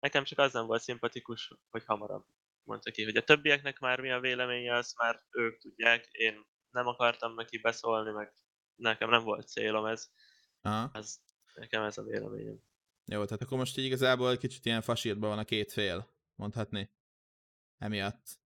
Nekem 0.00 0.24
csak 0.24 0.38
az 0.38 0.52
nem 0.52 0.66
volt 0.66 0.82
szimpatikus, 0.82 1.52
hogy 1.70 1.84
hamarabb 1.84 2.24
mondta 2.68 2.90
ki, 2.90 3.04
hogy 3.04 3.16
a 3.16 3.24
többieknek 3.24 3.78
már 3.78 4.00
mi 4.00 4.10
a 4.10 4.20
véleménye, 4.20 4.76
azt 4.76 4.96
már 4.96 5.22
ők 5.30 5.58
tudják, 5.58 6.08
én 6.10 6.46
nem 6.70 6.86
akartam 6.86 7.34
neki 7.34 7.58
beszólni, 7.58 8.10
meg 8.10 8.32
nekem 8.74 9.10
nem 9.10 9.22
volt 9.22 9.48
célom 9.48 9.84
ez. 9.84 10.10
Aha. 10.60 10.90
ez 10.92 11.16
nekem 11.54 11.82
ez 11.82 11.98
a 11.98 12.02
véleményem. 12.02 12.62
Jó, 13.04 13.24
tehát 13.24 13.42
akkor 13.42 13.58
most 13.58 13.78
így 13.78 13.84
igazából 13.84 14.36
kicsit 14.36 14.64
ilyen 14.64 14.82
fasírban 14.82 15.28
van 15.28 15.38
a 15.38 15.44
két 15.44 15.72
fél, 15.72 16.14
mondhatni. 16.34 16.90
Emiatt. 17.78 18.38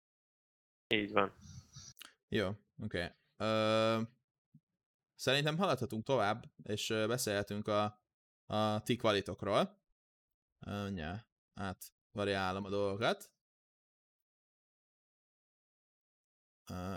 Így 0.89 1.13
van. 1.13 1.35
Jó, 2.29 2.49
oké. 2.83 3.15
Okay. 3.37 4.07
szerintem 5.15 5.59
haladhatunk 5.59 6.05
tovább, 6.05 6.45
és 6.63 6.87
beszélhetünk 6.89 7.69
a, 7.69 8.03
a 8.47 8.83
ti 8.83 8.97
kvalitokról. 8.97 9.79
Uh, 10.67 11.17
hát 11.55 11.85
variálom 12.13 12.65
a 12.65 12.69
dolgokat. 12.69 13.31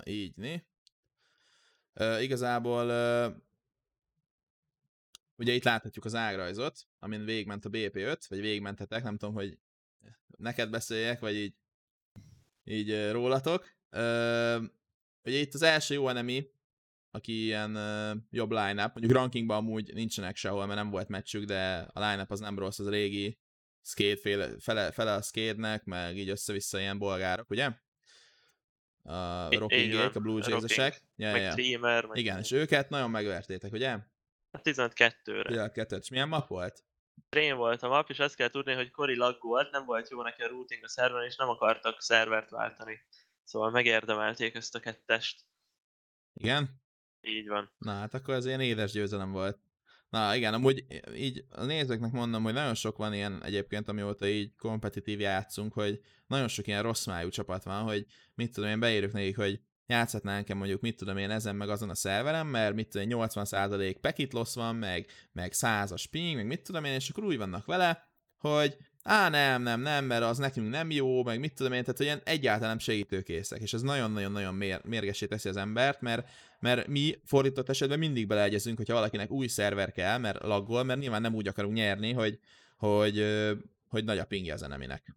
Így, 0.04 0.36
né? 0.36 0.64
Igazából 2.20 2.86
ugye 5.38 5.54
itt 5.54 5.64
láthatjuk 5.64 6.06
az 6.06 6.16
ágrajzot, 6.16 6.88
amin 7.00 7.26
végigment 7.26 7.66
a 7.66 7.70
BP5, 7.70 8.22
vagy 8.30 8.40
végigmentetek, 8.40 9.04
nem 9.04 9.18
tudom, 9.18 9.34
hogy 9.34 9.58
neked 10.38 10.70
beszéljek, 10.70 11.20
vagy 11.20 11.36
így, 11.36 11.56
így 12.64 13.12
rólatok. 13.12 13.76
Ugye 15.24 15.40
itt 15.40 15.54
az 15.54 15.62
első 15.62 15.94
jó 15.94 16.10
enemy, 16.10 16.52
aki 17.12 17.44
ilyen 17.44 17.76
uh, 17.76 18.22
jobb 18.30 18.52
line-up, 18.52 18.94
mondjuk 18.94 19.12
rankingban 19.12 19.58
amúgy 19.58 19.94
nincsenek 19.94 20.36
sehol, 20.36 20.66
mert 20.66 20.80
nem 20.80 20.90
volt 20.90 21.08
meccsük, 21.08 21.44
de 21.44 21.78
a 21.94 22.10
line-up 22.10 22.32
az 22.32 22.40
nem 22.40 22.60
rossz, 22.60 22.80
az 22.80 22.90
régi 22.90 23.40
skate 23.82 24.18
fele, 24.18 24.60
fele, 24.60 24.92
fele 24.92 25.14
a 25.14 25.22
skate-nek, 25.22 25.84
meg 25.84 26.18
így 26.18 26.30
össze-vissza 26.30 26.80
ilyen 26.80 26.98
bolgárok, 26.98 27.50
ugye? 27.50 27.72
A 29.04 29.48
rockingék, 29.58 30.16
a 30.16 30.20
Blue 30.20 30.42
Jays-esek. 30.48 31.02
Ja, 31.16 31.32
meg 31.32 31.42
ja. 31.42 31.54
Dreamer. 31.54 32.06
Meg 32.06 32.18
Igen, 32.18 32.40
és 32.40 32.52
őket 32.52 32.90
nagyon 32.90 33.10
megvertétek, 33.10 33.72
ugye? 33.72 33.98
A 34.52 34.62
12-re. 34.62 35.44
12 35.44 35.96
és 35.96 36.10
milyen 36.10 36.28
map 36.28 36.48
volt? 36.48 36.84
Train 37.30 37.56
volt 37.56 37.84
a 37.84 37.88
map, 37.88 38.10
és 38.10 38.20
azt 38.20 38.36
kell 38.36 38.50
tudni, 38.50 38.74
hogy 38.74 38.92
Cory 38.92 39.16
laggolt, 39.16 39.72
nem 39.72 39.86
volt 39.86 40.10
jó 40.10 40.22
neki 40.22 40.42
a 40.42 40.48
routing 40.48 40.84
a 40.84 40.88
szerveren, 40.88 41.28
és 41.28 41.36
nem 41.36 41.50
akartak 41.50 42.02
szervert 42.02 42.50
váltani. 42.50 43.06
Szóval 43.44 43.72
megérdemelték 43.72 44.56
ezt 44.56 44.76
a 44.76 44.80
kettest. 44.80 45.46
Igen? 46.34 46.82
Így 47.22 47.48
van. 47.48 47.72
Na 47.78 47.92
hát 47.92 48.14
akkor 48.14 48.34
ez 48.34 48.46
ilyen 48.46 48.62
édes 48.62 48.92
győzelem 48.92 49.32
volt. 49.32 49.60
Na 50.14 50.36
igen, 50.36 50.54
amúgy 50.54 50.86
így 51.16 51.46
a 51.50 51.64
nézőknek 51.64 52.12
mondom, 52.12 52.44
hogy 52.44 52.54
nagyon 52.54 52.74
sok 52.74 52.98
van 52.98 53.14
ilyen 53.14 53.44
egyébként, 53.44 53.88
amióta 53.88 54.28
így 54.28 54.56
kompetitív 54.56 55.20
játszunk, 55.20 55.74
hogy 55.74 56.00
nagyon 56.28 56.48
sok 56.48 56.68
ilyen 56.68 56.82
rossz 56.82 57.06
májú 57.06 57.30
csapat 57.30 57.64
van, 57.64 57.84
hogy 57.84 58.06
mit 58.36 58.54
tudom 58.54 58.70
én, 58.70 58.80
beírjuk 58.80 59.12
nekik, 59.12 59.36
hogy 59.36 59.60
játszhatnánk-e 59.86 60.54
mondjuk, 60.54 60.82
mit 60.82 60.98
tudom 60.98 61.18
én, 61.18 61.30
ezen 61.30 61.56
meg 61.56 61.70
azon 61.70 61.90
a 61.90 61.96
szerverem, 61.96 62.48
mert 62.48 62.76
mit 62.76 62.90
tudom 62.90 63.10
én, 63.10 63.18
80% 63.18 63.96
packet 64.02 64.34
loss 64.34 64.56
van, 64.56 64.76
meg, 64.76 65.08
meg 65.32 65.52
100-as 65.56 66.06
ping, 66.12 66.36
meg 66.36 66.46
mit 66.46 66.64
tudom 66.64 66.84
én, 66.84 66.94
és 66.94 67.10
akkor 67.10 67.24
úgy 67.24 67.38
vannak 67.38 67.66
vele, 67.66 68.08
hogy 68.50 68.78
á, 69.04 69.30
nem, 69.30 69.62
nem, 69.62 69.82
nem, 69.82 70.06
mert 70.06 70.24
az 70.24 70.38
nekünk 70.38 70.70
nem 70.70 70.92
jó, 70.92 71.24
meg 71.24 71.40
mit 71.40 71.54
tudom 71.54 71.74
én, 71.74 71.84
tehát 71.84 72.00
olyan 72.00 72.22
egyáltalán 72.24 72.70
nem 72.70 72.80
segítőkészek, 72.80 73.62
és 73.62 73.74
ez 73.74 73.82
nagyon-nagyon-nagyon 73.82 74.54
mér- 74.54 74.84
mérgesé 74.84 75.26
teszi 75.26 75.50
az 75.50 75.58
embert, 75.58 76.02
mert, 76.02 76.30
mert 76.60 76.88
mi 76.88 77.16
fordított 77.26 77.70
esetben 77.70 78.00
mindig 78.00 78.28
beleegyezünk, 78.28 78.78
hogyha 78.78 78.94
valakinek 78.94 79.32
új 79.32 79.48
szerver 79.48 79.92
kell, 79.92 80.18
mert 80.18 80.42
laggol, 80.42 80.84
mert 80.84 81.00
nyilván 81.00 81.22
nem 81.22 81.36
úgy 81.36 81.48
akarunk 81.48 81.76
nyerni, 81.76 82.12
hogy, 82.12 82.40
hogy, 82.78 83.26
hogy 83.88 84.04
nagy 84.04 84.18
a 84.18 84.26
pingje 84.26 84.54
az 84.54 84.64
eneminek. 84.64 85.16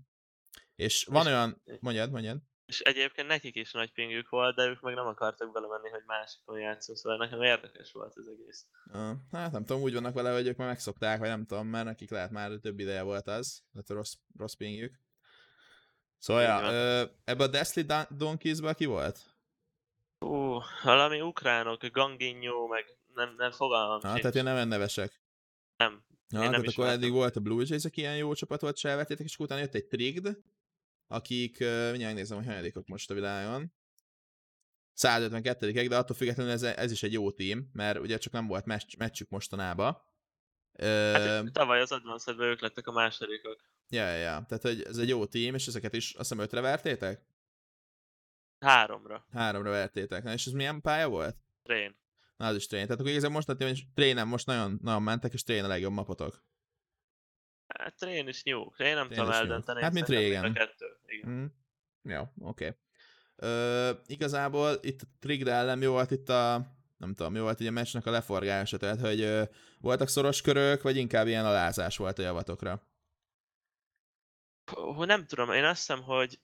És 0.76 1.04
van 1.10 1.26
és, 1.26 1.32
olyan, 1.32 1.62
mondjad, 1.80 2.10
mondjad. 2.10 2.38
És 2.66 2.80
egyébként 2.80 3.28
nekik 3.28 3.54
is 3.54 3.72
nagy 3.72 3.92
pingük 3.92 4.28
volt, 4.28 4.56
de 4.56 4.66
ők 4.66 4.80
meg 4.80 4.94
nem 4.94 5.06
akartak 5.06 5.52
belemenni, 5.52 5.88
hogy 5.88 6.02
másikon 6.06 6.58
játszunk, 6.58 6.98
szóval 6.98 7.18
nekem 7.18 7.42
érdekes 7.42 7.92
volt 7.92 8.16
az 8.16 8.28
egész. 8.28 8.66
Uh, 8.92 9.16
hát 9.32 9.52
nem 9.52 9.64
tudom, 9.64 9.82
úgy 9.82 9.94
vannak 9.94 10.14
vele, 10.14 10.32
hogy 10.32 10.46
ők 10.46 10.56
már 10.56 10.68
megszokták, 10.68 11.18
vagy 11.18 11.28
nem 11.28 11.46
tudom, 11.46 11.66
mert 11.66 11.84
nekik 11.84 12.10
lehet 12.10 12.30
már 12.30 12.50
több 12.50 12.78
ideje 12.78 13.02
volt 13.02 13.26
az, 13.26 13.62
tehát 13.72 13.88
rossz, 13.88 14.14
rossz 14.38 14.54
pingjük. 14.54 15.00
Szóval, 16.18 16.42
ja, 16.42 16.70
ebbe 17.24 17.44
a 17.44 17.46
Deathly 17.46 17.80
Donkeys-be 18.10 18.74
ki 18.74 18.84
volt? 18.84 19.18
Ú, 20.18 20.58
valami 20.82 21.20
ukránok, 21.20 21.86
Ganginyó, 21.86 22.66
meg 22.66 22.84
nem, 23.14 23.34
nem 23.36 23.50
fogalmam 23.50 23.96
ah, 23.96 24.00
tehát 24.00 24.34
ilyen 24.34 24.44
nem 24.44 24.68
nevesek. 24.68 25.20
Nem. 25.76 26.04
Ja, 26.28 26.38
nem 26.38 26.50
tehát 26.50 26.66
akkor 26.66 26.86
eddig 26.86 27.12
volt 27.12 27.36
a 27.36 27.40
Blue 27.40 27.64
Jays, 27.66 27.84
aki 27.84 28.00
ilyen 28.00 28.16
jó 28.16 28.34
csapat 28.34 28.60
volt, 28.60 28.76
se 28.76 29.06
és 29.08 29.38
utána 29.38 29.60
jött 29.60 29.74
egy 29.74 29.86
Trigged, 29.86 30.38
akik, 31.06 31.58
mindjárt 31.58 32.14
nézem, 32.14 32.36
hogy 32.36 32.46
hanyadikok 32.46 32.86
most 32.86 33.10
a 33.10 33.14
világon. 33.14 33.72
152 34.92 35.70
de 35.88 35.96
attól 35.96 36.16
függetlenül 36.16 36.52
ez, 36.52 36.62
ez 36.62 36.90
is 36.90 37.02
egy 37.02 37.12
jó 37.12 37.30
tím, 37.30 37.70
mert 37.72 37.98
ugye 37.98 38.18
csak 38.18 38.32
nem 38.32 38.46
volt 38.46 38.64
meccs, 38.64 38.96
meccsük 38.96 39.28
mostanában. 39.28 40.02
Hát, 40.78 41.42
uh, 41.42 41.50
tavaly 41.50 41.80
az 41.80 41.92
advanced 41.92 42.40
ők 42.40 42.60
lettek 42.60 42.86
a 42.86 42.92
másodikok. 42.92 43.60
Ja, 43.88 44.08
ja, 44.08 44.16
ja, 44.16 44.44
tehát 44.48 44.62
hogy 44.62 44.82
ez 44.82 44.98
egy 44.98 45.08
jó 45.08 45.26
tím, 45.26 45.54
és 45.54 45.66
ezeket 45.66 45.94
is 45.94 46.10
azt 46.10 46.28
hiszem 46.28 46.38
ötre 46.44 46.60
vertétek? 46.60 47.26
Háromra. 48.58 49.26
Háromra 49.32 49.70
vertétek. 49.70 50.22
Na, 50.22 50.32
és 50.32 50.46
ez 50.46 50.52
milyen 50.52 50.80
pálya 50.80 51.08
volt? 51.08 51.36
Train. 51.62 51.96
Na, 52.36 52.46
az 52.46 52.56
is 52.56 52.66
train. 52.66 52.84
Tehát 52.84 53.00
akkor 53.00 53.12
igazából 53.12 53.36
most, 53.36 53.62
hogy 53.62 53.84
trénen 53.94 54.28
most 54.28 54.46
nagyon, 54.46 54.78
nagyon 54.82 55.02
mentek, 55.02 55.32
és 55.32 55.42
train 55.42 55.64
a 55.64 55.68
legjobb 55.68 55.92
mapotok. 55.92 56.44
Hát 57.66 57.96
Train 57.96 58.28
is 58.28 58.42
nyúl. 58.42 58.72
Én 58.78 58.94
nem 58.94 59.08
tudom 59.08 59.30
eldönteni. 59.30 59.82
Hát 59.82 59.92
mint 59.92 60.08
régen. 60.08 60.44
A 60.44 60.52
kettő. 60.52 60.86
Igen. 61.06 61.30
Mm. 61.30 61.44
Jó, 62.02 62.22
oké. 62.38 62.76
Okay. 63.36 64.02
igazából 64.06 64.78
itt 64.80 65.02
a 65.02 65.06
Trigd 65.20 65.48
ellen 65.48 65.78
mi 65.78 65.86
volt 65.86 66.10
itt 66.10 66.28
a 66.28 66.74
nem 66.96 67.14
tudom, 67.14 67.32
mi 67.32 67.40
volt 67.40 67.60
ugye 67.60 67.68
a 67.68 67.72
meccsnek 67.72 68.06
a 68.06 68.10
leforgása, 68.10 68.76
tehát 68.76 69.00
hogy 69.00 69.20
ö, 69.20 69.42
voltak 69.80 70.08
szoros 70.08 70.40
körök, 70.40 70.82
vagy 70.82 70.96
inkább 70.96 71.26
ilyen 71.26 71.46
alázás 71.46 71.96
volt 71.96 72.18
a 72.18 72.22
javatokra? 72.22 72.82
Nem 74.96 75.26
tudom, 75.26 75.52
én 75.52 75.64
azt 75.64 75.86
hiszem, 75.86 76.02
hogy 76.02 76.40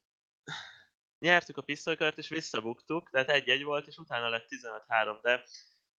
nyertük 1.18 1.56
a 1.56 1.62
pisztolykört 1.62 2.18
és 2.18 2.28
visszabuktuk, 2.28 3.10
tehát 3.10 3.28
egy-egy 3.28 3.64
volt, 3.64 3.86
és 3.86 3.96
utána 3.96 4.28
lett 4.28 4.46
15-3, 4.88 5.18
de 5.22 5.44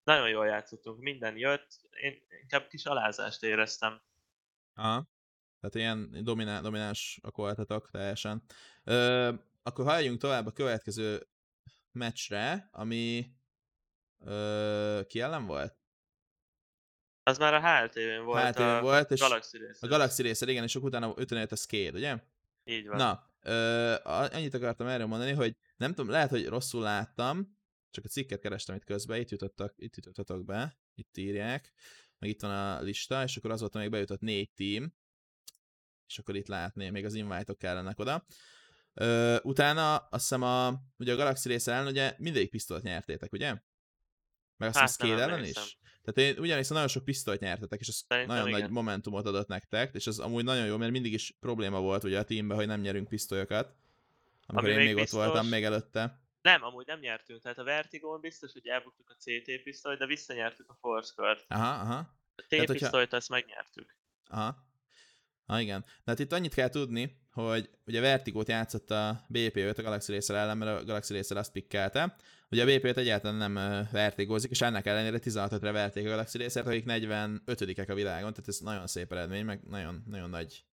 nagyon 0.03 0.29
jól 0.29 0.45
játszottunk, 0.45 0.99
minden 0.99 1.37
jött, 1.37 1.67
én 2.01 2.27
inkább 2.41 2.67
kis 2.67 2.85
alázást 2.85 3.43
éreztem. 3.43 4.01
Aha. 4.73 5.07
Tehát 5.63 5.75
ilyen 5.75 6.23
dominál, 6.23 6.61
domináns 6.61 7.19
voltatok 7.21 7.89
teljesen. 7.91 8.43
Ö, 8.83 9.33
akkor 9.63 9.85
halljunk 9.85 10.19
tovább 10.19 10.45
a 10.45 10.51
következő 10.51 11.27
meccsre, 11.91 12.69
ami 12.71 13.35
ö, 14.19 15.01
ki 15.07 15.19
ellen 15.19 15.45
volt? 15.45 15.77
Az 17.23 17.37
már 17.37 17.53
a 17.53 17.61
HLTV-n 17.61 18.23
volt, 18.23 18.43
HLTV-n 18.43 18.61
a 18.61 18.81
volt, 18.81 19.11
és 19.11 19.19
Galaxy 19.19 19.57
része. 19.57 19.85
A 19.85 19.89
Galaxy 19.89 20.21
része, 20.21 20.51
igen, 20.51 20.63
és 20.63 20.75
akkor 20.75 20.87
utána 20.87 21.07
utána 21.07 21.41
jött 21.41 21.51
a 21.51 21.55
Skate, 21.55 21.91
ugye? 21.91 22.17
Így 22.63 22.87
van. 22.87 22.97
Na, 22.97 23.29
ö, 23.41 23.95
annyit 24.03 24.53
akartam 24.53 24.87
erről 24.87 25.07
mondani, 25.07 25.31
hogy 25.31 25.55
nem 25.77 25.93
tudom, 25.93 26.11
lehet, 26.11 26.29
hogy 26.29 26.47
rosszul 26.47 26.81
láttam, 26.81 27.57
csak 27.89 28.05
a 28.05 28.07
cikket 28.07 28.39
kerestem 28.39 28.75
itt 28.75 28.83
közben, 28.83 29.19
itt 29.19 29.29
jutottak, 29.29 29.73
itt 29.77 29.95
jutottatok 29.95 30.45
be, 30.45 30.77
itt 30.95 31.17
írják, 31.17 31.73
meg 32.19 32.29
itt 32.29 32.41
van 32.41 32.51
a 32.51 32.81
lista, 32.81 33.23
és 33.23 33.37
akkor 33.37 33.51
az 33.51 33.59
volt, 33.59 33.73
még 33.73 33.89
bejutott 33.89 34.21
négy 34.21 34.51
team, 34.53 35.01
és 36.07 36.17
akkor 36.19 36.35
itt 36.35 36.47
látni, 36.47 36.89
még 36.89 37.05
az 37.05 37.13
invite-ok 37.13 37.57
kellenek 37.57 37.99
oda. 37.99 38.25
Ö, 38.93 39.37
utána 39.41 39.95
azt 39.97 40.21
hiszem 40.21 40.41
a, 40.41 40.73
ugye 40.97 41.13
a 41.13 41.15
Galaxy 41.15 41.49
része 41.49 41.71
ellen 41.73 41.87
ugye 41.87 42.15
mindegyik 42.17 42.49
pisztolyt 42.49 42.83
nyertétek, 42.83 43.31
ugye? 43.31 43.55
Meg 44.57 44.69
azt 44.69 44.77
Hát, 44.77 44.87
hiszem 44.87 45.07
Skate 45.07 45.23
ellen 45.23 45.43
is? 45.45 45.77
Tehát 46.03 46.31
én 46.35 46.39
ugyanis 46.43 46.67
nagyon 46.67 46.87
sok 46.87 47.03
pisztolyt 47.03 47.39
nyertetek, 47.39 47.79
és 47.79 47.87
az 47.87 48.03
Szerintem 48.07 48.35
nagyon 48.35 48.49
nagy 48.51 48.59
igen. 48.59 48.71
momentumot 48.71 49.25
adott 49.25 49.47
nektek, 49.47 49.93
és 49.95 50.07
az 50.07 50.19
amúgy 50.19 50.43
nagyon 50.43 50.65
jó, 50.65 50.77
mert 50.77 50.91
mindig 50.91 51.13
is 51.13 51.35
probléma 51.39 51.79
volt 51.79 52.03
ugye 52.03 52.19
a 52.19 52.23
teamben, 52.23 52.57
hogy 52.57 52.67
nem 52.67 52.81
nyerünk 52.81 53.07
pisztolyokat. 53.07 53.75
Amikor 54.45 54.69
Ami 54.69 54.71
én 54.71 54.75
még 54.77 54.85
még 54.85 54.95
ott 54.95 55.01
biztos- 55.01 55.25
voltam, 55.25 55.47
még 55.47 55.63
előtte. 55.63 56.21
Nem, 56.41 56.63
amúgy 56.63 56.85
nem 56.87 56.99
nyertünk, 56.99 57.41
tehát 57.41 57.57
a 57.57 57.63
Vertigon 57.63 58.19
biztos, 58.21 58.51
hogy 58.51 58.67
elbuktuk 58.67 59.09
a 59.09 59.13
CT 59.13 59.63
pisztolyt, 59.63 59.99
de 59.99 60.05
visszanyertük 60.05 60.69
a 60.69 60.77
Force. 60.79 61.13
Aha, 61.47 61.69
aha. 61.69 61.97
A 62.35 62.41
T 62.41 62.47
Tehát, 62.47 62.67
hogyha- 62.67 63.07
azt 63.11 63.29
megnyertük. 63.29 63.95
Aha. 64.27 64.65
Ha 65.53 65.61
igen. 65.61 65.81
De 65.81 66.03
hát 66.05 66.19
itt 66.19 66.33
annyit 66.33 66.53
kell 66.53 66.69
tudni, 66.69 67.17
hogy 67.31 67.69
ugye 67.85 67.99
Vertigót 67.99 68.47
játszott 68.47 68.91
a 68.91 69.25
BP5 69.33 69.77
a 69.77 69.81
Galaxy 69.81 70.13
Racer 70.13 70.35
ellen, 70.35 70.57
mert 70.57 70.81
a 70.81 70.83
Galaxy 70.83 71.13
Racer 71.13 71.37
azt 71.37 71.51
pikkelte. 71.51 72.15
Ugye 72.49 72.63
a 72.63 72.65
BP5 72.65 72.97
egyáltalán 72.97 73.51
nem 73.51 73.87
vertigózik, 73.91 74.51
és 74.51 74.61
ennek 74.61 74.85
ellenére 74.85 75.19
16-ra 75.21 75.69
verték 75.71 76.05
a 76.05 76.09
Galaxy 76.09 76.37
Racer-t, 76.37 76.67
akik 76.67 76.83
45-ek 76.87 77.89
a 77.89 77.93
világon, 77.93 78.33
tehát 78.33 78.47
ez 78.47 78.57
nagyon 78.59 78.87
szép 78.87 79.11
eredmény, 79.11 79.45
meg 79.45 79.59
nagyon, 79.69 80.03
nagyon 80.07 80.29
nagy, 80.29 80.65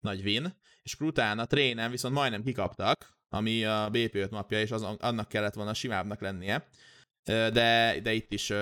nagy 0.00 0.22
win. 0.22 0.54
És 0.82 0.94
akkor 0.94 1.06
utána 1.06 1.46
trénen 1.46 1.90
viszont 1.90 2.14
majdnem 2.14 2.42
kikaptak, 2.42 3.18
ami 3.28 3.64
a 3.64 3.88
BP5 3.92 4.30
mapja, 4.30 4.60
és 4.60 4.70
az, 4.70 4.82
annak 4.82 5.28
kellett 5.28 5.54
volna 5.54 5.74
simábbnak 5.74 6.20
lennie. 6.20 6.68
De, 7.24 8.00
de 8.02 8.12
itt 8.12 8.32
is, 8.32 8.52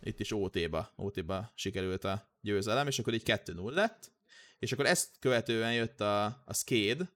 itt 0.00 0.20
is 0.20 0.32
OT-ba, 0.32 0.92
OT-ba 0.96 1.52
sikerült 1.54 2.04
a 2.04 2.32
győzelem, 2.40 2.86
és 2.86 2.98
akkor 2.98 3.14
így 3.14 3.22
2-0 3.24 3.70
lett. 3.70 4.12
És 4.58 4.72
akkor 4.72 4.86
ezt 4.86 5.18
követően 5.18 5.74
jött 5.74 6.00
a, 6.00 6.24
a 6.24 6.54
Skade, 6.54 7.12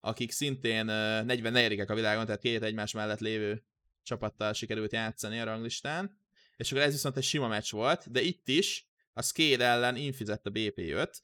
akik 0.00 0.32
szintén 0.32 0.88
ö, 0.88 1.22
44 1.22 1.80
a 1.80 1.94
világon, 1.94 2.24
tehát 2.26 2.40
két 2.40 2.62
egymás 2.62 2.92
mellett 2.92 3.20
lévő 3.20 3.64
csapattal 4.02 4.52
sikerült 4.52 4.92
játszani 4.92 5.40
a 5.40 5.44
ranglistán. 5.44 6.20
És 6.56 6.72
akkor 6.72 6.84
ez 6.84 6.92
viszont 6.92 7.16
egy 7.16 7.22
sima 7.22 7.48
meccs 7.48 7.70
volt, 7.70 8.10
de 8.10 8.20
itt 8.20 8.48
is 8.48 8.88
a 9.12 9.22
Skade 9.22 9.64
ellen 9.64 9.96
infizett 9.96 10.46
a 10.46 10.50
BP5, 10.50 11.18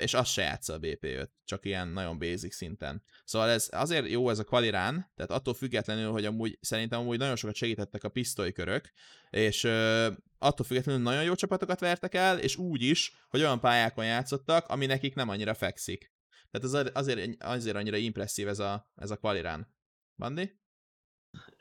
és 0.00 0.14
az 0.14 0.28
se 0.28 0.42
játsza 0.42 0.72
a 0.72 0.78
BP5, 0.78 1.28
csak 1.44 1.64
ilyen 1.64 1.88
nagyon 1.88 2.18
basic 2.18 2.54
szinten. 2.54 3.02
Szóval 3.24 3.48
ez 3.48 3.68
azért 3.70 4.08
jó 4.08 4.30
ez 4.30 4.38
a 4.38 4.44
qualirán, 4.44 5.12
tehát 5.14 5.30
attól 5.30 5.54
függetlenül, 5.54 6.10
hogy 6.10 6.24
amúgy 6.24 6.58
szerintem 6.60 7.00
amúgy 7.00 7.18
nagyon 7.18 7.36
sokat 7.36 7.56
segítettek 7.56 8.04
a 8.04 8.08
pisztolykörök, 8.08 8.92
és 9.30 9.64
ö, 9.64 10.10
attól 10.38 10.66
függetlenül 10.66 11.02
nagyon 11.02 11.24
jó 11.24 11.34
csapatokat 11.34 11.80
vertek 11.80 12.14
el, 12.14 12.38
és 12.38 12.56
úgy 12.56 12.82
is, 12.82 13.12
hogy 13.28 13.40
olyan 13.40 13.60
pályákon 13.60 14.04
játszottak, 14.04 14.68
ami 14.68 14.86
nekik 14.86 15.14
nem 15.14 15.28
annyira 15.28 15.54
fekszik. 15.54 16.12
Tehát 16.50 16.66
az 16.66 16.92
azért, 16.94 17.42
azért 17.42 17.76
annyira 17.76 17.96
impresszív 17.96 18.48
ez 18.48 18.58
a, 18.58 18.90
ez 18.96 19.10
a 19.10 19.16
qualirán. 19.16 19.74
Bandi? 20.16 20.60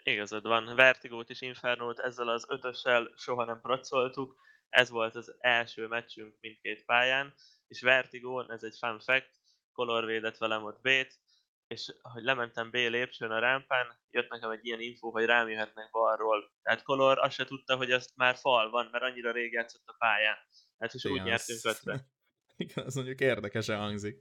Igazad 0.03 0.43
van, 0.43 0.75
Vertigót 0.75 1.29
és 1.29 1.41
Infernót 1.41 1.99
ezzel 1.99 2.27
az 2.27 2.45
ötössel 2.49 3.13
soha 3.15 3.45
nem 3.45 3.61
pracoltuk, 3.61 4.35
ez 4.69 4.89
volt 4.89 5.15
az 5.15 5.35
első 5.39 5.87
meccsünk 5.87 6.35
mindkét 6.39 6.85
pályán, 6.85 7.33
és 7.71 7.81
Vertigón, 7.81 8.51
ez 8.51 8.63
egy 8.63 8.77
fun 8.79 8.99
fact, 8.99 9.31
Color 9.71 10.05
védett 10.05 10.37
velem 10.37 10.63
ott 10.63 10.81
B-t, 10.81 11.19
és 11.67 11.93
hogy 12.01 12.23
lementem 12.23 12.69
B 12.69 12.73
lépcsőn 12.73 13.31
a 13.31 13.39
rámpán, 13.39 13.99
jött 14.09 14.29
nekem 14.29 14.49
egy 14.49 14.65
ilyen 14.65 14.81
info, 14.81 15.09
hogy 15.09 15.25
rám 15.25 15.49
jöhetnek 15.49 15.91
balról. 15.91 16.51
Tehát 16.61 16.83
Color 16.83 17.19
azt 17.19 17.35
se 17.35 17.45
tudta, 17.45 17.75
hogy 17.75 17.91
azt 17.91 18.15
már 18.15 18.35
fal 18.35 18.69
van, 18.69 18.87
mert 18.91 19.03
annyira 19.03 19.31
rég 19.31 19.51
játszott 19.51 19.83
a 19.85 19.95
pályán. 19.97 20.37
Hát 20.79 20.93
és 20.93 21.05
úgy 21.05 21.23
nyertünk 21.23 21.65
az- 21.65 21.77
ötre. 21.77 22.05
Igen, 22.57 22.85
az 22.85 22.95
mondjuk 22.95 23.19
érdekesen 23.19 23.77
hangzik. 23.77 24.17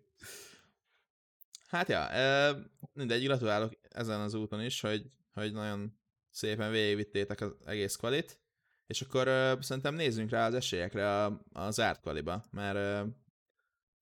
Hát 1.69 1.89
ja, 1.89 2.09
e, 2.11 2.57
mindegy, 2.93 3.25
gratulálok 3.25 3.73
ezen 3.83 4.21
az 4.21 4.35
úton 4.35 4.65
is, 4.65 4.81
hogy, 4.81 5.03
hogy 5.33 5.53
nagyon 5.53 6.01
szépen 6.31 6.71
végigvittétek 6.71 7.41
az 7.41 7.57
egész 7.65 7.97
kvalit, 7.97 8.41
és 8.87 9.01
akkor 9.01 9.29
e, 9.29 9.63
szerintem 9.63 9.95
nézzünk 9.95 10.31
rá 10.31 10.47
az 10.47 10.55
esélyekre 10.55 11.25
a, 11.25 11.43
a 11.53 11.71
zárt 11.71 12.01
kvaliba, 12.01 12.45
mert 12.51 12.77
e, 12.77 13.07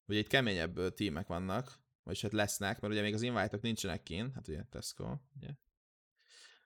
ugye 0.08 0.18
itt 0.18 0.26
keményebb 0.26 0.76
ö, 0.76 0.90
tímek 0.90 1.26
vannak, 1.26 1.78
vagy 2.02 2.20
hát 2.20 2.32
lesznek, 2.32 2.80
mert 2.80 2.92
ugye 2.92 3.02
még 3.02 3.14
az 3.14 3.22
invite-ok 3.22 3.62
nincsenek 3.62 4.02
kint, 4.02 4.34
hát 4.34 4.48
ugye 4.48 4.62
Tesco, 4.70 5.16
ugye. 5.36 5.48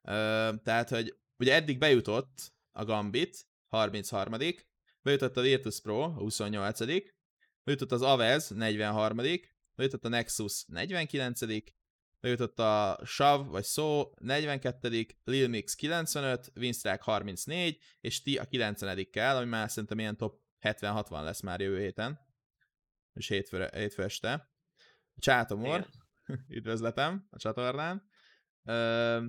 E, 0.02 0.14
tehát, 0.56 0.88
hogy 0.88 1.16
ugye 1.38 1.54
eddig 1.54 1.78
bejutott 1.78 2.52
a 2.72 2.84
Gambit, 2.84 3.46
33 3.68 4.34
bejutott 5.02 5.36
a 5.36 5.40
Virtus 5.40 5.80
Pro, 5.80 6.02
a 6.02 6.08
28 6.08 6.80
bejutott 7.64 7.92
az 7.92 8.02
Avez 8.02 8.48
43 8.48 9.16
bejutott 9.74 10.04
a 10.04 10.08
Nexus 10.08 10.64
49 10.66 11.40
bejutott 12.20 12.58
a 12.58 13.00
Shav 13.04 13.46
vagy 13.46 13.64
So 13.64 14.10
42 14.18 15.06
Lil 15.24 15.48
Mix 15.48 15.74
95, 15.74 16.52
Winstrike 16.56 17.02
34, 17.02 17.78
és 18.00 18.22
ti 18.22 18.38
a 18.38 18.44
90 18.44 19.10
kell, 19.10 19.36
ami 19.36 19.46
már 19.46 19.70
szerintem 19.70 19.98
ilyen 19.98 20.16
top 20.16 20.40
70-60 20.60 21.22
lesz 21.22 21.40
már 21.40 21.60
jövő 21.60 21.78
héten, 21.78 22.20
és 23.12 23.28
hétfő, 23.28 23.68
hétfő 23.72 24.02
este. 24.02 24.50
Csátomor, 25.16 25.88
üdvözletem 26.48 27.26
a 27.30 27.38
csatornán. 27.38 28.10
Ö, 28.62 29.26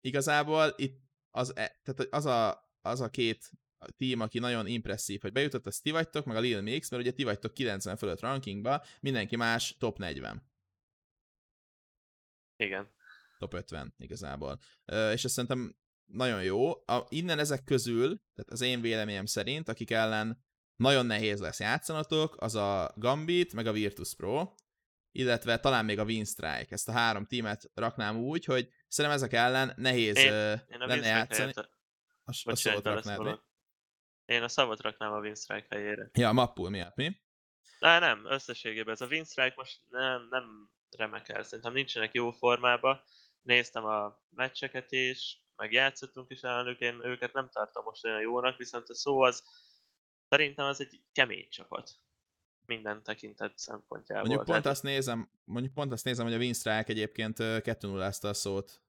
igazából 0.00 0.74
itt 0.76 1.00
az, 1.30 1.56
e- 1.56 1.80
tehát 1.82 2.12
az, 2.14 2.26
a, 2.26 2.70
az 2.80 3.00
a 3.00 3.10
két 3.10 3.50
team, 3.96 4.20
aki 4.20 4.38
nagyon 4.38 4.66
impresszív, 4.66 5.20
hogy 5.20 5.32
bejutott, 5.32 5.66
az 5.66 5.78
ti 5.78 5.90
vagytok, 5.90 6.24
meg 6.24 6.36
a 6.36 6.40
Lil 6.40 6.60
Mix, 6.60 6.90
mert 6.90 7.02
ugye 7.02 7.12
ti 7.12 7.24
vagytok 7.24 7.54
90 7.54 7.96
fölött 7.96 8.20
rankingba, 8.20 8.84
mindenki 9.00 9.36
más 9.36 9.76
top 9.78 9.98
40, 9.98 10.50
Igen. 12.56 12.90
top 13.38 13.54
50 13.54 13.94
igazából. 13.96 14.58
Ö, 14.84 15.12
és 15.12 15.24
ez 15.24 15.32
szerintem 15.32 15.76
nagyon 16.04 16.42
jó. 16.42 16.70
A, 16.70 17.06
innen 17.08 17.38
ezek 17.38 17.64
közül, 17.64 18.22
tehát 18.34 18.50
az 18.50 18.60
én 18.60 18.80
véleményem 18.80 19.26
szerint, 19.26 19.68
akik 19.68 19.90
ellen 19.90 20.46
nagyon 20.78 21.06
nehéz 21.06 21.40
lesz 21.40 21.60
játszanatok, 21.60 22.36
az 22.40 22.54
a 22.54 22.92
Gambit, 22.96 23.52
meg 23.52 23.66
a 23.66 23.72
Virtus 23.72 24.14
Pro, 24.14 24.52
illetve 25.12 25.58
talán 25.58 25.84
még 25.84 25.98
a 25.98 26.04
Winstrike. 26.04 26.66
Ezt 26.68 26.88
a 26.88 26.92
három 26.92 27.26
tímet 27.26 27.70
raknám 27.74 28.16
úgy, 28.16 28.44
hogy 28.44 28.68
szerintem 28.88 29.20
ezek 29.20 29.32
ellen 29.32 29.72
nehéz 29.76 30.16
Én- 30.16 30.32
Én 30.68 30.80
a 30.80 30.86
lenne 30.86 31.06
játszani. 31.06 31.52
helyett, 31.54 31.70
A, 32.24 32.50
a 32.50 32.56
szót 32.56 32.84
raknád 32.84 33.22
mi? 33.22 33.30
Én 34.24 34.42
a 34.42 34.48
szavot 34.48 34.80
raknám 34.80 35.12
a 35.12 35.18
Winstrike 35.18 35.66
helyére. 35.70 36.10
Ja, 36.12 36.28
a 36.28 36.32
mappul 36.32 36.70
miatt 36.70 36.94
mi? 36.96 37.20
Á, 37.80 37.98
nem, 37.98 38.26
összességében 38.26 38.94
ez 38.94 39.00
a 39.00 39.06
Winstrike 39.06 39.54
most 39.56 39.80
nem, 39.88 40.26
nem 40.30 40.70
remekel, 40.96 41.42
szerintem 41.42 41.72
nincsenek 41.72 42.14
jó 42.14 42.30
formában. 42.30 43.00
Néztem 43.42 43.84
a 43.84 44.22
meccseket 44.30 44.92
is, 44.92 45.42
meg 45.56 45.72
játszottunk 45.72 46.30
is 46.30 46.40
ellenük, 46.40 46.80
én 46.80 47.00
őket 47.04 47.32
nem 47.32 47.48
tartom 47.52 47.84
most 47.84 48.04
olyan 48.04 48.20
jónak, 48.20 48.56
viszont 48.56 48.88
a 48.88 48.94
szó 48.94 49.20
az 49.20 49.42
szerintem 50.28 50.66
az 50.66 50.80
egy 50.80 51.00
kemény 51.12 51.46
csapat. 51.50 51.90
Minden 52.66 53.02
tekintet 53.02 53.58
szempontjából. 53.58 54.26
Mondjuk 54.26 54.44
pont 54.44 54.62
Tehát 54.62 54.76
azt 54.76 54.82
nézem, 54.82 55.30
mondjuk 55.44 55.74
pont 55.74 55.92
azt 55.92 56.04
nézem, 56.04 56.24
hogy 56.24 56.34
a 56.34 56.38
Winstrike 56.38 56.84
egyébként 56.86 57.38
ö, 57.38 57.60
2 57.60 57.88
0 57.88 58.12
a 58.20 58.34
szót 58.34 58.82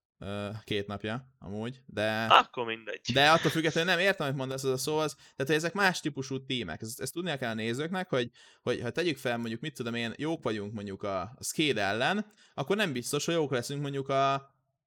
két 0.63 0.87
napja, 0.87 1.33
amúgy, 1.39 1.81
de... 1.85 2.25
Akkor 2.29 2.65
mindegy. 2.65 3.01
De 3.13 3.29
attól 3.29 3.51
függetlenül 3.51 3.89
nem 3.89 3.99
értem, 3.99 4.25
amit 4.25 4.39
mondasz 4.39 4.63
az 4.63 4.71
a 4.71 4.77
szó, 4.77 4.97
az, 4.97 5.13
tehát 5.15 5.35
hogy 5.45 5.55
ezek 5.55 5.73
más 5.73 5.99
típusú 5.99 6.45
tímek. 6.45 6.81
Ezt, 6.81 6.99
ezt 6.99 7.13
tudnia 7.13 7.37
kell 7.37 7.49
a 7.51 7.53
nézőknek, 7.53 8.09
hogy, 8.09 8.31
hogy 8.61 8.81
ha 8.81 8.89
tegyük 8.89 9.17
fel 9.17 9.37
mondjuk, 9.37 9.61
mit 9.61 9.73
tudom 9.73 9.93
én, 9.93 10.13
jók 10.17 10.43
vagyunk 10.43 10.73
mondjuk 10.73 11.03
a, 11.03 11.21
a 11.21 11.43
Skade 11.43 11.81
ellen, 11.81 12.31
akkor 12.53 12.75
nem 12.75 12.93
biztos, 12.93 13.25
hogy 13.25 13.33
jók 13.33 13.51
leszünk 13.51 13.81
mondjuk 13.81 14.09
a, 14.09 14.33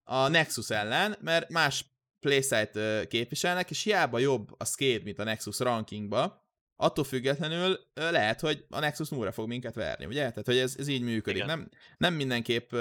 a 0.04 0.28
Nexus 0.28 0.70
ellen, 0.70 1.16
mert 1.20 1.50
más 1.50 1.84
playsite 2.20 2.70
ö, 2.74 3.04
képviselnek, 3.06 3.70
és 3.70 3.82
hiába 3.82 4.18
jobb 4.18 4.48
a 4.56 4.64
Skade, 4.64 5.02
mint 5.02 5.18
a 5.18 5.24
Nexus 5.24 5.58
rankingba, 5.58 6.41
attól 6.82 7.04
függetlenül 7.04 7.78
lehet, 7.94 8.40
hogy 8.40 8.64
a 8.68 8.78
Nexus 8.78 9.08
núra 9.08 9.32
fog 9.32 9.48
minket 9.48 9.74
verni, 9.74 10.04
ugye? 10.04 10.28
Tehát, 10.28 10.46
hogy 10.46 10.58
ez, 10.58 10.76
ez 10.78 10.88
így 10.88 11.02
működik. 11.02 11.42
Igen. 11.42 11.58
Nem, 11.58 11.68
nem 11.96 12.14
mindenképp 12.14 12.72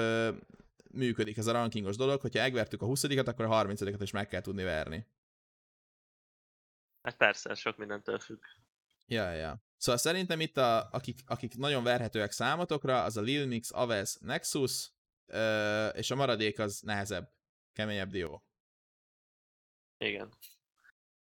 működik 0.90 1.36
ez 1.36 1.46
a 1.46 1.52
rankingos 1.52 1.96
dolog, 1.96 2.20
hogyha 2.20 2.40
megvertük 2.40 2.82
a 2.82 2.86
20 2.86 3.04
akkor 3.04 3.44
a 3.44 3.48
30 3.48 3.80
is 3.80 4.10
meg 4.10 4.28
kell 4.28 4.40
tudni 4.40 4.62
verni. 4.62 5.06
Hát 7.02 7.16
persze, 7.16 7.54
sok 7.54 7.76
mindentől 7.76 8.18
függ. 8.18 8.42
Ja, 9.06 9.32
ja. 9.32 9.62
Szóval 9.76 10.00
szerintem 10.00 10.40
itt, 10.40 10.56
a, 10.56 10.88
akik, 10.90 11.18
akik 11.26 11.56
nagyon 11.56 11.84
verhetőek 11.84 12.32
számotokra, 12.32 13.02
az 13.02 13.16
a 13.16 13.20
Lil 13.20 13.46
Mix, 13.46 13.72
Aves, 13.72 14.16
Nexus, 14.20 14.92
ö, 15.26 15.86
és 15.88 16.10
a 16.10 16.14
maradék 16.14 16.58
az 16.58 16.80
nehezebb, 16.80 17.32
keményebb 17.72 18.10
dió. 18.10 18.44
Igen. 19.98 20.36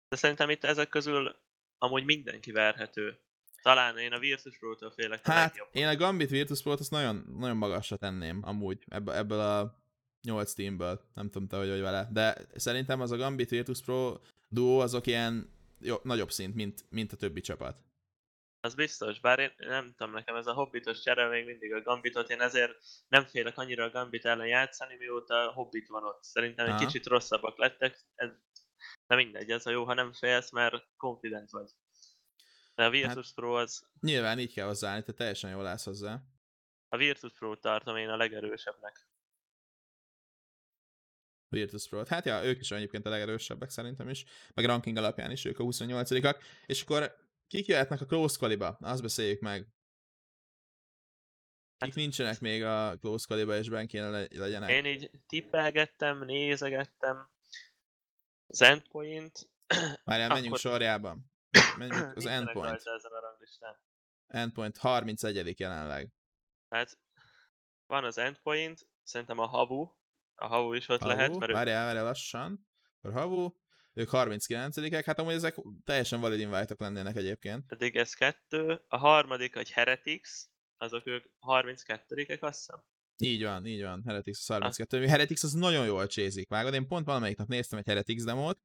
De 0.08 0.16
szerintem 0.16 0.50
itt 0.50 0.64
ezek 0.64 0.90
közül 0.90 1.45
amúgy 1.78 2.06
mindenki 2.06 2.52
verhető. 2.52 3.20
Talán 3.62 3.98
én 3.98 4.12
a 4.12 4.20
Virtus 4.20 4.58
Pro-tól 4.58 4.92
félek 4.92 5.28
a 5.28 5.32
Hát, 5.32 5.50
legjobb. 5.50 5.68
én 5.72 5.88
a 5.88 5.96
Gambit 5.96 6.30
Virtus 6.30 6.62
Pro-t 6.62 6.80
azt 6.80 6.92
nagyon, 6.92 7.36
nagyon 7.38 7.58
magasra 7.58 7.98
tenném, 7.98 8.40
amúgy, 8.44 8.84
ebből, 8.88 9.16
ebből 9.16 9.40
a 9.40 9.84
8 10.22 10.54
teamből. 10.54 11.02
Nem 11.14 11.30
tudom 11.30 11.48
te, 11.48 11.58
hogy 11.58 11.70
vagy 11.70 11.82
vele. 11.82 12.08
De 12.12 12.38
szerintem 12.56 13.02
az 13.02 13.12
a 13.12 13.18
Gambit 13.18 13.50
Virtus 13.50 13.82
Pro 13.82 14.20
duó 14.50 14.80
azok 14.80 15.08
ilyen 15.08 15.50
jó, 15.80 15.96
nagyobb 16.04 16.32
szint, 16.32 16.56
mint, 16.56 16.86
mint 16.90 17.12
a 17.12 17.16
többi 17.16 17.42
csapat. 17.42 17.78
Az 18.60 18.76
biztos, 18.76 19.20
bár 19.20 19.40
én 19.40 19.52
nem 19.58 19.94
tudom, 19.98 20.14
nekem 20.14 20.36
ez 20.36 20.48
a 20.48 20.54
hobbitos 20.54 21.02
csere 21.02 21.28
még 21.28 21.46
mindig 21.46 21.74
a 21.74 21.82
Gambitot, 21.82 22.30
én 22.30 22.42
ezért 22.42 22.78
nem 23.08 23.26
félek 23.26 23.58
annyira 23.58 23.84
a 23.84 23.90
Gambit 23.90 24.26
ellen 24.26 24.48
játszani, 24.48 24.96
mióta 24.96 25.50
a 25.50 25.52
Hobbit 25.54 25.88
van 25.88 26.04
ott. 26.04 26.24
Szerintem 26.24 26.66
egy 26.66 26.72
Aha. 26.72 26.86
kicsit 26.86 27.06
rosszabbak 27.06 27.58
lettek, 27.58 28.06
ez, 28.16 28.30
de 29.08 29.16
mindegy, 29.16 29.50
ez 29.52 29.66
a 29.66 29.70
jó, 29.70 29.86
ha 29.86 29.94
nem 29.94 30.14
félsz, 30.14 30.52
mert 30.52 30.88
confident 30.98 31.50
vagy. 31.50 31.70
De 32.76 32.86
a 32.86 32.90
Virtus 32.90 33.26
Hát- 33.26 33.34
Pro 33.36 33.54
az, 33.56 33.88
Nyilván 34.00 34.40
így 34.40 34.54
kell 34.54 34.66
hozzáállni, 34.68 35.04
te 35.04 35.12
teljesen 35.14 35.50
jól 35.52 35.68
állsz 35.68 35.86
hozzá. 35.86 36.22
a 36.90 36.98
Virtus 36.98 37.34
Pro 37.34 37.56
tartom 37.56 37.96
én 37.98 38.10
a 38.10 38.16
legerősebbnek. 38.18 39.08
Virtus 41.48 41.88
pro 41.88 42.06
Hát 42.06 42.26
ja, 42.26 42.44
ők 42.44 42.60
is 42.60 42.72
egyébként 42.72 43.06
a 43.06 43.10
legerősebbek 43.10 43.70
szerintem 43.70 44.10
is, 44.10 44.26
meg 44.54 44.66
ranking 44.66 44.98
alapján 44.98 45.32
is 45.32 45.46
ők 45.46 45.60
a 45.60 45.64
28-ak. 45.64 46.44
És 46.66 46.82
akkor 46.82 47.16
kik 47.48 47.66
jöhetnek 47.66 48.02
a 48.02 48.06
close 48.06 48.38
qualiba? 48.40 48.78
Azt 48.82 49.02
beszéljük 49.02 49.40
meg. 49.40 49.62
Kik 51.78 51.88
Hát- 51.88 51.96
nincsenek 51.96 52.40
még 52.40 52.64
a 52.64 52.98
close 53.00 53.26
qualiba, 53.28 53.58
és 53.58 53.70
ben 53.70 53.88
kéne 53.88 54.10
le- 54.10 54.28
legyenek? 54.30 54.70
Én 54.70 54.86
így 54.86 55.10
tippelgettem, 55.28 56.24
nézegettem, 56.24 57.30
az 58.56 58.62
endpoint, 58.62 59.50
Várjál, 60.04 60.28
menjünk 60.28 60.46
akkor- 60.56 60.60
sorjában. 60.60 61.32
Menjünk 61.78 62.16
az 62.16 62.26
endpoint. 62.26 62.76
ezen 62.76 63.12
a 63.12 63.20
ranglistán. 63.20 63.80
Endpoint 64.28 64.78
31 64.78 65.60
jelenleg. 65.60 66.14
Hát 66.70 67.00
van 67.86 68.04
az 68.04 68.18
endpoint, 68.18 68.88
szerintem 69.04 69.40
a 69.40 69.46
Havu, 69.46 69.92
a 70.36 70.48
Havu 70.48 70.74
is 70.74 70.90
ott 70.90 71.02
lehet, 71.02 71.28
Havu, 71.28 71.38
mert 71.40 71.52
ő 71.52 71.54
várjál, 71.54 71.86
várjál 71.86 72.04
lassan. 72.04 72.68
Akkor 73.02 73.20
Havu, 73.22 73.56
ők 73.94 74.10
39-ek, 74.12 75.04
hát 75.06 75.20
amúgy 75.20 75.34
ezek 75.34 75.56
teljesen 75.84 76.20
valid 76.20 76.40
invite 76.40 76.76
lennének 76.78 77.16
egyébként. 77.16 77.66
pedig 77.66 77.96
ez 77.96 78.14
kettő, 78.14 78.84
a 78.88 78.98
harmadik 78.98 79.56
egy 79.56 79.72
Heretics, 79.72 80.30
azok 80.78 81.08
ők 81.08 81.26
32-ek 81.40 82.40
azt 82.42 82.58
hiszem. 82.58 82.84
Így 83.18 83.44
van, 83.44 83.66
így 83.66 83.82
van, 83.82 84.04
Heretics 84.06 84.38
az 84.38 84.46
32. 84.46 85.08
Heretics 85.08 85.44
az 85.44 85.54
nagyon 85.54 85.86
jól 85.86 86.08
csézik, 86.08 86.50
vágod? 86.50 86.74
Én 86.74 86.88
pont 86.88 87.06
valamelyik 87.06 87.38
nap 87.38 87.48
néztem 87.48 87.80
egy 87.80 87.86
Heretics 87.86 88.24
demót, 88.24 88.60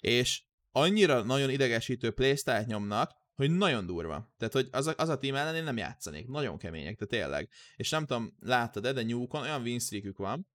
és 0.00 0.42
annyira 0.70 1.22
nagyon 1.22 1.50
idegesítő 1.50 2.10
playstyle 2.10 2.64
nyomnak, 2.64 3.12
hogy 3.34 3.50
nagyon 3.50 3.86
durva. 3.86 4.32
Tehát, 4.36 4.54
hogy 4.54 4.68
az 4.70 4.86
a, 4.86 4.94
az 4.96 5.08
a 5.08 5.18
team 5.18 5.34
ellen 5.34 5.54
én 5.54 5.64
nem 5.64 5.76
játszanék. 5.76 6.28
Nagyon 6.28 6.58
kemények, 6.58 6.98
de 6.98 7.06
tényleg. 7.06 7.48
És 7.76 7.90
nem 7.90 8.06
tudom, 8.06 8.36
láttad-e, 8.40 8.92
de 8.92 9.02
Newcon 9.02 9.42
olyan 9.42 9.62
win 9.62 9.78
streakük 9.78 10.16
van, 10.16 10.48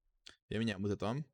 ugye 0.49 0.57
mindjárt 0.57 0.81
mutatom, 0.81 1.33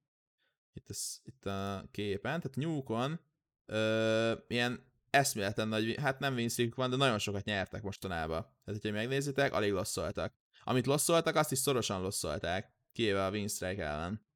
itt, 0.73 0.91
ez, 0.91 1.21
itt 1.23 1.47
a 1.47 1.89
képen, 1.91 2.41
tehát 2.41 2.57
Newcon 2.57 3.21
ö, 3.67 4.33
ilyen 4.49 4.93
eszméleten 5.11 5.69
nagy, 5.69 5.95
hát 6.01 6.19
nem 6.19 6.35
win 6.35 6.49
streakük 6.49 6.75
van, 6.75 6.91
de 6.91 6.97
nagyon 6.97 7.19
sokat 7.19 7.45
nyertek 7.45 7.83
mostanában. 7.83 8.41
Tehát, 8.41 8.81
hogyha 8.81 8.97
megnézitek, 8.97 9.53
alig 9.53 9.73
losszoltak. 9.73 10.35
Amit 10.65 10.87
losszoltak, 10.87 11.37
azt 11.37 11.53
is 11.53 11.59
szorosan 11.59 12.01
losszolták, 12.03 12.73
kivéve 12.93 13.25
a 13.25 13.31
win 13.31 13.49
strike 13.49 13.85
ellen. 13.85 14.29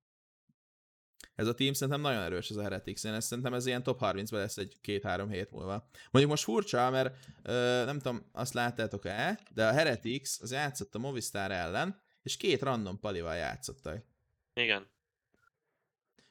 Ez 1.35 1.47
a 1.47 1.55
team 1.55 1.73
szerintem 1.73 2.03
nagyon 2.03 2.23
erős, 2.23 2.51
ez 2.51 2.57
a 2.57 2.63
Heretics. 2.63 3.05
Én 3.05 3.13
ezt 3.13 3.27
szerintem 3.27 3.55
ez 3.55 3.67
ilyen 3.67 3.83
top 3.83 3.99
30-ban 4.03 4.31
lesz 4.31 4.57
egy 4.57 4.79
két-három 4.81 5.29
hét 5.29 5.51
múlva. 5.51 5.89
Mondjuk 6.11 6.29
most 6.29 6.45
furcsa, 6.45 6.91
mert 6.91 7.17
ö, 7.43 7.83
nem 7.85 7.99
tudom, 7.99 8.29
azt 8.33 8.55
láttátok-e, 8.55 9.41
de 9.51 9.67
a 9.67 9.73
Heretics 9.73 10.41
az 10.41 10.53
játszott 10.53 10.95
a 10.95 10.99
Movistar 10.99 11.51
ellen, 11.51 12.03
és 12.23 12.37
két 12.37 12.63
random 12.63 13.01
palival 13.01 13.35
játszottak. 13.35 14.05
Igen. 14.53 14.91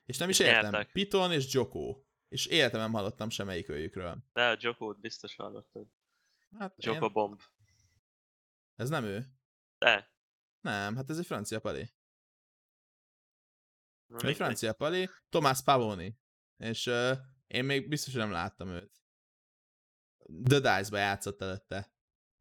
És 0.05 0.17
nem 0.17 0.29
is 0.29 0.39
És 0.39 0.45
értem. 0.45 0.71
nyertek. 0.71 0.91
Piton 0.91 1.31
és 1.31 1.53
Joko. 1.53 2.03
És 2.29 2.45
életem 2.45 2.79
nem 2.79 2.93
hallottam 2.93 3.29
semmelyik 3.29 3.69
őjükről. 3.69 4.17
De 4.33 4.47
a 4.47 4.57
Jokót 4.59 4.99
biztos 4.99 5.35
hallottad. 5.35 5.87
Hát 6.59 6.83
Joko 6.83 7.05
én... 7.05 7.11
Bomb. 7.11 7.41
Ez 8.75 8.89
nem 8.89 9.03
ő. 9.03 9.25
De. 9.83 10.11
Nem, 10.61 10.95
hát 10.95 11.09
ez 11.09 11.17
egy 11.17 11.25
francia 11.25 11.59
pali. 11.59 11.89
na 14.05 14.27
Egy 14.27 14.35
francia 14.35 14.73
pali, 14.73 15.09
Tomás 15.29 15.63
Pavoni. 15.63 16.19
És 16.57 16.85
uh, 16.85 17.17
én 17.47 17.63
még 17.63 17.89
biztos, 17.89 18.13
hogy 18.13 18.21
nem 18.21 18.31
láttam 18.31 18.67
őt. 18.67 19.01
The 20.43 20.59
Dice-ba 20.59 20.97
játszott 20.97 21.41
előtte. 21.41 21.91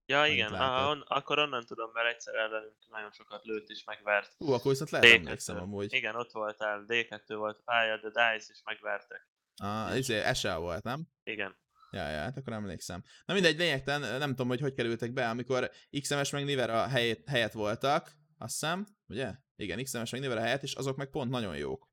Ja 0.07 0.27
igen, 0.27 0.55
aha, 0.55 0.91
on, 0.91 1.01
akkor 1.01 1.39
onnan 1.39 1.65
tudom, 1.65 1.91
mert 1.93 2.09
egyszer 2.09 2.35
ellenünk 2.35 2.77
nagyon 2.89 3.13
sokat 3.13 3.45
lőtt 3.45 3.69
és 3.69 3.85
megvert. 3.85 4.35
Hú, 4.39 4.53
akkor 4.53 4.71
viszont 4.71 4.91
lehet 4.91 5.09
D2. 5.09 5.15
emlékszem 5.15 5.57
amúgy. 5.57 5.93
Igen, 5.93 6.17
ott 6.17 6.33
voltál, 6.33 6.85
D2 6.89 7.23
volt 7.27 7.59
a 7.59 7.63
pálya, 7.65 7.97
de 7.97 8.09
Dice 8.09 8.53
is 8.53 8.63
megvertek. 8.65 9.29
Ah, 9.57 9.99
izé, 9.99 10.33
SL 10.33 10.57
volt, 10.57 10.83
nem? 10.83 11.07
Igen. 11.23 11.57
Ja, 11.93 12.09
ja, 12.09 12.19
hát 12.19 12.37
akkor 12.37 12.53
emlékszem. 12.53 13.03
Na 13.25 13.35
mindegy, 13.35 13.59
lényegtelen, 13.59 14.19
nem 14.19 14.29
tudom, 14.29 14.49
hogy 14.49 14.61
hogy 14.61 14.75
kerültek 14.75 15.13
be, 15.13 15.29
amikor 15.29 15.71
XMS 16.01 16.31
meg 16.31 16.45
Niver 16.45 16.71
a 16.71 16.87
helyet, 16.87 17.29
helyet 17.29 17.53
voltak, 17.53 18.13
azt 18.39 18.53
hiszem, 18.53 18.87
ugye? 19.07 19.33
Igen, 19.57 19.83
XMS 19.83 20.11
meg 20.11 20.21
Niver 20.21 20.37
a 20.37 20.41
helyet, 20.41 20.63
és 20.63 20.75
azok 20.75 20.97
meg 20.97 21.11
pont 21.11 21.31
nagyon 21.31 21.57
jók. 21.57 21.91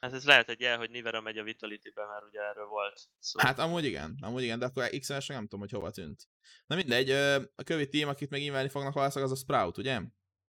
Hát 0.00 0.12
ez 0.12 0.24
lehet 0.24 0.48
egy 0.48 0.60
jel, 0.60 0.78
hogy 0.78 0.90
Nivera 0.90 1.20
megy 1.20 1.38
a 1.38 1.42
Vitality-be, 1.42 2.06
mert 2.06 2.24
ugye 2.24 2.40
erről 2.40 2.66
volt 2.66 3.00
szó. 3.18 3.38
Hát 3.40 3.58
amúgy 3.58 3.84
igen, 3.84 4.18
amúgy 4.20 4.42
igen, 4.42 4.58
de 4.58 4.64
akkor 4.64 4.88
XMS 4.98 5.26
nem 5.26 5.42
tudom, 5.42 5.60
hogy 5.60 5.70
hova 5.70 5.90
tűnt. 5.90 6.28
Na 6.66 6.76
mindegy, 6.76 7.10
a 7.54 7.62
kövi 7.64 7.88
team, 7.88 8.08
akit 8.08 8.30
meg 8.30 8.42
inválni 8.42 8.68
fognak 8.68 8.94
valószínűleg, 8.94 9.32
az 9.32 9.38
a 9.38 9.42
Sprout, 9.42 9.78
ugye? 9.78 10.00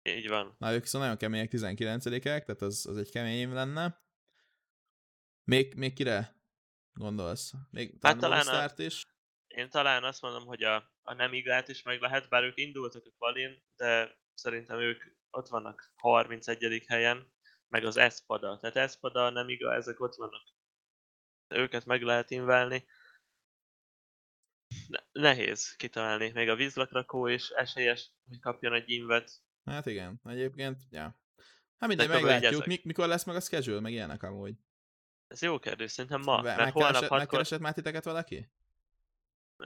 Így 0.02 0.28
van. 0.28 0.56
Na, 0.58 0.72
ők 0.72 0.82
viszont 0.82 1.04
nagyon 1.04 1.18
kemények, 1.18 1.50
19-ek, 1.52 2.22
tehát 2.22 2.62
az, 2.62 2.86
az 2.86 2.96
egy 2.96 3.10
kemény 3.10 3.52
lenne. 3.52 4.04
Még, 5.44 5.74
még 5.74 5.92
kire 5.92 6.39
gondolsz? 7.00 7.52
Még 7.70 7.94
Hát 8.00 8.18
talán, 8.18 8.46
a- 8.46 8.82
is? 8.82 9.06
Én 9.46 9.70
talán 9.70 10.04
azt 10.04 10.22
mondom, 10.22 10.46
hogy 10.46 10.62
a, 10.62 10.92
a 11.02 11.14
nem 11.14 11.32
igát 11.32 11.68
is 11.68 11.82
meg 11.82 12.00
lehet, 12.00 12.28
bár 12.28 12.42
ők 12.42 12.56
indultak 12.58 13.06
a 13.06 13.10
kvalin, 13.16 13.62
de 13.76 14.18
szerintem 14.34 14.78
ők 14.78 15.04
ott 15.30 15.48
vannak 15.48 15.92
31. 15.96 16.84
helyen, 16.86 17.32
meg 17.68 17.84
az 17.84 17.96
Espada. 17.96 18.58
Tehát 18.58 18.76
Espada, 18.76 19.30
nem 19.30 19.48
iga, 19.48 19.74
ezek 19.74 20.00
ott 20.00 20.14
vannak. 20.14 20.42
Őket 21.48 21.84
meg 21.84 22.02
lehet 22.02 22.30
inválni. 22.30 22.86
Ne- 24.86 25.04
nehéz 25.12 25.76
kitalálni. 25.76 26.30
Még 26.30 26.48
a 26.48 26.54
vízlakrakó 26.54 27.26
is 27.26 27.48
esélyes, 27.48 28.10
hogy 28.28 28.40
kapjon 28.40 28.74
egy 28.74 28.90
invet. 28.90 29.32
Hát 29.64 29.86
igen, 29.86 30.20
egyébként, 30.24 30.78
ja. 30.90 31.18
Hát 31.78 31.88
mindegy, 31.88 32.08
meglátjuk. 32.08 32.66
Mik, 32.66 32.84
mikor 32.84 33.08
lesz 33.08 33.24
meg 33.24 33.36
a 33.36 33.40
schedule, 33.40 33.80
meg 33.80 33.92
ilyenek 33.92 34.22
amúgy. 34.22 34.54
Ez 35.30 35.42
jó 35.42 35.58
kérdés, 35.58 35.90
szerintem 35.90 36.20
ma. 36.20 36.42
Be- 36.42 36.56
mert 36.56 36.72
holnap 36.72 36.94
hatkor... 36.94 37.18
megkeresett 37.18 37.60
már 37.60 37.74
titeket 37.74 38.04
valaki? 38.04 38.50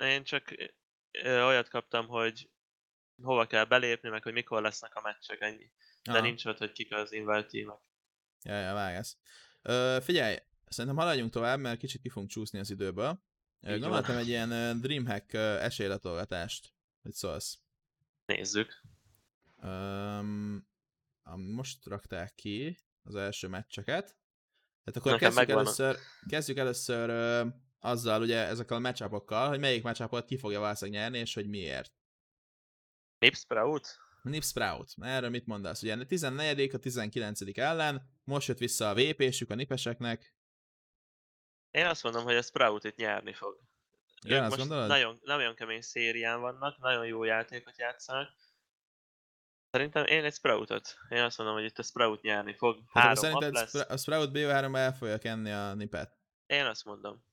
Én 0.01 0.25
csak 0.25 0.55
ö, 1.11 1.43
olyat 1.43 1.69
kaptam, 1.69 2.07
hogy 2.07 2.51
hova 3.23 3.47
kell 3.47 3.65
belépni, 3.65 4.09
meg 4.09 4.23
hogy 4.23 4.33
mikor 4.33 4.63
lesznek 4.63 4.95
a 4.95 5.01
meccsek, 5.01 5.41
ennyi. 5.41 5.71
De 6.03 6.13
Aha. 6.13 6.21
nincs 6.21 6.45
ott, 6.45 6.59
hogy 6.59 6.73
kik 6.73 6.95
az 6.95 7.13
invite. 7.13 7.59
Ja, 8.43 8.59
ja, 8.59 8.75
vágesz. 8.75 9.17
Ö, 9.63 9.99
figyelj, 10.03 10.37
szerintem 10.67 11.01
haladjunk 11.01 11.31
tovább, 11.31 11.59
mert 11.59 11.79
kicsit 11.79 12.01
ki 12.01 12.09
fogunk 12.09 12.31
csúszni 12.31 12.59
az 12.59 12.71
időből. 12.71 13.23
Így 13.61 13.71
van. 13.71 13.81
Gondoltam 13.81 14.17
egy 14.17 14.29
ilyen 14.29 14.81
Dreamhack 14.81 15.33
esélylatolgatást. 15.35 16.73
Hogy 17.03 17.13
szólsz? 17.13 17.59
Nézzük. 18.27 18.83
Um, 19.63 20.67
most 21.37 21.87
rakták 21.87 22.35
ki 22.35 22.79
az 23.03 23.15
első 23.15 23.49
meccseket. 23.49 24.17
Tehát 24.85 24.97
akkor 25.01 25.13
Nekem 25.13 25.29
kezdjük 25.29 25.47
megvan 25.47 25.65
először, 25.65 25.97
kezdjük 26.29 26.59
először 26.59 27.09
ö, 27.09 27.47
azzal, 27.81 28.23
ugye 28.23 28.47
ezekkel 28.47 28.77
a 28.77 28.81
matchupokkal, 28.81 29.49
hogy 29.49 29.59
melyik 29.59 29.83
matchupot 29.83 30.25
ki 30.25 30.39
fogja 30.39 30.61
valószínűleg 30.61 31.01
nyerni, 31.01 31.19
és 31.19 31.35
hogy 31.35 31.49
miért. 31.49 31.93
Nip 33.19 33.35
Sprout? 33.35 33.99
Nip 34.23 34.45
Sprout, 34.45 34.95
erről 35.01 35.31
mit 35.31 35.47
mondasz? 35.47 35.83
Ugye 35.83 35.97
a 35.97 36.07
14. 36.07 36.75
a 36.75 36.79
19. 36.79 37.59
ellen, 37.59 38.11
most 38.25 38.49
jött 38.49 38.59
vissza 38.59 38.89
a 38.89 38.95
VP-sük 38.95 39.51
a 39.51 39.55
nipeseknek. 39.55 40.35
Én 41.71 41.87
azt 41.87 42.03
mondom, 42.03 42.25
hogy 42.25 42.37
a 42.37 42.43
Sprout 42.43 42.85
itt 42.85 42.97
nyerni 42.97 43.33
fog. 43.33 43.61
Igen, 44.25 44.37
Ők 44.37 44.43
azt 44.43 44.57
most 44.57 44.69
gondolod? 44.69 44.89
nagyon, 44.89 45.19
nagyon 45.23 45.55
kemény 45.55 45.81
szérián 45.81 46.41
vannak, 46.41 46.79
nagyon 46.79 47.07
jó 47.07 47.25
játékot 47.25 47.79
játszanak. 47.79 48.29
Szerintem 49.75 50.05
én 50.05 50.25
egy 50.25 50.35
Sproutot. 50.35 50.97
Én 51.09 51.23
azt 51.23 51.39
mondom, 51.39 51.57
hogy 51.57 51.65
itt 51.65 51.79
a 51.79 51.83
Sprout 51.83 52.23
nyerni 52.23 52.55
fog. 52.55 52.83
Hát 52.93 53.03
Három 53.03 53.15
szerinted 53.15 53.53
lesz. 53.53 53.75
A 53.75 53.97
Sprout 53.97 54.31
BO3-ba 54.33 54.77
el 54.77 54.95
fogja 54.95 55.19
kenni 55.19 55.51
a 55.51 55.75
nipet? 55.75 56.17
Én 56.47 56.65
azt 56.65 56.85
mondom. 56.85 57.25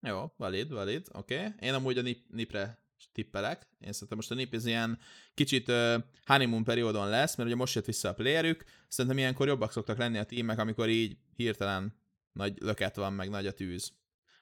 Jó, 0.00 0.32
valid, 0.36 0.72
valid, 0.72 1.06
oké. 1.12 1.36
Okay. 1.36 1.52
Én 1.60 1.74
amúgy 1.74 1.98
a 1.98 2.02
nip, 2.02 2.24
nipre 2.28 2.78
tippelek. 3.12 3.68
Én 3.80 3.92
szerintem 3.92 4.16
most 4.16 4.30
a 4.30 4.34
nip 4.34 4.54
ez 4.54 4.66
ilyen 4.66 4.98
kicsit 5.34 5.68
uh, 5.68 5.94
honeymoon 6.24 6.64
periódon 6.64 7.08
lesz, 7.08 7.36
mert 7.36 7.48
ugye 7.48 7.58
most 7.58 7.74
jött 7.74 7.84
vissza 7.84 8.08
a 8.08 8.14
playerük. 8.14 8.64
Szerintem 8.88 9.18
ilyenkor 9.18 9.46
jobbak 9.46 9.72
szoktak 9.72 9.98
lenni 9.98 10.18
a 10.18 10.24
tímek, 10.24 10.58
amikor 10.58 10.88
így 10.88 11.18
hirtelen 11.36 11.96
nagy 12.32 12.58
löket 12.60 12.96
van, 12.96 13.12
meg 13.12 13.28
nagy 13.28 13.46
a 13.46 13.52
tűz. 13.52 13.92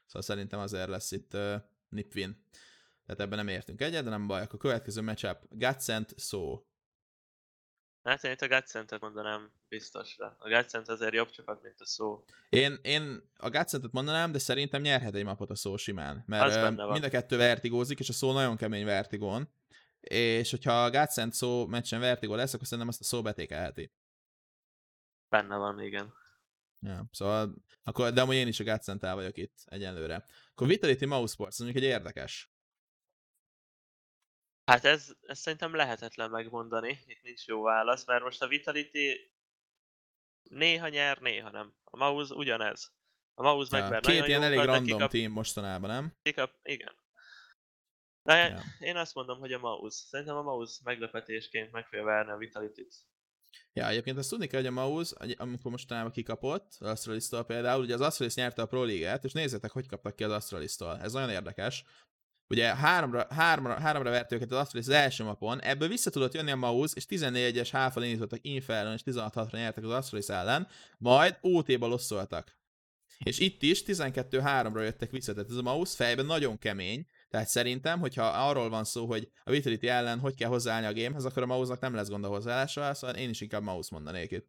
Szóval 0.07 0.23
szerintem 0.23 0.61
azért 0.61 0.89
lesz 0.89 1.11
itt 1.11 1.35
uh, 1.35 1.55
nip 1.89 2.15
win. 2.15 2.47
Tehát 3.07 3.21
ebben 3.21 3.39
nem 3.39 3.49
értünk 3.49 3.81
egyet, 3.81 4.05
de 4.05 4.11
nem 4.11 4.27
baj. 4.27 4.41
Akkor 4.43 4.59
a 4.59 4.63
következő 4.63 5.03
matchup 5.03 5.39
Gatsent 5.51 6.15
szó. 6.17 6.67
Hát 8.03 8.25
én 8.25 8.31
itt 8.31 8.41
a 8.41 8.49
Gatszentet 8.49 9.01
mondanám 9.01 9.53
biztosra. 9.69 10.37
A 10.39 10.49
Gatsent 10.49 10.89
azért 10.89 11.15
jobb 11.15 11.31
csapat, 11.31 11.63
mint 11.63 11.81
a 11.81 11.87
szó. 11.87 12.25
Én, 12.49 12.79
én 12.83 13.31
a 13.37 13.51
Gatsentet 13.51 13.93
mondanám, 13.93 14.33
de 14.33 14.39
szerintem 14.39 14.83
nyerhet 14.83 15.15
egy 15.15 15.25
mapot 15.25 15.51
a 15.51 15.55
szó 15.55 15.77
simán. 15.77 16.23
Mert 16.27 16.71
mind 16.91 17.05
a 17.05 17.09
kettő 17.09 17.37
vertigózik, 17.37 17.99
és 17.99 18.09
a 18.09 18.13
szó 18.13 18.33
nagyon 18.33 18.57
kemény 18.57 18.85
vertigón. 18.85 19.53
És 20.01 20.51
hogyha 20.51 20.85
a 20.85 20.91
Gatsent 20.91 21.33
szó 21.33 21.67
meccsen 21.67 22.01
vertigó 22.01 22.35
lesz, 22.35 22.55
akkor 22.55 22.67
szerintem 22.67 22.89
ezt 22.89 23.01
a 23.01 23.05
szó 23.05 23.23
betékelheti. 23.23 23.93
Benne 25.29 25.57
van, 25.57 25.81
igen. 25.81 26.13
Ja, 26.81 27.09
szóval, 27.11 27.55
akkor, 27.83 28.13
de 28.13 28.21
amúgy 28.21 28.35
én 28.35 28.47
is 28.47 28.61
a 28.61 28.65
Gatsent 28.65 29.01
vagyok 29.01 29.37
itt 29.37 29.55
egyenlőre. 29.65 30.25
Akkor 30.51 30.67
Vitality 30.67 31.05
Mouse 31.05 31.33
Sports, 31.33 31.59
mondjuk 31.59 31.83
egy 31.83 31.89
érdekes. 31.89 32.52
Hát 34.73 34.85
ez, 34.85 35.15
ez 35.27 35.39
szerintem 35.39 35.75
lehetetlen 35.75 36.31
megmondani, 36.31 37.01
itt 37.07 37.23
nincs 37.23 37.47
jó 37.47 37.63
válasz, 37.63 38.07
mert 38.07 38.25
most 38.25 38.43
a 38.43 38.47
Vitality 38.47 39.33
néha 40.43 40.89
nyer, 40.89 41.19
néha 41.19 41.51
nem. 41.51 41.75
A 41.85 41.97
Mouse 41.97 42.35
ugyanez. 42.35 42.93
A 43.35 43.43
Mouse 43.43 43.77
ja, 43.77 43.83
megver 43.83 44.01
Két 44.01 44.27
ilyen 44.27 44.43
elég 44.43 44.59
random 44.59 44.85
kikap... 44.85 45.11
team 45.11 45.33
mostanában, 45.33 45.91
nem? 45.91 46.17
Kikap... 46.23 46.53
Igen. 46.63 46.95
De 48.23 48.37
ja. 48.37 48.61
én 48.79 48.97
azt 48.97 49.15
mondom, 49.15 49.39
hogy 49.39 49.53
a 49.53 49.59
Mouse. 49.59 50.05
Szerintem 50.09 50.37
a 50.37 50.43
Mouse 50.43 50.81
meglepetésként 50.85 51.73
meg 51.73 51.87
fogja 51.87 52.05
verni 52.05 52.31
a 52.33 52.37
Vitality-t. 52.37 52.95
Ja, 53.73 53.89
egyébként 53.89 54.19
azt 54.19 54.31
tudni 54.31 54.47
kell, 54.47 54.61
hogy 54.61 54.69
a 54.69 54.73
Mouse, 54.73 55.17
amikor 55.37 55.71
mostanában 55.71 56.13
kikapott, 56.13 56.77
az 56.79 56.89
astralis 56.89 57.29
például, 57.47 57.83
ugye 57.83 57.95
az 57.95 58.01
Astralis 58.01 58.35
nyerte 58.35 58.63
a 58.63 58.67
Pro 58.67 58.85
League-et, 58.85 59.25
és 59.25 59.33
nézzétek, 59.33 59.71
hogy 59.71 59.89
kaptak 59.89 60.17
ki 60.17 60.25
az 60.25 60.33
astralis. 60.33 60.77
Ez 60.79 61.13
nagyon 61.13 61.31
érdekes. 61.31 61.85
Ugye 62.53 62.75
háromra, 62.75 63.27
háromra, 63.31 63.81
háromra 63.81 64.11
vert 64.11 64.33
őket 64.33 64.51
az 64.51 64.59
Astralis 64.59 64.87
az 64.87 64.95
első 64.95 65.25
mapon, 65.25 65.63
ebből 65.63 65.89
vissza 65.89 66.11
tudott 66.11 66.35
jönni 66.35 66.51
a 66.51 66.57
Maus, 66.57 66.95
és 66.95 67.05
14-es 67.09 67.69
háfal 67.73 68.03
indítottak 68.03 68.39
Inferno, 68.43 68.93
és 68.93 69.01
16-6-ra 69.05 69.53
nyertek 69.53 69.85
az 69.85 69.91
Astralis 69.91 70.27
ellen, 70.27 70.69
majd 70.99 71.39
OT-ba 71.41 71.87
losszoltak. 71.87 72.57
És 73.25 73.39
itt 73.39 73.63
is 73.63 73.83
12-3-ra 73.87 74.83
jöttek 74.83 75.11
vissza, 75.11 75.33
tehát 75.35 75.51
ez 75.51 75.57
a 75.57 75.63
Maus 75.63 75.95
fejben 75.95 76.27
nagyon 76.27 76.59
kemény, 76.59 77.07
tehát 77.29 77.49
szerintem, 77.49 78.01
hogyha 78.01 78.25
arról 78.25 78.69
van 78.69 78.85
szó, 78.85 79.07
hogy 79.07 79.31
a 79.45 79.51
Vitality 79.51 79.89
ellen 79.89 80.19
hogy 80.19 80.35
kell 80.35 80.49
hozzáállni 80.49 80.87
a 80.87 81.03
gamehez, 81.03 81.25
akkor 81.25 81.43
a 81.43 81.47
Mausnak 81.47 81.81
nem 81.81 81.95
lesz 81.95 82.09
gond 82.09 82.25
a 82.25 82.29
hozzáállással, 82.29 82.95
szóval 82.95 83.17
én 83.17 83.29
is 83.29 83.41
inkább 83.41 83.63
Maus 83.63 83.91
mondanék 83.91 84.31
itt. 84.31 84.49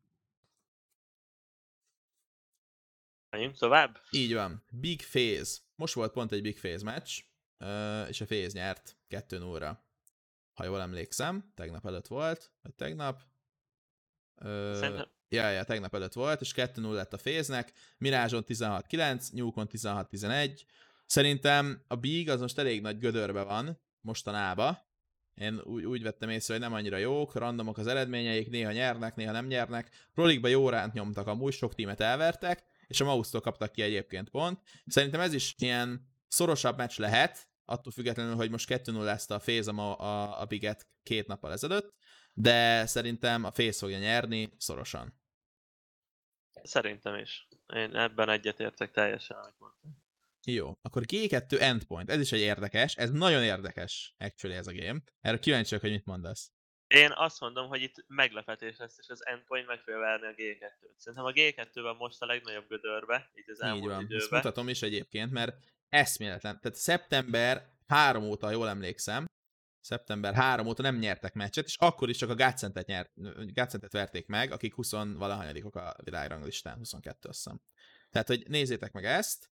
Menjünk 3.30 3.58
tovább? 3.58 3.99
Így 4.12 4.34
van. 4.34 4.64
Big 4.70 5.01
Phase. 5.01 5.62
Most 5.76 5.93
volt 5.93 6.12
pont 6.12 6.32
egy 6.32 6.41
Big 6.41 6.60
Phase 6.60 6.84
match 6.84 7.24
és 8.09 8.22
a 8.22 8.26
Féz 8.26 8.53
nyert 8.53 8.97
2 9.07 9.38
0 9.38 9.86
Ha 10.53 10.66
jól 10.66 10.82
emlékszem, 10.82 11.51
tegnap 11.55 11.86
előtt 11.86 12.07
volt, 12.07 12.51
vagy 12.61 12.74
tegnap. 12.74 13.22
Szerintem... 14.41 15.11
Ja, 15.30 15.49
ja, 15.49 15.64
tegnap 15.64 15.95
előtt 15.95 16.14
volt, 16.14 16.41
és 16.41 16.53
2-0 16.55 16.91
lett 16.91 17.14
a 17.14 17.18
Féznek, 17.18 17.72
Mirázson 17.97 18.43
16-9, 18.47 19.32
Newcon 19.32 19.68
16-11. 19.72 20.61
Szerintem 21.05 21.84
a 21.88 21.95
Big 21.95 22.30
az 22.30 22.39
most 22.39 22.57
elég 22.57 22.82
nagy 22.82 22.97
gödörbe 22.97 23.43
van 23.43 23.82
mostanában. 24.01 24.78
Én 25.34 25.59
úgy, 25.64 25.86
úgy 25.86 26.03
vettem 26.03 26.30
észre, 26.30 26.53
hogy 26.53 26.64
nem 26.64 26.74
annyira 26.74 26.97
jók, 26.97 27.34
randomok 27.34 27.78
az 27.78 27.88
eredményeik, 27.88 28.49
néha 28.49 28.72
nyernek, 28.72 29.16
néha 29.16 29.32
nem 29.32 29.45
nyernek. 29.45 30.09
Prolikba 30.14 30.47
jó 30.47 30.70
ránt 30.70 30.93
nyomtak, 30.93 31.28
amúgy 31.28 31.53
sok 31.53 31.76
tímet 31.76 31.99
elvertek, 31.99 32.64
és 32.88 33.01
a 33.01 33.05
mouse 33.05 33.39
kaptak 33.39 33.72
ki 33.72 33.82
egyébként 33.82 34.30
pont. 34.30 34.61
Szerintem 34.86 35.20
ez 35.20 35.34
is 35.34 35.55
ilyen 35.57 36.07
szorosabb 36.28 36.78
meccs 36.78 36.97
lehet, 36.97 37.47
attól 37.66 37.91
függetlenül, 37.91 38.36
hogy 38.36 38.49
most 38.49 38.68
2-0 38.70 39.03
lesz 39.03 39.30
a 39.30 39.39
Féz 39.39 39.68
a, 39.68 39.99
a, 39.99 40.41
a 40.41 40.45
Biget 40.45 40.88
két 41.03 41.28
nappal 41.28 41.51
ezelőtt, 41.51 41.93
de 42.34 42.86
szerintem 42.86 43.43
a 43.43 43.51
Féz 43.51 43.80
fogja 43.80 43.97
nyerni 43.97 44.53
szorosan. 44.57 45.22
Szerintem 46.64 47.16
is. 47.16 47.47
Én 47.74 47.95
ebben 47.95 48.30
egyetértek 48.30 48.91
teljesen, 48.91 49.38
amit 49.38 49.59
mondtam. 49.59 50.01
Jó, 50.45 50.78
akkor 50.82 51.03
G2 51.05 51.59
endpoint, 51.59 52.09
ez 52.09 52.20
is 52.20 52.32
egy 52.32 52.39
érdekes, 52.39 52.95
ez 52.95 53.11
nagyon 53.11 53.43
érdekes, 53.43 54.16
actually 54.18 54.55
ez 54.55 54.68
a 54.68 54.74
game. 54.74 54.99
Erre 55.22 55.39
kíváncsiak, 55.39 55.82
hogy 55.82 55.91
mit 55.91 56.05
mondasz. 56.05 56.51
Én 56.88 57.11
azt 57.11 57.39
mondom, 57.39 57.68
hogy 57.68 57.82
itt 57.82 58.05
meglepetés 58.07 58.78
lesz, 58.78 58.97
és 58.99 59.09
az 59.09 59.26
endpoint 59.26 59.68
meg 59.68 59.80
fogja 59.80 59.99
verni 59.99 60.26
a 60.26 60.32
G2-t. 60.32 60.97
Szerintem 60.97 61.26
a 61.26 61.32
G2-ben 61.32 61.95
most 61.95 62.22
a 62.22 62.26
legnagyobb 62.26 62.68
gödörbe, 62.68 63.32
így 63.36 63.49
az 63.49 63.61
elmúlt 63.61 63.84
így 63.84 63.89
van. 63.89 63.99
időben. 63.99 64.18
Ezt 64.18 64.32
mutatom 64.32 64.70
is 64.70 64.82
egyébként, 64.82 65.32
mert 65.32 65.55
eszméletlen. 65.93 66.59
Tehát 66.61 66.77
szeptember 66.77 67.71
3 67.87 68.23
óta, 68.23 68.51
jól 68.51 68.69
emlékszem, 68.69 69.25
szeptember 69.79 70.33
3 70.33 70.67
óta 70.67 70.81
nem 70.81 70.97
nyertek 70.97 71.33
meccset, 71.33 71.65
és 71.65 71.77
akkor 71.77 72.09
is 72.09 72.17
csak 72.17 72.29
a 72.29 72.35
Gácentet, 72.35 72.87
nyert, 72.87 73.11
Gácentet 73.53 73.91
verték 73.91 74.27
meg, 74.27 74.51
akik 74.51 74.73
20 74.73 74.91
valahanyadikok 74.91 75.75
a 75.75 75.95
világranglistán, 76.03 76.77
22 76.77 77.29
azt 77.29 77.43
hiszem. 77.43 77.61
Tehát, 78.09 78.27
hogy 78.27 78.43
nézzétek 78.47 78.91
meg 78.91 79.05
ezt, 79.05 79.51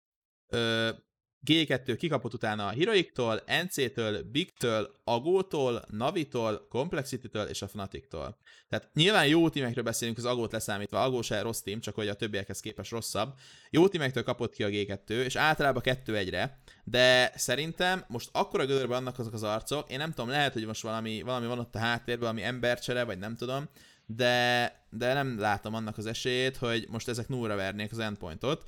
G2 1.47 1.95
kikapott 1.99 2.35
utána 2.35 2.67
a 2.67 2.71
Heroic-tól, 2.71 3.43
NC-től, 3.65 4.23
Big-től, 4.23 4.95
Agótól, 5.05 5.85
Navitól, 5.91 6.67
Complexity-től 6.69 7.47
és 7.47 7.63
a 7.63 7.69
Fnatic-tól. 7.69 8.37
Tehát 8.69 8.91
nyilván 8.95 9.27
jó 9.27 9.49
tímekről 9.49 9.85
beszélünk, 9.85 10.19
az 10.19 10.25
Agót 10.25 10.53
leszámítva, 10.53 11.03
Agó 11.03 11.23
se 11.23 11.41
rossz 11.41 11.61
tím, 11.61 11.81
csak 11.81 11.95
hogy 11.95 12.09
a 12.09 12.15
többiekhez 12.15 12.61
képest 12.61 12.91
rosszabb. 12.91 13.35
Jó 13.71 13.89
tímektől 13.89 14.23
kapott 14.23 14.55
ki 14.55 14.63
a 14.63 14.69
G2, 14.69 15.09
és 15.09 15.37
általában 15.37 15.83
2-1-re, 15.85 16.59
de 16.85 17.33
szerintem 17.37 18.05
most 18.09 18.29
akkora 18.33 18.67
gödörben 18.67 18.89
vannak 18.89 19.19
azok 19.19 19.33
az 19.33 19.43
arcok, 19.43 19.91
én 19.91 19.99
nem 19.99 20.11
tudom, 20.11 20.31
lehet, 20.31 20.53
hogy 20.53 20.67
most 20.67 20.83
valami, 20.83 21.23
valami 21.23 21.47
van 21.47 21.59
ott 21.59 21.75
a 21.75 21.79
háttérben, 21.79 22.19
valami 22.21 22.43
embercsere, 22.43 23.05
vagy 23.05 23.19
nem 23.19 23.37
tudom, 23.37 23.69
de, 24.07 24.73
de 24.91 25.13
nem 25.13 25.39
látom 25.39 25.75
annak 25.75 25.99
az 25.99 26.07
esélyét, 26.07 26.57
hogy 26.57 26.87
most 26.91 27.09
ezek 27.09 27.29
nullra 27.29 27.57
vernék 27.57 27.93
az 27.93 27.99
endpointot. 27.99 28.65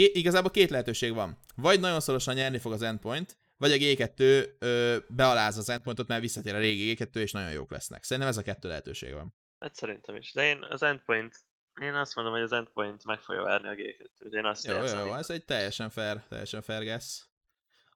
Ké, 0.00 0.10
igazából 0.14 0.50
két 0.50 0.70
lehetőség 0.70 1.14
van. 1.14 1.38
Vagy 1.56 1.80
nagyon 1.80 2.00
szorosan 2.00 2.34
nyerni 2.34 2.58
fog 2.58 2.72
az 2.72 2.82
endpoint, 2.82 3.36
vagy 3.56 3.72
a 3.72 3.76
G2 3.76 4.48
ö, 4.58 4.96
bealáz 5.08 5.56
az 5.56 5.68
endpointot, 5.68 6.08
mert 6.08 6.20
visszatér 6.20 6.54
a 6.54 6.58
régi 6.58 6.96
G2, 6.98 7.14
és 7.14 7.32
nagyon 7.32 7.50
jók 7.50 7.70
lesznek. 7.70 8.04
Szerintem 8.04 8.32
ez 8.32 8.38
a 8.38 8.42
kettő 8.42 8.68
lehetőség 8.68 9.12
van. 9.12 9.34
Hát 9.58 9.74
szerintem 9.74 10.16
is. 10.16 10.32
De 10.32 10.48
én 10.48 10.66
az 10.70 10.82
endpoint, 10.82 11.36
én 11.80 11.94
azt 11.94 12.14
mondom, 12.14 12.34
hogy 12.34 12.42
az 12.42 12.52
endpoint 12.52 13.04
meg 13.04 13.20
fogja 13.20 13.42
várni 13.42 13.68
a 13.68 13.72
G2-t. 13.72 14.32
Én 14.32 14.44
azt 14.44 14.66
jó, 14.66 14.74
jó, 14.74 15.06
jó, 15.06 15.14
ez 15.14 15.30
egy 15.30 15.44
teljesen 15.44 15.90
fair, 15.90 16.22
teljesen 16.28 16.62
fair 16.62 16.82
guess. 16.82 17.22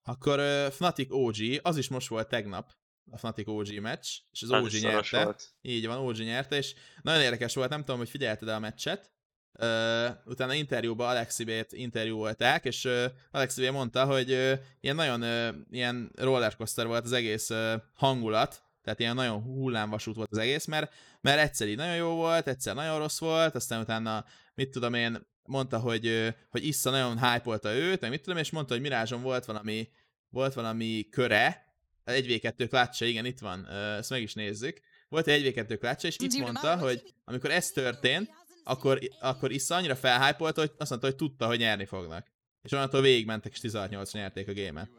Akkor 0.02 0.38
uh, 0.38 0.66
Fnatic 0.66 1.10
OG, 1.10 1.36
az 1.62 1.76
is 1.76 1.88
most 1.88 2.08
volt 2.08 2.28
tegnap, 2.28 2.72
a 3.10 3.18
Fnatic 3.18 3.48
OG 3.48 3.78
meccs, 3.80 4.08
és 4.30 4.42
az, 4.42 4.50
az 4.50 4.64
OG 4.64 4.80
nyerte. 4.80 5.24
Volt. 5.24 5.54
Így 5.60 5.86
van, 5.86 5.98
OG 5.98 6.16
nyerte, 6.16 6.56
és 6.56 6.74
nagyon 7.02 7.22
érdekes 7.22 7.54
volt, 7.54 7.70
nem 7.70 7.80
tudom, 7.80 7.98
hogy 7.98 8.08
figyelted 8.08 8.48
a 8.48 8.58
meccset, 8.58 9.13
Uh, 9.58 10.10
utána 10.24 10.54
interjúban 10.54 11.08
Alexibét 11.08 11.72
interjúolták, 11.72 12.64
és 12.64 12.84
uh, 12.84 13.04
Alexibé 13.30 13.70
mondta, 13.70 14.04
hogy 14.04 14.32
uh, 14.32 14.52
ilyen 14.80 14.96
nagyon 14.96 15.22
uh, 15.22 15.54
ilyen 15.70 16.10
rollercoaster 16.14 16.86
volt 16.86 17.04
az 17.04 17.12
egész 17.12 17.50
uh, 17.50 17.72
hangulat, 17.94 18.62
tehát 18.82 19.00
ilyen 19.00 19.14
nagyon 19.14 19.42
hullámvasút 19.42 20.16
volt 20.16 20.28
az 20.30 20.38
egész, 20.38 20.64
mert, 20.64 20.92
mert 21.20 21.40
egyszer 21.40 21.68
így 21.68 21.76
nagyon 21.76 21.96
jó 21.96 22.14
volt, 22.14 22.48
egyszer 22.48 22.74
nagyon 22.74 22.98
rossz 22.98 23.18
volt, 23.18 23.54
aztán 23.54 23.80
utána, 23.80 24.24
mit 24.54 24.70
tudom 24.70 24.94
én, 24.94 25.26
mondta, 25.44 25.78
hogy, 25.78 26.06
uh, 26.06 26.28
hogy 26.50 26.66
Issa 26.66 26.90
nagyon 26.90 27.30
hype 27.30 27.72
őt, 27.72 28.00
meg 28.00 28.10
mit 28.10 28.22
tudom, 28.22 28.38
és 28.38 28.50
mondta, 28.50 28.72
hogy 28.72 28.82
Mirázson 28.82 29.22
volt 29.22 29.44
valami, 29.44 29.88
volt 30.30 30.54
valami 30.54 31.08
köre, 31.10 31.64
egy 32.04 32.36
v 32.36 32.40
2 32.40 32.66
klácsa, 32.66 33.04
igen, 33.04 33.24
itt 33.24 33.38
van, 33.38 33.60
uh, 33.60 33.96
ezt 33.96 34.10
meg 34.10 34.22
is 34.22 34.34
nézzük. 34.34 34.80
Volt 35.08 35.26
egy 35.26 35.46
1 35.46 35.52
v 35.52 35.54
2 35.54 35.76
klácsa, 35.76 36.06
és 36.06 36.16
itt 36.18 36.38
mondta, 36.38 36.76
hogy 36.76 37.14
amikor 37.24 37.50
ez 37.50 37.70
történt, 37.70 38.30
akkor, 38.64 38.98
akkor 39.20 39.50
Issa 39.50 39.74
annyira 39.74 39.96
felhájpolt, 39.96 40.56
hogy 40.56 40.72
azt 40.78 40.90
mondta, 40.90 41.08
hogy 41.08 41.16
tudta, 41.16 41.46
hogy 41.46 41.58
nyerni 41.58 41.84
fognak. 41.84 42.32
És 42.62 42.72
onnantól 42.72 43.00
végigmentek, 43.00 43.52
és 43.52 43.58
16-8 43.62 44.12
nyerték 44.12 44.48
a 44.48 44.52
gémet. 44.52 44.90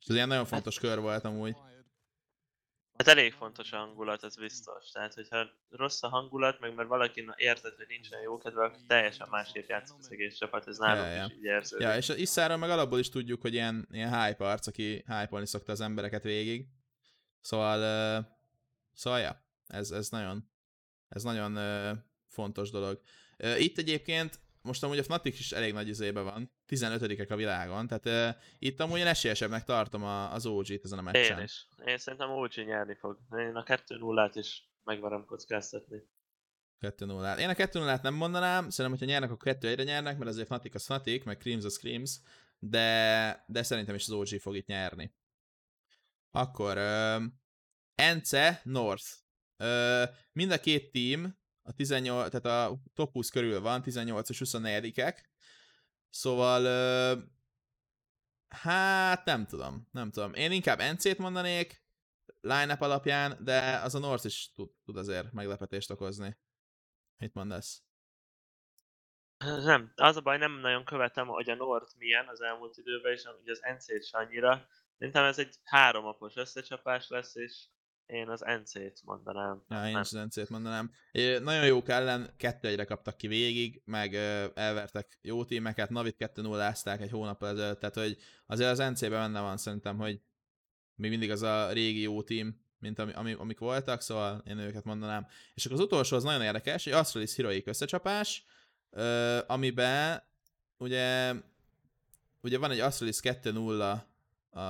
És 0.00 0.06
ez 0.06 0.14
ilyen 0.14 0.28
nagyon 0.28 0.44
fontos 0.44 0.78
kör 0.78 1.00
volt 1.00 1.24
amúgy. 1.24 1.56
Hát 2.98 3.08
elég 3.08 3.32
fontos 3.32 3.72
a 3.72 3.76
hangulat, 3.76 4.24
ez 4.24 4.36
biztos. 4.36 4.90
Tehát, 4.90 5.14
hogyha 5.14 5.46
rossz 5.68 6.02
a 6.02 6.08
hangulat, 6.08 6.60
meg 6.60 6.74
mert 6.74 6.88
valaki 6.88 7.30
érted, 7.36 7.74
hogy 7.76 7.86
nincsen 7.88 8.20
jó 8.20 8.38
kedve, 8.38 8.64
akkor 8.64 8.80
teljesen 8.86 9.26
másképp 9.30 9.68
játszik 9.68 9.96
az 9.98 10.10
egész 10.10 10.36
csapat, 10.36 10.66
ez 10.66 10.78
nálunk 10.78 11.06
ja, 11.06 11.14
ja. 11.14 11.24
is 11.24 11.32
így 11.32 11.44
érződik. 11.44 11.86
Ja, 11.86 11.96
és 11.96 12.08
Isszára 12.08 12.56
meg 12.56 12.70
alapból 12.70 12.98
is 12.98 13.08
tudjuk, 13.08 13.40
hogy 13.40 13.52
ilyen, 13.52 13.88
ilyen 13.90 14.24
hype 14.24 14.44
arc, 14.44 14.66
aki 14.66 15.04
hype 15.06 15.44
szokta 15.44 15.72
az 15.72 15.80
embereket 15.80 16.22
végig. 16.22 16.66
Szóval, 17.40 18.18
uh, 18.18 18.24
szóval 18.92 19.20
ja, 19.20 19.44
ez, 19.66 19.90
ez 19.90 20.08
nagyon, 20.08 20.50
ez 21.08 21.22
nagyon 21.22 21.56
uh, 21.56 21.98
fontos 22.28 22.70
dolog. 22.70 23.00
Itt 23.58 23.78
egyébként 23.78 24.40
most 24.62 24.82
amúgy 24.82 24.98
a 24.98 25.02
Fnatic 25.02 25.38
is 25.38 25.52
elég 25.52 25.72
nagy 25.72 25.88
izébe 25.88 26.20
van, 26.20 26.52
15 26.66 27.30
a 27.30 27.36
világon, 27.36 27.86
tehát 27.86 28.34
uh, 28.34 28.42
itt 28.58 28.80
amúgy 28.80 28.98
én 28.98 29.06
esélyesebbnek 29.06 29.64
tartom 29.64 30.02
a, 30.02 30.32
az 30.32 30.46
OG-t 30.46 30.84
ezen 30.84 30.98
a 30.98 31.02
meccsen. 31.02 31.38
Én 31.38 31.44
is. 31.44 31.66
Én 31.84 31.98
szerintem 31.98 32.30
OG 32.30 32.54
nyerni 32.54 32.94
fog. 32.94 33.18
Én 33.30 33.54
a 33.54 33.62
2-0-át 33.62 34.34
is 34.34 34.70
megvarom 34.84 35.24
kockáztatni. 35.24 36.02
2 36.78 37.04
0 37.04 37.38
Én 37.38 37.48
a 37.48 37.54
2 37.54 37.78
0 37.78 37.98
nem 38.02 38.14
mondanám, 38.14 38.70
szerintem, 38.70 38.90
hogyha 38.90 39.14
nyernek, 39.14 39.30
akkor 39.30 39.52
2 39.52 39.68
1 39.68 39.84
nyernek, 39.84 40.18
mert 40.18 40.30
azért 40.30 40.46
Fnatic 40.46 40.74
az 40.74 40.84
Fnatic, 40.84 41.24
meg 41.24 41.36
Creams 41.36 41.64
az 41.64 41.76
Creams, 41.76 42.20
de, 42.58 43.44
de 43.46 43.62
szerintem 43.62 43.94
is 43.94 44.08
az 44.08 44.10
OG 44.10 44.40
fog 44.40 44.56
itt 44.56 44.66
nyerni. 44.66 45.14
Akkor 46.30 46.76
uh, 46.76 47.22
Ence 47.94 48.60
North. 48.64 49.06
Uh, 49.58 50.02
mind 50.32 50.50
a 50.50 50.60
két 50.60 50.92
team 50.92 51.38
a 51.68 51.72
18, 51.72 52.30
tehát 52.30 52.70
a 52.70 52.80
top 52.94 53.12
20 53.12 53.30
körül 53.30 53.60
van, 53.60 53.82
18 53.82 54.30
és 54.30 54.40
24-ek. 54.44 55.18
Szóval 56.10 56.62
uh, 56.62 57.22
hát 58.48 59.24
nem 59.24 59.46
tudom, 59.46 59.88
nem 59.92 60.10
tudom. 60.10 60.34
Én 60.34 60.52
inkább 60.52 60.82
NC-t 60.92 61.18
mondanék, 61.18 61.82
line 62.40 62.72
alapján, 62.72 63.44
de 63.44 63.76
az 63.76 63.94
a 63.94 63.98
North 63.98 64.24
is 64.24 64.52
tud, 64.54 64.70
tud 64.84 64.96
azért 64.96 65.32
meglepetést 65.32 65.90
okozni. 65.90 66.38
Mit 67.16 67.34
mondasz? 67.34 67.82
Nem, 69.38 69.92
az 69.96 70.16
a 70.16 70.20
baj, 70.20 70.38
nem 70.38 70.52
nagyon 70.52 70.84
követem, 70.84 71.26
hogy 71.26 71.50
a 71.50 71.54
North 71.54 71.96
milyen 71.96 72.28
az 72.28 72.40
elmúlt 72.40 72.76
időben, 72.76 73.12
és 73.12 73.24
ugye 73.40 73.52
az 73.52 73.60
NC-t 73.76 74.14
annyira. 74.14 74.66
Szerintem 74.98 75.24
ez 75.24 75.38
egy 75.38 75.56
háromapos 75.64 76.36
összecsapás 76.36 77.08
lesz, 77.08 77.34
és 77.34 77.66
én 78.08 78.28
az 78.28 78.44
NC-t 78.62 79.02
mondanám. 79.04 79.62
Ja, 79.68 79.86
én 79.86 79.92
nem. 79.92 80.00
is 80.00 80.12
az 80.12 80.24
NC-t 80.26 80.48
mondanám. 80.48 80.90
É, 81.12 81.38
nagyon 81.38 81.66
jók 81.66 81.88
ellen, 81.88 82.30
kettő 82.36 82.68
egyre 82.68 82.84
kaptak 82.84 83.16
ki 83.16 83.26
végig, 83.26 83.82
meg 83.84 84.12
ö, 84.12 84.46
elvertek 84.54 85.18
jó 85.22 85.44
tímeket, 85.44 85.90
Navit 85.90 86.16
2 86.16 86.42
0 86.42 86.62
ázták 86.62 87.00
egy 87.00 87.10
hónap 87.10 87.42
ezelőtt, 87.42 87.78
tehát 87.78 87.94
hogy 87.94 88.16
azért 88.46 88.70
az 88.70 88.78
NC-ben 88.78 89.10
benne 89.10 89.40
van 89.40 89.56
szerintem, 89.56 89.98
hogy 89.98 90.20
még 90.94 91.10
mindig 91.10 91.30
az 91.30 91.42
a 91.42 91.72
régi 91.72 92.00
jó 92.00 92.22
tím, 92.22 92.60
mint 92.78 92.98
ami, 92.98 93.12
ami, 93.12 93.32
amik 93.32 93.58
voltak, 93.58 94.00
szóval 94.00 94.42
én 94.46 94.58
őket 94.58 94.84
mondanám. 94.84 95.26
És 95.54 95.64
akkor 95.64 95.78
az 95.78 95.84
utolsó 95.84 96.16
az 96.16 96.22
nagyon 96.22 96.42
érdekes, 96.42 96.86
egy 96.86 96.92
Astralis 96.92 97.36
Heroic 97.36 97.66
összecsapás, 97.66 98.44
ö, 98.90 99.38
amiben 99.46 100.22
ugye, 100.76 101.34
ugye 102.40 102.58
van 102.58 102.70
egy 102.70 102.80
Astralis 102.80 103.18
2-0 103.22 104.00
a, 104.50 104.60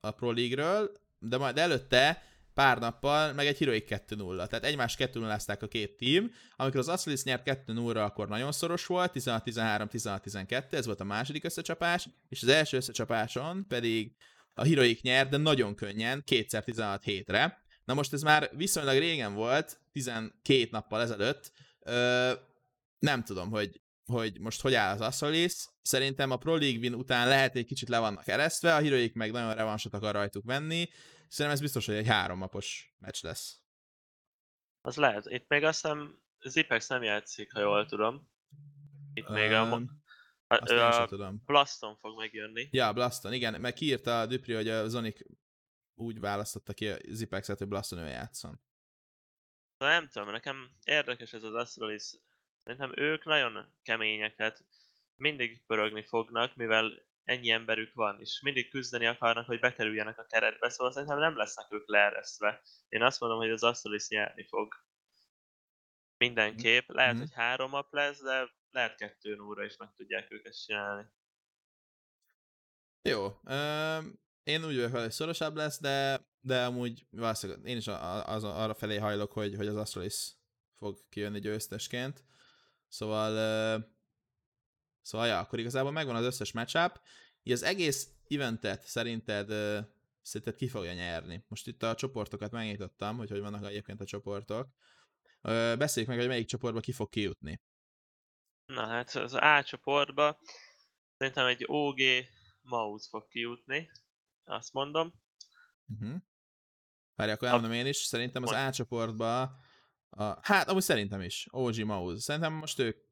a 0.00 0.10
Pro 0.10 0.32
League-ről, 0.32 0.92
de 1.18 1.36
majd 1.36 1.58
előtte 1.58 2.27
pár 2.58 2.78
nappal, 2.78 3.32
meg 3.32 3.46
egy 3.46 3.58
Heroic 3.58 3.86
2-0. 3.88 4.46
Tehát 4.46 4.64
egymás 4.64 4.96
2 4.96 5.20
0 5.20 5.38
a 5.46 5.66
két 5.66 5.96
tím. 5.96 6.32
Amikor 6.56 6.80
az 6.80 6.88
Astralis 6.88 7.22
nyert 7.22 7.42
2-0-ra, 7.66 8.04
akkor 8.04 8.28
nagyon 8.28 8.52
szoros 8.52 8.86
volt, 8.86 9.12
16-13, 9.14 9.86
16-12, 9.92 10.72
ez 10.72 10.86
volt 10.86 11.00
a 11.00 11.04
második 11.04 11.44
összecsapás, 11.44 12.08
és 12.28 12.42
az 12.42 12.48
első 12.48 12.76
összecsapáson 12.76 13.66
pedig 13.68 14.16
a 14.54 14.64
Heroic 14.64 15.02
nyert, 15.02 15.30
de 15.30 15.36
nagyon 15.36 15.74
könnyen, 15.74 16.22
kétszer 16.24 16.64
16 16.64 17.02
hétre. 17.02 17.62
Na 17.84 17.94
most 17.94 18.12
ez 18.12 18.22
már 18.22 18.50
viszonylag 18.56 18.98
régen 18.98 19.34
volt, 19.34 19.80
12 19.92 20.68
nappal 20.70 21.00
ezelőtt. 21.00 21.52
Ö, 21.80 22.32
nem 22.98 23.24
tudom, 23.24 23.50
hogy, 23.50 23.80
hogy 24.06 24.40
most 24.40 24.60
hogy 24.60 24.74
áll 24.74 24.94
az 24.94 25.00
Astralis. 25.00 25.54
Szerintem 25.82 26.30
a 26.30 26.36
Pro 26.36 26.56
League 26.56 26.78
win 26.78 26.94
után 26.94 27.28
lehet 27.28 27.56
egy 27.56 27.66
kicsit 27.66 27.88
le 27.88 27.98
vannak 27.98 28.28
eresztve, 28.28 28.74
a 28.74 28.82
Heroic 28.82 29.14
meg 29.14 29.30
nagyon 29.30 29.54
revansot 29.54 29.94
akar 29.94 30.14
rajtuk 30.14 30.44
venni. 30.44 30.88
Szerintem 31.28 31.50
ez 31.50 31.60
biztos, 31.60 31.86
hogy 31.86 31.94
egy 31.94 32.06
hárommapos 32.06 32.94
meccs 32.98 33.22
lesz. 33.22 33.60
Az 34.80 34.96
lehet. 34.96 35.26
Itt 35.26 35.48
még 35.48 35.64
azt 35.64 35.80
hiszem 35.80 36.22
Zipex 36.40 36.88
nem 36.88 37.02
játszik, 37.02 37.52
ha 37.52 37.60
jól 37.60 37.86
tudom. 37.86 38.30
Itt 39.14 39.28
um, 39.28 39.34
még 39.34 39.52
a, 39.52 39.72
a, 39.72 39.82
a, 40.46 41.02
a 41.02 41.06
tudom. 41.06 41.42
Blaston 41.46 41.96
fog 41.96 42.18
megjönni. 42.18 42.68
Ja, 42.70 42.92
Blaston, 42.92 43.32
igen. 43.32 43.60
Meg 43.60 43.72
kiírta 43.72 44.20
a 44.20 44.26
Dupri, 44.26 44.54
hogy 44.54 44.68
a 44.68 44.88
Zonik 44.88 45.26
úgy 45.94 46.20
választotta 46.20 46.72
ki 46.72 46.88
a 46.88 46.96
Zipexet, 47.08 47.58
hogy 47.58 47.68
Blaston 47.68 47.98
ő 47.98 48.06
játszon. 48.06 48.60
Na 49.78 49.86
nem 49.86 50.08
tudom, 50.08 50.30
nekem 50.30 50.70
érdekes 50.84 51.32
ez 51.32 51.42
az 51.42 51.54
Astralis. 51.54 52.14
Szerintem 52.62 52.92
ők 52.96 53.24
nagyon 53.24 53.74
kemények, 53.82 54.36
hát 54.36 54.64
mindig 55.14 55.62
pörögni 55.66 56.04
fognak, 56.04 56.56
mivel 56.56 57.06
ennyi 57.28 57.50
emberük 57.50 57.94
van, 57.94 58.20
és 58.20 58.40
mindig 58.40 58.70
küzdeni 58.70 59.06
akarnak, 59.06 59.46
hogy 59.46 59.60
bekerüljenek 59.60 60.18
a 60.18 60.26
keretbe, 60.26 60.68
szóval 60.68 60.92
szerintem 60.92 61.18
nem 61.18 61.36
lesznek 61.36 61.72
ők 61.72 61.88
leeresztve. 61.88 62.62
Én 62.88 63.02
azt 63.02 63.20
mondom, 63.20 63.38
hogy 63.38 63.50
az 63.50 63.62
Astralis 63.62 64.08
nyerni 64.08 64.46
fog. 64.46 64.74
Mindenképp. 66.16 66.88
Lehet, 66.88 67.12
mm-hmm. 67.12 67.20
hogy 67.20 67.32
három 67.34 67.70
nap 67.70 67.92
lesz, 67.92 68.22
de 68.22 68.48
lehet 68.70 68.96
kettő 68.96 69.40
óra 69.40 69.64
is 69.64 69.76
meg 69.76 69.92
tudják 69.96 70.30
őket 70.30 70.64
csinálni. 70.64 71.06
Jó. 73.02 73.24
Um, 73.24 74.20
én 74.42 74.64
úgy 74.64 74.74
vagyok, 74.74 74.92
hogy 74.92 75.10
szorosabb 75.10 75.56
lesz, 75.56 75.80
de, 75.80 76.20
de 76.40 76.64
amúgy 76.64 77.06
valószínűleg 77.10 77.66
én 77.66 77.76
is 77.76 77.86
az, 77.86 78.44
arra 78.44 78.74
felé 78.74 78.96
hajlok, 78.96 79.32
hogy, 79.32 79.54
hogy 79.54 79.66
az 79.66 79.76
Astralis 79.76 80.32
fog 80.76 80.98
kijönni 81.08 81.40
győztesként. 81.40 82.24
Szóval 82.88 83.32
uh, 83.78 83.84
Szóval, 85.08 85.26
ja, 85.26 85.38
akkor 85.38 85.58
igazából 85.58 85.92
megvan 85.92 86.16
az 86.16 86.24
összes 86.24 86.52
matchup. 86.52 87.00
Így 87.42 87.52
az 87.52 87.62
egész 87.62 88.08
eventet 88.28 88.82
szerinted, 88.82 89.48
szerinted 90.22 90.56
ki 90.56 90.68
fogja 90.68 90.92
nyerni? 90.92 91.44
Most 91.48 91.66
itt 91.66 91.82
a 91.82 91.94
csoportokat 91.94 92.50
megnyitottam, 92.50 93.16
hogy 93.16 93.30
hogy 93.30 93.40
vannak 93.40 93.64
egyébként 93.64 94.00
a 94.00 94.04
csoportok. 94.04 94.68
Beszéljük 95.78 96.10
meg, 96.10 96.20
hogy 96.20 96.28
melyik 96.28 96.46
csoportba 96.46 96.80
ki 96.80 96.92
fog 96.92 97.08
kijutni. 97.08 97.60
Na 98.66 98.86
hát 98.86 99.14
az 99.14 99.34
A 99.34 99.62
csoportba 99.62 100.40
szerintem 101.16 101.46
egy 101.46 101.64
OG 101.66 101.98
Mouse 102.60 103.08
fog 103.08 103.28
kijutni, 103.28 103.90
azt 104.44 104.72
mondom. 104.72 105.12
Uh-huh. 105.86 106.16
Várj, 107.14 107.30
akkor 107.30 107.48
elmondom 107.48 107.72
én 107.72 107.86
is, 107.86 107.96
szerintem 107.96 108.42
az 108.42 108.52
A 108.52 108.70
csoportba, 108.70 109.42
a, 110.08 110.38
hát 110.40 110.68
amúgy 110.68 110.82
szerintem 110.82 111.20
is, 111.20 111.46
OG 111.50 111.78
Mouse. 111.78 112.20
Szerintem 112.20 112.52
most 112.52 112.78
ők 112.78 113.06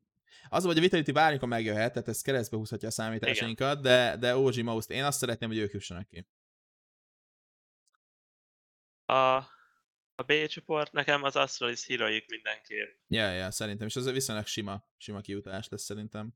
az, 0.48 0.64
hogy 0.64 0.78
a 0.78 0.80
Vitality 0.80 1.10
bármikor 1.12 1.48
megjöhet, 1.48 1.92
tehát 1.92 2.08
ez 2.08 2.22
keresztbe 2.22 2.56
húzhatja 2.56 2.88
a 2.88 2.90
számításainkat, 2.90 3.80
de, 3.80 4.16
de 4.16 4.36
OG 4.36 4.62
Mouse-t 4.62 4.90
én 4.90 5.04
azt 5.04 5.18
szeretném, 5.18 5.48
hogy 5.48 5.58
ők 5.58 5.72
jussanak 5.72 6.08
ki. 6.08 6.26
A, 9.04 9.36
a 10.14 10.22
B 10.26 10.46
csoport 10.46 10.92
nekem 10.92 11.22
az 11.22 11.36
Astralis 11.36 11.86
Heroic 11.86 12.30
mindenképp. 12.30 12.98
Ja, 13.06 13.30
ja, 13.30 13.50
szerintem, 13.50 13.86
és 13.86 13.96
az 13.96 14.10
viszonylag 14.10 14.46
sima, 14.46 14.88
sima 14.96 15.20
kiutás 15.20 15.68
lesz 15.68 15.82
szerintem. 15.82 16.34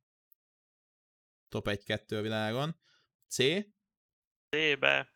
Top 1.49 1.67
1-2 1.71 2.19
a 2.19 2.21
világon. 2.21 2.81
C? 3.29 3.37
C-be 4.49 5.15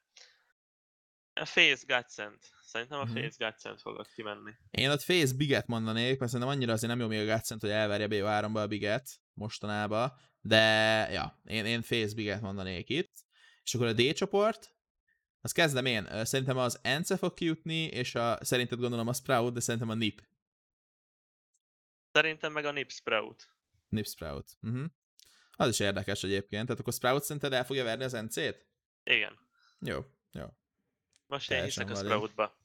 a 1.32 1.45
Face 1.45 1.85
Godsend. 1.87 2.39
Szerintem 2.75 2.99
a 2.99 3.05
mm-hmm. 3.05 3.14
Face 3.14 3.45
Godsend 3.45 3.81
fogok 3.81 4.07
kimenni. 4.14 4.53
Én 4.70 4.91
ott 4.91 5.03
Face 5.03 5.35
Biget 5.35 5.66
mondanék, 5.66 6.18
mert 6.18 6.31
szerintem 6.31 6.57
annyira 6.57 6.72
azért 6.72 6.93
nem 6.93 7.01
jó 7.01 7.07
még 7.07 7.29
a 7.29 7.33
Godsend, 7.33 7.61
hogy 7.61 7.70
elverje 7.70 8.07
B3-ba 8.11 8.62
a 8.62 8.66
Biget 8.66 9.20
mostanában, 9.33 10.12
de 10.41 10.59
ja, 11.12 11.41
én, 11.45 11.64
én 11.64 11.83
Face 11.83 12.14
Biget 12.14 12.41
mondanék 12.41 12.89
itt. 12.89 13.12
És 13.62 13.75
akkor 13.75 13.87
a 13.87 13.93
D 13.93 14.12
csoport, 14.12 14.77
az 15.41 15.53
kezdem 15.53 15.87
én. 15.87 16.25
Szerintem 16.25 16.57
az 16.57 16.79
Ence 16.83 17.16
fog 17.16 17.35
kijutni, 17.35 17.85
és 17.85 18.14
a, 18.14 18.45
szerinted 18.45 18.79
gondolom 18.79 19.09
a 19.09 19.12
Sprout, 19.12 19.53
de 19.53 19.61
szerintem 19.61 19.91
a 19.91 19.95
Nip. 19.95 20.22
Szerintem 22.12 22.53
meg 22.53 22.64
a 22.64 22.72
Nip 22.72 22.91
Sprout. 22.91 23.49
Nip 23.89 24.07
Sprout. 24.07 24.57
Uh-huh. 24.62 24.85
Az 25.53 25.68
is 25.68 25.81
érdekes 25.81 26.22
egyébként. 26.22 26.66
Tehát 26.66 26.81
akkor 26.81 26.93
Sprout 26.93 27.22
szerinted 27.22 27.53
el 27.53 27.64
fogja 27.64 27.85
verni 27.85 28.05
az 28.05 28.12
NC-t? 28.12 28.66
Igen. 29.05 29.39
Jó, 29.79 30.05
jó. 30.33 30.47
Most 31.27 31.51
én 31.51 31.62
hiszek 31.62 31.91
a 31.91 31.95
Sproutba. 31.95 32.62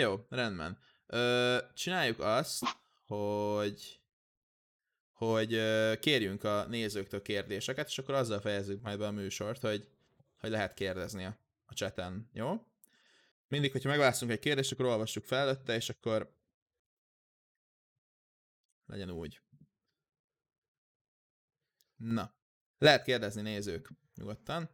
Jó, 0.00 0.26
rendben. 0.28 0.78
Ö, 1.06 1.58
csináljuk 1.74 2.20
azt, 2.20 2.64
hogy 3.06 4.00
hogy 5.12 5.50
kérjünk 5.98 6.44
a 6.44 6.66
nézőktől 6.66 7.22
kérdéseket, 7.22 7.86
és 7.86 7.98
akkor 7.98 8.14
azzal 8.14 8.40
fejezzük 8.40 8.82
majd 8.82 8.98
be 8.98 9.06
a 9.06 9.10
műsort, 9.10 9.60
hogy, 9.60 9.88
hogy 10.38 10.50
lehet 10.50 10.74
kérdezni 10.74 11.24
a, 11.24 11.38
a 11.66 11.74
chaten, 11.74 12.30
jó? 12.32 12.66
Mindig, 13.48 13.72
hogyha 13.72 13.88
megválaszolunk 13.88 14.36
egy 14.36 14.44
kérdést, 14.44 14.72
akkor 14.72 14.84
olvassuk 14.84 15.24
fel 15.24 15.38
előtte, 15.38 15.74
és 15.74 15.88
akkor 15.88 16.36
legyen 18.86 19.10
úgy. 19.10 19.40
Na, 21.96 22.34
lehet 22.78 23.02
kérdezni 23.02 23.42
nézők 23.42 23.90
nyugodtan. 24.14 24.70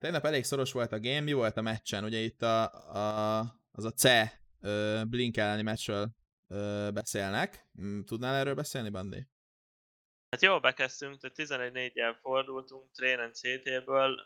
Tegnap 0.00 0.24
elég 0.24 0.44
szoros 0.44 0.72
volt 0.72 0.92
a 0.92 1.00
game, 1.00 1.20
mi 1.20 1.32
volt 1.32 1.56
a 1.56 1.60
meccsen? 1.60 2.04
Ugye 2.04 2.18
itt 2.18 2.42
a, 2.42 2.62
a, 2.94 3.38
az 3.72 3.84
a 3.84 3.92
C 3.92 4.04
Blink 5.08 5.36
elleni 5.36 5.62
meccsről 5.62 6.10
beszélnek. 6.92 7.68
Mm, 7.80 8.00
tudnál 8.00 8.34
erről 8.34 8.54
beszélni, 8.54 8.90
Bandi? 8.90 9.26
Hát 10.30 10.42
jó, 10.42 10.60
bekezdtünk, 10.60 11.20
tehát 11.20 11.70
11-4-jel 11.72 12.16
fordultunk, 12.20 12.90
trénen 12.92 13.32
CT-ből. 13.32 14.20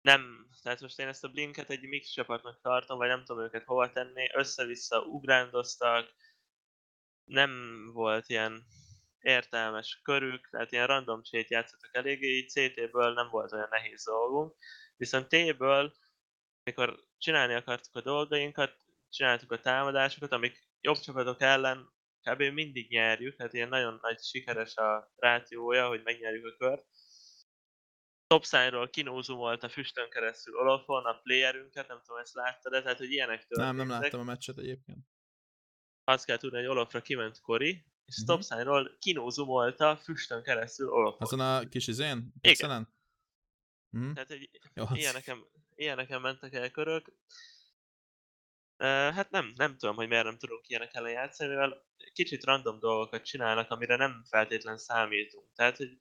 Nem, 0.00 0.48
tehát 0.62 0.80
most 0.80 0.98
én 0.98 1.08
ezt 1.08 1.24
a 1.24 1.28
Blinket 1.28 1.70
egy 1.70 1.88
mix 1.88 2.08
csapatnak 2.08 2.60
tartom, 2.60 2.98
vagy 2.98 3.08
nem 3.08 3.24
tudom 3.24 3.42
őket 3.42 3.64
hova 3.64 3.90
tenni. 3.90 4.26
Össze-vissza 4.34 5.00
ugrándoztak, 5.00 6.14
nem 7.24 7.50
volt 7.92 8.28
ilyen 8.28 8.66
értelmes 9.24 10.00
körük, 10.02 10.48
tehát 10.50 10.72
ilyen 10.72 10.86
random 10.86 11.22
csét 11.22 11.50
játszottak 11.50 11.94
eléggé, 11.94 12.26
így 12.26 12.48
CT-ből 12.48 13.12
nem 13.12 13.28
volt 13.28 13.52
olyan 13.52 13.68
nehéz 13.70 14.04
dolgunk. 14.04 14.56
Viszont 14.96 15.28
T-ből, 15.28 15.92
mikor 16.62 17.04
csinálni 17.18 17.54
akartuk 17.54 17.94
a 17.94 18.00
dolgainkat, 18.00 18.76
csináltuk 19.08 19.52
a 19.52 19.60
támadásokat, 19.60 20.32
amik 20.32 20.68
jobb 20.80 20.98
csapatok 20.98 21.40
ellen 21.40 21.92
kb. 22.22 22.42
mindig 22.42 22.90
nyerjük, 22.90 23.36
tehát 23.36 23.52
ilyen 23.52 23.68
nagyon 23.68 23.98
nagy 24.02 24.22
sikeres 24.22 24.76
a 24.76 25.12
rációja, 25.16 25.88
hogy 25.88 26.02
megnyerjük 26.02 26.46
a 26.46 26.56
kört. 26.56 26.86
Topside-ról 28.26 28.90
kinózumolt 28.90 29.62
a 29.62 29.68
füstön 29.68 30.10
keresztül 30.10 30.54
Olofon, 30.54 31.04
a 31.04 31.20
playerünket, 31.20 31.88
nem 31.88 32.00
tudom, 32.04 32.20
ezt 32.20 32.34
láttad 32.34 32.72
de 32.72 32.82
tehát 32.82 32.98
hogy 32.98 33.10
ilyenek 33.10 33.44
történtek. 33.46 33.76
Nem, 33.76 33.86
nem 33.86 34.00
láttam 34.00 34.20
a 34.20 34.24
meccset 34.24 34.58
egyébként. 34.58 35.06
Azt 36.04 36.24
kell 36.24 36.36
tudni, 36.36 36.58
hogy 36.58 36.66
Olofra 36.66 37.00
kiment 37.00 37.40
Kori, 37.40 37.84
és 38.06 38.16
Mhm. 38.16 38.26
Topside-ról 38.26 38.96
kinózumolta 38.98 39.96
füstön 39.96 40.42
keresztül 40.42 40.88
Olofon. 40.88 41.20
Azon 41.20 41.40
a 41.40 41.68
kis 41.68 41.86
izén? 41.86 42.32
Pixelen? 42.40 42.88
Mhm. 43.90 44.12
Tehát, 44.12 44.28
hogy 44.28 44.50
Jó, 44.74 44.84
ilyeneken, 44.92 45.44
ilyeneken 45.74 46.20
mentek 46.20 46.52
el 46.54 46.70
körök. 46.70 47.12
Uh, 48.78 48.86
hát 48.86 49.30
nem, 49.30 49.52
nem 49.56 49.76
tudom, 49.76 49.96
hogy 49.96 50.08
miért 50.08 50.24
nem 50.24 50.38
tudunk 50.38 50.68
ilyenek 50.68 50.94
ellen 50.94 51.12
játszani, 51.12 51.48
mivel 51.48 51.84
kicsit 52.12 52.44
random 52.44 52.78
dolgokat 52.78 53.24
csinálnak, 53.24 53.70
amire 53.70 53.96
nem 53.96 54.24
feltétlen 54.28 54.78
számítunk. 54.78 55.52
Tehát, 55.54 55.76
hogy 55.76 55.98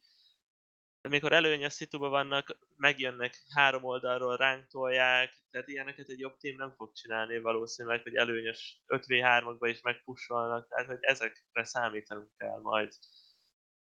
amikor 1.06 1.34
előnyös 1.34 1.74
szituba 1.74 2.10
vannak, 2.10 2.58
megjönnek 2.76 3.44
három 3.50 3.84
oldalról, 3.84 4.38
ránk 4.38 4.68
tolják, 4.68 5.34
tehát 5.52 5.68
ilyeneket 5.68 6.10
egy 6.10 6.20
jobb 6.20 6.38
team 6.38 6.56
nem 6.56 6.74
fog 6.76 6.94
csinálni 6.94 7.40
valószínűleg, 7.40 8.02
hogy 8.02 8.16
előnyös 8.16 8.84
5v3-okba 8.88 9.68
is 9.70 9.82
megpussolnak, 9.82 10.68
tehát 10.68 10.86
hogy 10.86 10.98
ezekre 11.02 11.64
számítanunk 11.64 12.38
kell 12.38 12.60
majd 12.62 12.94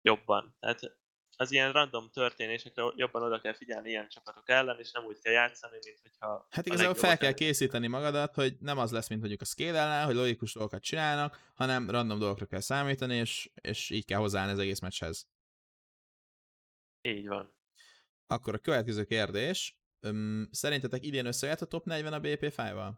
jobban. 0.01 0.55
Tehát 0.59 0.97
az 1.39 1.51
ilyen 1.51 1.71
random 1.71 2.09
történésekre 2.09 2.83
jobban 2.95 3.23
oda 3.23 3.39
kell 3.39 3.53
figyelni 3.53 3.89
ilyen 3.89 4.09
csapatok 4.09 4.49
ellen, 4.49 4.79
és 4.79 4.91
nem 4.91 5.05
úgy 5.05 5.19
kell 5.19 5.33
játszani, 5.33 5.77
mint 5.83 5.99
hogyha 6.01 6.47
Hát 6.49 6.65
igazából 6.65 6.95
fel 6.95 7.17
kell 7.17 7.31
készíteni 7.31 7.87
magadat, 7.87 8.35
hogy 8.35 8.55
nem 8.59 8.77
az 8.77 8.91
lesz, 8.91 9.09
mint 9.09 9.19
mondjuk 9.19 9.41
a 9.41 9.45
scale 9.45 9.79
ellen, 9.79 10.05
hogy 10.05 10.15
logikus 10.15 10.53
dolgokat 10.53 10.81
csinálnak, 10.81 11.51
hanem 11.55 11.89
random 11.89 12.19
dolgokra 12.19 12.45
kell 12.45 12.59
számítani, 12.59 13.15
és, 13.15 13.49
és 13.61 13.89
így 13.89 14.05
kell 14.05 14.19
hozzáállni 14.19 14.51
az 14.51 14.59
egész 14.59 14.79
meccshez. 14.79 15.27
Így 17.07 17.27
van. 17.27 17.55
Akkor 18.27 18.53
a 18.53 18.57
következő 18.57 19.03
kérdés. 19.03 19.79
Öm, 19.99 20.47
szerintetek 20.51 21.05
idén 21.05 21.25
összejött 21.25 21.61
a 21.61 21.65
top 21.65 21.85
40 21.85 22.13
a 22.13 22.19
BP5-val? 22.19 22.91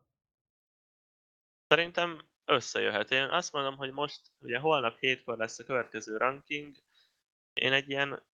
Szerintem 1.67 2.29
összejöhet. 2.45 3.11
Én 3.11 3.23
azt 3.23 3.51
mondom, 3.51 3.75
hogy 3.75 3.91
most, 3.91 4.21
ugye 4.39 4.59
holnap 4.59 4.99
hétkor 4.99 5.37
lesz 5.37 5.59
a 5.59 5.63
következő 5.63 6.17
ranking, 6.17 6.75
én 7.53 7.73
egy 7.73 7.89
ilyen 7.89 8.27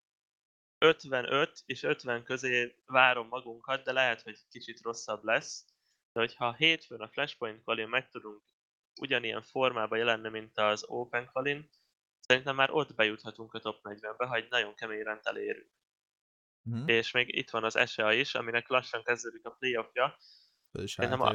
55 0.79 1.63
és 1.67 1.83
50 1.83 2.25
közé 2.25 2.77
várom 2.87 3.29
magunkat, 3.29 3.85
de 3.85 3.93
lehet, 3.93 4.23
hogy 4.23 4.39
kicsit 4.49 4.81
rosszabb 4.81 5.25
lesz. 5.25 5.65
De 6.13 6.21
hogyha 6.21 6.55
hétfőn 6.55 7.01
a 7.01 7.09
Flashpoint 7.09 7.63
quali 7.63 7.85
meg 7.85 8.09
tudunk 8.09 8.43
ugyanilyen 9.01 9.43
formában 9.43 9.99
jelenni, 9.99 10.29
mint 10.29 10.59
az 10.59 10.85
Open 10.87 11.31
quali 11.33 11.69
szerintem 12.27 12.55
már 12.55 12.71
ott 12.71 12.95
bejuthatunk 12.95 13.55
a 13.55 13.59
top 13.59 13.81
40-be, 13.83 14.27
ha 14.27 14.35
egy 14.35 14.51
nagyon 14.51 14.75
kemény 14.75 15.03
rend 15.03 15.21
elérünk. 15.23 15.71
Uh-huh. 16.71 16.91
És 16.91 17.11
még 17.11 17.37
itt 17.37 17.51
van 17.51 17.65
az 17.65 17.91
SEA 17.91 18.13
is, 18.13 18.35
aminek 18.35 18.69
lassan 18.69 19.03
kezdődik 19.03 19.45
a 19.45 19.51
playoffja. 19.51 20.17
Ez 20.73 20.83
is 20.83 20.93
Szerintem 20.93 21.21
a-. 21.21 21.35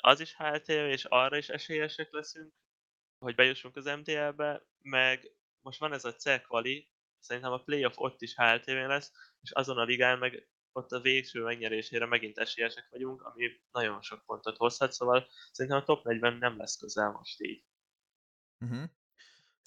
Az 0.00 0.20
is 0.20 0.36
HLTV, 0.36 0.70
és 0.70 1.04
arra 1.04 1.36
is 1.36 1.48
esélyesek 1.48 2.12
leszünk, 2.12 2.52
hogy 3.18 3.34
bejussunk 3.34 3.76
az 3.76 3.84
MTL-be, 3.84 4.66
meg 4.82 5.32
most 5.60 5.78
van 5.78 5.92
ez 5.92 6.04
a 6.04 6.14
C 6.14 6.46
quali, 6.46 6.90
szerintem 7.18 7.52
a 7.52 7.62
playoff 7.62 7.96
ott 7.96 8.22
is 8.22 8.34
HLTV 8.34 8.70
lesz, 8.70 9.12
és 9.40 9.50
azon 9.50 9.78
a 9.78 9.84
ligán 9.84 10.18
meg 10.18 10.48
ott 10.72 10.90
a 10.90 11.00
végső 11.00 11.42
megnyerésére 11.42 12.06
megint 12.06 12.38
esélyesek 12.38 12.88
vagyunk, 12.90 13.22
ami 13.22 13.60
nagyon 13.72 14.02
sok 14.02 14.24
pontot 14.26 14.56
hozhat, 14.56 14.92
szóval 14.92 15.28
szerintem 15.52 15.80
a 15.80 15.84
top 15.84 16.04
40 16.04 16.34
nem 16.34 16.56
lesz 16.56 16.76
közel 16.76 17.10
most 17.10 17.40
így. 17.40 17.64
Uh-huh. 18.64 18.90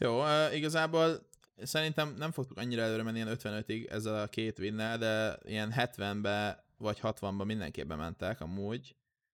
Jó, 0.03 0.23
igazából 0.53 1.29
szerintem 1.57 2.15
nem 2.17 2.31
fogtuk 2.31 2.57
annyira 2.57 2.81
előre 2.81 3.03
menni 3.03 3.17
ilyen 3.17 3.37
55-ig 3.39 3.91
ezzel 3.91 4.21
a 4.21 4.27
két 4.27 4.59
winnel, 4.59 4.97
de 4.97 5.37
ilyen 5.43 5.73
70-be 5.75 6.65
vagy 6.77 6.99
60-ba 7.01 7.45
mindenképpen 7.45 7.97
mentek 7.97 8.41
amúgy, 8.41 8.95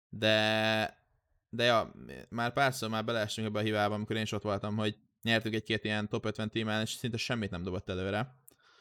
de 0.08 1.02
de 1.48 1.64
ja, 1.64 1.92
már 2.28 2.52
párszor 2.52 2.88
már 2.88 3.04
beleestünk 3.04 3.46
ebbe 3.46 3.58
a 3.58 3.62
hibába, 3.62 3.94
amikor 3.94 4.16
én 4.16 4.22
is 4.22 4.32
ott 4.32 4.42
voltam, 4.42 4.76
hogy 4.76 4.96
nyertük 5.22 5.54
egy-két 5.54 5.84
ilyen 5.84 6.08
top 6.08 6.24
50 6.24 6.50
tímán, 6.50 6.82
és 6.82 6.90
szinte 6.90 7.16
semmit 7.16 7.50
nem 7.50 7.62
dobott 7.62 7.88
előre. 7.88 8.36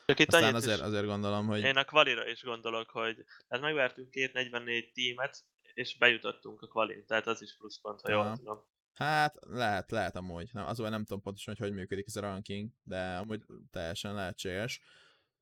Csak 0.05 0.19
itt 0.19 0.33
Aztán 0.33 0.55
azért, 0.55 0.79
azért 0.79 1.05
gondolom, 1.05 1.47
hogy 1.47 1.63
én 1.63 1.77
a 1.77 1.83
kvalira 1.83 2.27
is 2.27 2.43
gondolok, 2.43 2.89
hogy 2.89 3.25
hát 3.49 3.61
megvertünk 3.61 4.09
két 4.09 4.33
44 4.33 4.91
tímet, 4.91 5.43
és 5.73 5.97
bejutottunk 5.97 6.61
a 6.61 6.67
kvalin, 6.67 7.05
tehát 7.05 7.27
az 7.27 7.41
is 7.41 7.55
pluszpont, 7.57 8.01
ha 8.01 8.11
jól 8.11 8.21
Aha. 8.21 8.35
tudom. 8.35 8.65
Hát, 8.93 9.37
lehet, 9.41 9.91
lehet 9.91 10.15
amúgy. 10.15 10.49
Nem, 10.53 10.65
azonban 10.65 10.93
nem 10.93 11.03
tudom 11.03 11.21
pontosan, 11.21 11.55
hogy 11.57 11.67
hogy 11.67 11.77
működik 11.77 12.05
ez 12.07 12.15
a 12.15 12.21
ranking, 12.21 12.69
de 12.83 13.15
amúgy 13.15 13.41
teljesen 13.71 14.13
lehetséges. 14.13 14.81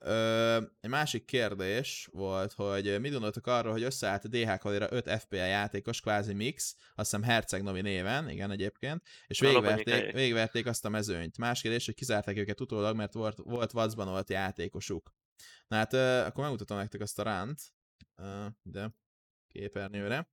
Ö, 0.04 0.62
egy 0.80 0.90
másik 0.90 1.26
kérdés 1.26 2.10
volt, 2.12 2.54
hogy 2.54 3.00
mit 3.00 3.12
gondoltok 3.12 3.48
arról, 3.48 3.72
hogy 3.72 3.84
összeállt 3.84 4.26
a 4.26 4.28
DH 4.28 4.58
Kalira 4.58 4.88
5 4.92 5.10
FPL 5.10 5.36
játékos, 5.36 6.02
kvázi 6.02 6.34
mix, 6.34 6.76
azt 6.96 7.12
hiszem 7.12 7.24
Herceg 7.24 7.64
Novi 7.64 7.82
néven, 7.82 8.30
igen 8.30 8.52
egyébként, 8.52 9.02
és 9.28 9.40
végverték, 9.40 10.12
végverték 10.12 10.66
azt 10.66 10.86
a 10.86 10.90
mezőnyt. 10.90 11.38
Más 11.38 11.62
kérdés, 11.62 11.86
hogy 11.86 11.96
kizárták 11.96 12.38
őket 12.38 12.62
utólag, 12.62 12.96
mert 12.96 13.14
volt, 13.14 13.38
volt 13.38 13.72
vacban 13.72 14.08
volt 14.08 14.30
játékosuk. 14.30 15.14
Na 15.68 15.76
hát, 15.76 15.94
ö, 15.94 16.20
akkor 16.20 16.44
megmutatom 16.44 16.78
nektek 16.78 17.02
azt 17.02 17.20
a 17.20 17.24
ránt, 17.24 17.62
ö, 18.16 18.46
de 18.62 18.92
képernyőre. 19.48 20.30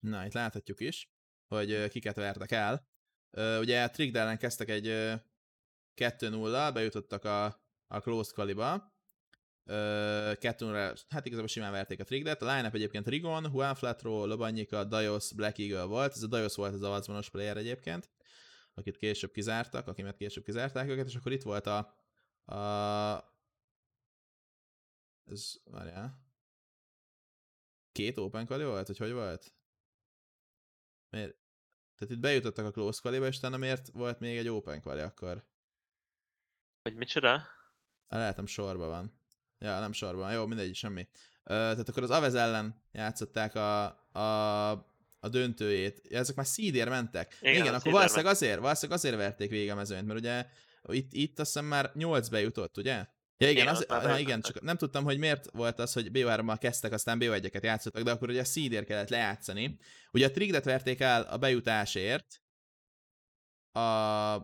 Na, 0.00 0.26
itt 0.26 0.32
láthatjuk 0.32 0.80
is, 0.80 1.10
hogy 1.46 1.88
kiket 1.88 2.16
vertek 2.16 2.50
el. 2.50 2.88
Ugye 3.60 3.88
Trigd 3.88 4.16
ellen 4.16 4.38
kezdtek 4.38 4.68
egy 4.68 4.86
ö, 4.86 5.14
2-0-al, 5.96 6.70
bejutottak 6.74 7.24
a, 7.24 7.44
a 7.86 8.00
Closed 8.00 8.34
Qualiba. 8.34 8.94
2 9.66 10.94
hát 11.08 11.26
igazából 11.26 11.48
simán 11.48 11.72
verték 11.72 12.00
a 12.00 12.04
Trigdet. 12.04 12.42
A 12.42 12.54
line 12.54 12.70
egyébként 12.70 13.08
Rigon, 13.08 13.50
Juan 13.52 13.74
Flatro, 13.74 14.26
Lobanyika, 14.26 14.84
Dajos, 14.84 15.32
Black 15.34 15.58
Eagle 15.58 15.84
volt. 15.84 16.12
Ez 16.12 16.22
a 16.22 16.26
Dajos 16.26 16.54
volt 16.54 16.74
ez 16.74 16.82
a 16.82 16.88
vacmanos 16.88 17.30
player 17.30 17.56
egyébként, 17.56 18.10
akit 18.74 18.96
később 18.96 19.32
kizártak, 19.32 19.86
akimet 19.88 20.16
később 20.16 20.44
kizárták 20.44 20.88
őket, 20.88 21.06
és 21.06 21.14
akkor 21.14 21.32
itt 21.32 21.42
volt 21.42 21.66
a, 21.66 21.78
a 22.54 23.34
ez, 25.24 25.54
várjál. 25.64 26.24
Két 27.92 28.18
open 28.18 28.46
quali 28.46 28.64
volt, 28.64 28.86
hogy 28.86 28.98
hogy 28.98 29.12
volt? 29.12 29.55
Miért? 31.16 31.36
Tehát 31.98 32.14
itt 32.14 32.20
bejutottak 32.20 32.66
a 32.66 32.70
close 32.70 33.00
quali 33.02 33.26
és 33.26 33.36
utána 33.36 33.56
miért 33.56 33.88
volt 33.92 34.20
még 34.20 34.36
egy 34.36 34.48
open 34.48 34.80
quali 34.80 35.00
akkor? 35.00 35.44
Hogy 36.82 36.94
micsoda? 36.94 37.32
Ah, 38.06 38.18
lehet, 38.18 38.36
nem 38.36 38.46
sorban 38.46 38.88
van. 38.88 39.20
Ja, 39.58 39.80
nem 39.80 39.92
sorban 39.92 40.20
van. 40.20 40.32
Jó, 40.32 40.46
mindegy, 40.46 40.74
semmi. 40.74 41.08
Ö, 41.44 41.54
tehát 41.54 41.88
akkor 41.88 42.02
az 42.02 42.10
Avez 42.10 42.34
ellen 42.34 42.82
játszották 42.92 43.54
a, 43.54 43.84
a, 44.12 44.70
a 45.20 45.28
döntőjét. 45.28 46.06
Ezek 46.10 46.36
már 46.36 46.46
szídér 46.46 46.88
mentek. 46.88 47.36
Igen, 47.40 47.54
Igen, 47.54 47.74
a 47.74 47.76
akkor 47.76 47.92
valószínűleg 47.92 48.32
azért, 48.32 48.60
valószínűleg 48.60 48.98
azért 48.98 49.16
verték 49.16 49.50
végig 49.50 49.70
a 49.70 49.74
mezőnyt, 49.74 50.06
mert 50.06 50.18
ugye 50.18 50.46
itt, 50.82 51.12
itt 51.12 51.38
azt 51.38 51.52
hiszem 51.52 51.68
már 51.68 51.90
8 51.94 52.28
bejutott, 52.28 52.76
ugye? 52.76 53.06
Ja 53.38 53.50
igen, 53.50 53.62
Igen, 53.62 53.74
az, 53.74 53.86
már 53.88 54.10
ha, 54.10 54.18
igen, 54.18 54.40
csak 54.40 54.60
nem 54.60 54.76
tudtam, 54.76 55.04
hogy 55.04 55.18
miért 55.18 55.50
volt 55.50 55.78
az, 55.78 55.92
hogy 55.92 56.08
BO3-mal 56.12 56.56
kezdtek, 56.60 56.92
aztán 56.92 57.18
BO1-eket 57.20 57.62
játszottak, 57.62 58.02
de 58.02 58.10
akkor 58.10 58.28
ugye 58.28 58.40
a 58.40 58.44
szídér 58.44 58.84
kellett 58.84 59.08
lejátszani. 59.08 59.78
Ugye 60.12 60.26
a 60.26 60.30
Trigdet 60.30 60.64
verték 60.64 61.00
el 61.00 61.22
a 61.22 61.36
bejutásért, 61.36 62.42
a, 63.72 64.34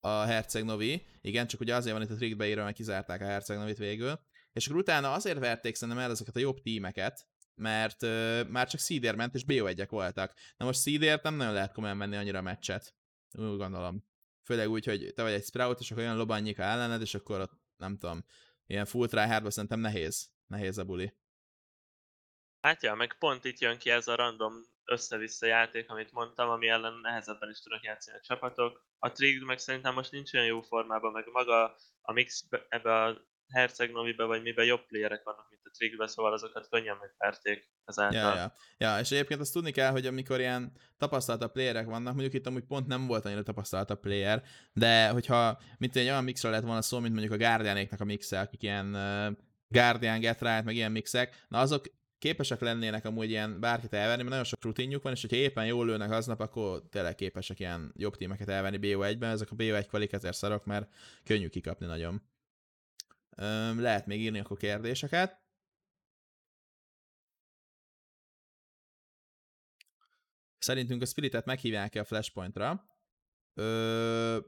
a 0.00 0.22
Herceg 0.24 0.64
Novi, 0.64 1.06
igen, 1.20 1.46
csak 1.46 1.60
ugye 1.60 1.74
azért 1.74 1.94
van 1.96 2.04
itt 2.04 2.10
a 2.10 2.14
Trig 2.14 2.36
beírva, 2.36 2.62
mert 2.62 2.76
kizárták 2.76 3.20
a 3.20 3.24
Herceg 3.24 3.58
Novit 3.58 3.78
végül, 3.78 4.20
és 4.52 4.66
akkor 4.66 4.80
utána 4.80 5.12
azért 5.12 5.38
verték 5.38 5.74
szerintem 5.74 6.04
el 6.04 6.10
ezeket 6.10 6.36
a 6.36 6.40
jobb 6.40 6.60
tímeket, 6.60 7.26
mert 7.54 8.02
ö, 8.02 8.42
már 8.48 8.68
csak 8.68 8.80
Seeder 8.80 9.14
ment, 9.14 9.34
és 9.34 9.44
BO1-ek 9.46 9.86
voltak. 9.90 10.34
Na 10.56 10.64
most 10.64 10.82
Seedért 10.82 11.22
nem 11.22 11.34
nagyon 11.34 11.52
lehet 11.52 11.72
komolyan 11.72 11.96
menni 11.96 12.16
annyira 12.16 12.38
a 12.38 12.42
meccset. 12.42 12.94
Úgy 13.38 13.56
gondolom. 13.56 14.04
Főleg 14.42 14.68
úgy, 14.68 14.84
hogy 14.84 15.12
te 15.14 15.22
vagy 15.22 15.32
egy 15.32 15.44
Sprout, 15.44 15.80
és 15.80 15.90
akkor 15.90 16.02
olyan 16.02 16.16
lobanyika 16.16 16.62
ellened, 16.62 17.00
és 17.00 17.14
akkor 17.14 17.40
ott, 17.40 17.52
nem 17.76 17.96
tudom, 17.98 18.24
ilyen 18.66 18.84
full 18.84 19.06
tryhardba 19.06 19.50
szerintem 19.50 19.80
nehéz. 19.80 20.30
Nehéz 20.46 20.78
a 20.78 20.84
buli. 20.84 21.14
Hát 22.60 22.82
ja, 22.82 22.94
meg 22.94 23.18
pont 23.18 23.44
itt 23.44 23.58
jön 23.58 23.78
ki 23.78 23.90
ez 23.90 24.08
a 24.08 24.14
random 24.14 24.52
össze-vissza 24.84 25.46
játék, 25.46 25.90
amit 25.90 26.12
mondtam, 26.12 26.48
ami 26.48 26.68
ellen 26.68 26.98
nehezebben 27.02 27.50
is 27.50 27.60
tudnak 27.60 27.82
játszani 27.82 28.16
a 28.16 28.20
csapatok. 28.20 28.86
A 28.98 29.12
Trig 29.12 29.42
meg 29.42 29.58
szerintem 29.58 29.94
most 29.94 30.10
nincs 30.10 30.32
olyan 30.34 30.46
jó 30.46 30.60
formában, 30.60 31.12
meg 31.12 31.26
maga 31.32 31.76
a 32.00 32.12
mix 32.12 32.40
be- 32.40 32.66
ebbe 32.68 33.02
a 33.02 33.26
Herceg-Novibe 33.52 34.24
vagy 34.24 34.42
miben 34.42 34.64
jobb 34.64 34.86
playerek 34.86 35.22
vannak, 35.24 35.46
mint 35.50 35.62
a 35.64 35.70
Trickbe, 35.70 36.06
szóval 36.06 36.32
azokat 36.32 36.68
könnyen 36.68 36.96
megverték 37.00 37.70
ezáltal. 37.84 38.20
Ja, 38.20 38.34
ja. 38.34 38.52
ja, 38.78 39.00
és 39.00 39.10
egyébként 39.10 39.40
azt 39.40 39.52
tudni 39.52 39.70
kell, 39.70 39.90
hogy 39.90 40.06
amikor 40.06 40.38
ilyen 40.40 40.72
tapasztaltabb 40.96 41.52
playerek 41.52 41.86
vannak, 41.86 42.12
mondjuk 42.12 42.34
itt 42.34 42.46
amúgy 42.46 42.64
pont 42.64 42.86
nem 42.86 43.06
volt 43.06 43.24
annyira 43.24 43.42
tapasztaltabb 43.42 44.00
player, 44.00 44.42
de 44.72 45.08
hogyha 45.08 45.60
mint 45.78 45.96
egy 45.96 46.06
olyan 46.06 46.24
mixről 46.24 46.52
lett 46.52 46.64
volna 46.64 46.82
szó, 46.82 46.98
mint 46.98 47.12
mondjuk 47.12 47.34
a 47.34 47.44
Guardianéknak 47.44 48.00
a 48.00 48.04
mixe, 48.04 48.40
akik 48.40 48.62
ilyen 48.62 48.94
uh, 48.94 49.36
Guardian, 49.68 50.20
Get 50.20 50.40
Right, 50.40 50.64
meg 50.64 50.74
ilyen 50.74 50.92
mixek, 50.92 51.44
na 51.48 51.58
azok 51.58 51.84
képesek 52.18 52.60
lennének 52.60 53.04
amúgy 53.04 53.30
ilyen 53.30 53.60
bárkit 53.60 53.92
elverni, 53.92 54.16
mert 54.16 54.28
nagyon 54.28 54.44
sok 54.44 54.64
rutinjuk 54.64 55.02
van, 55.02 55.12
és 55.12 55.20
hogyha 55.20 55.36
éppen 55.36 55.66
jól 55.66 55.86
lőnek 55.86 56.10
aznap, 56.10 56.40
akkor 56.40 56.82
tényleg 56.90 57.14
képesek 57.14 57.60
ilyen 57.60 57.92
jobb 57.96 58.16
tímeket 58.16 58.48
elverni 58.48 58.78
BO1-ben, 58.80 59.30
ezek 59.30 59.50
a 59.50 59.54
BO1 59.54 59.84
kvalikátor 59.88 60.34
szarok, 60.34 60.64
mert 60.64 60.88
könnyű 61.24 61.48
kikapni 61.48 61.86
nagyon. 61.86 62.22
Lehet 63.76 64.06
még 64.06 64.20
írni 64.20 64.38
akkor 64.38 64.56
kérdéseket. 64.56 65.44
Szerintünk 70.58 71.02
a 71.02 71.06
Spiritet 71.06 71.44
meghívják-e 71.44 72.00
a 72.00 72.04
Flashpointra? 72.04 72.86
Ö, 73.54 74.38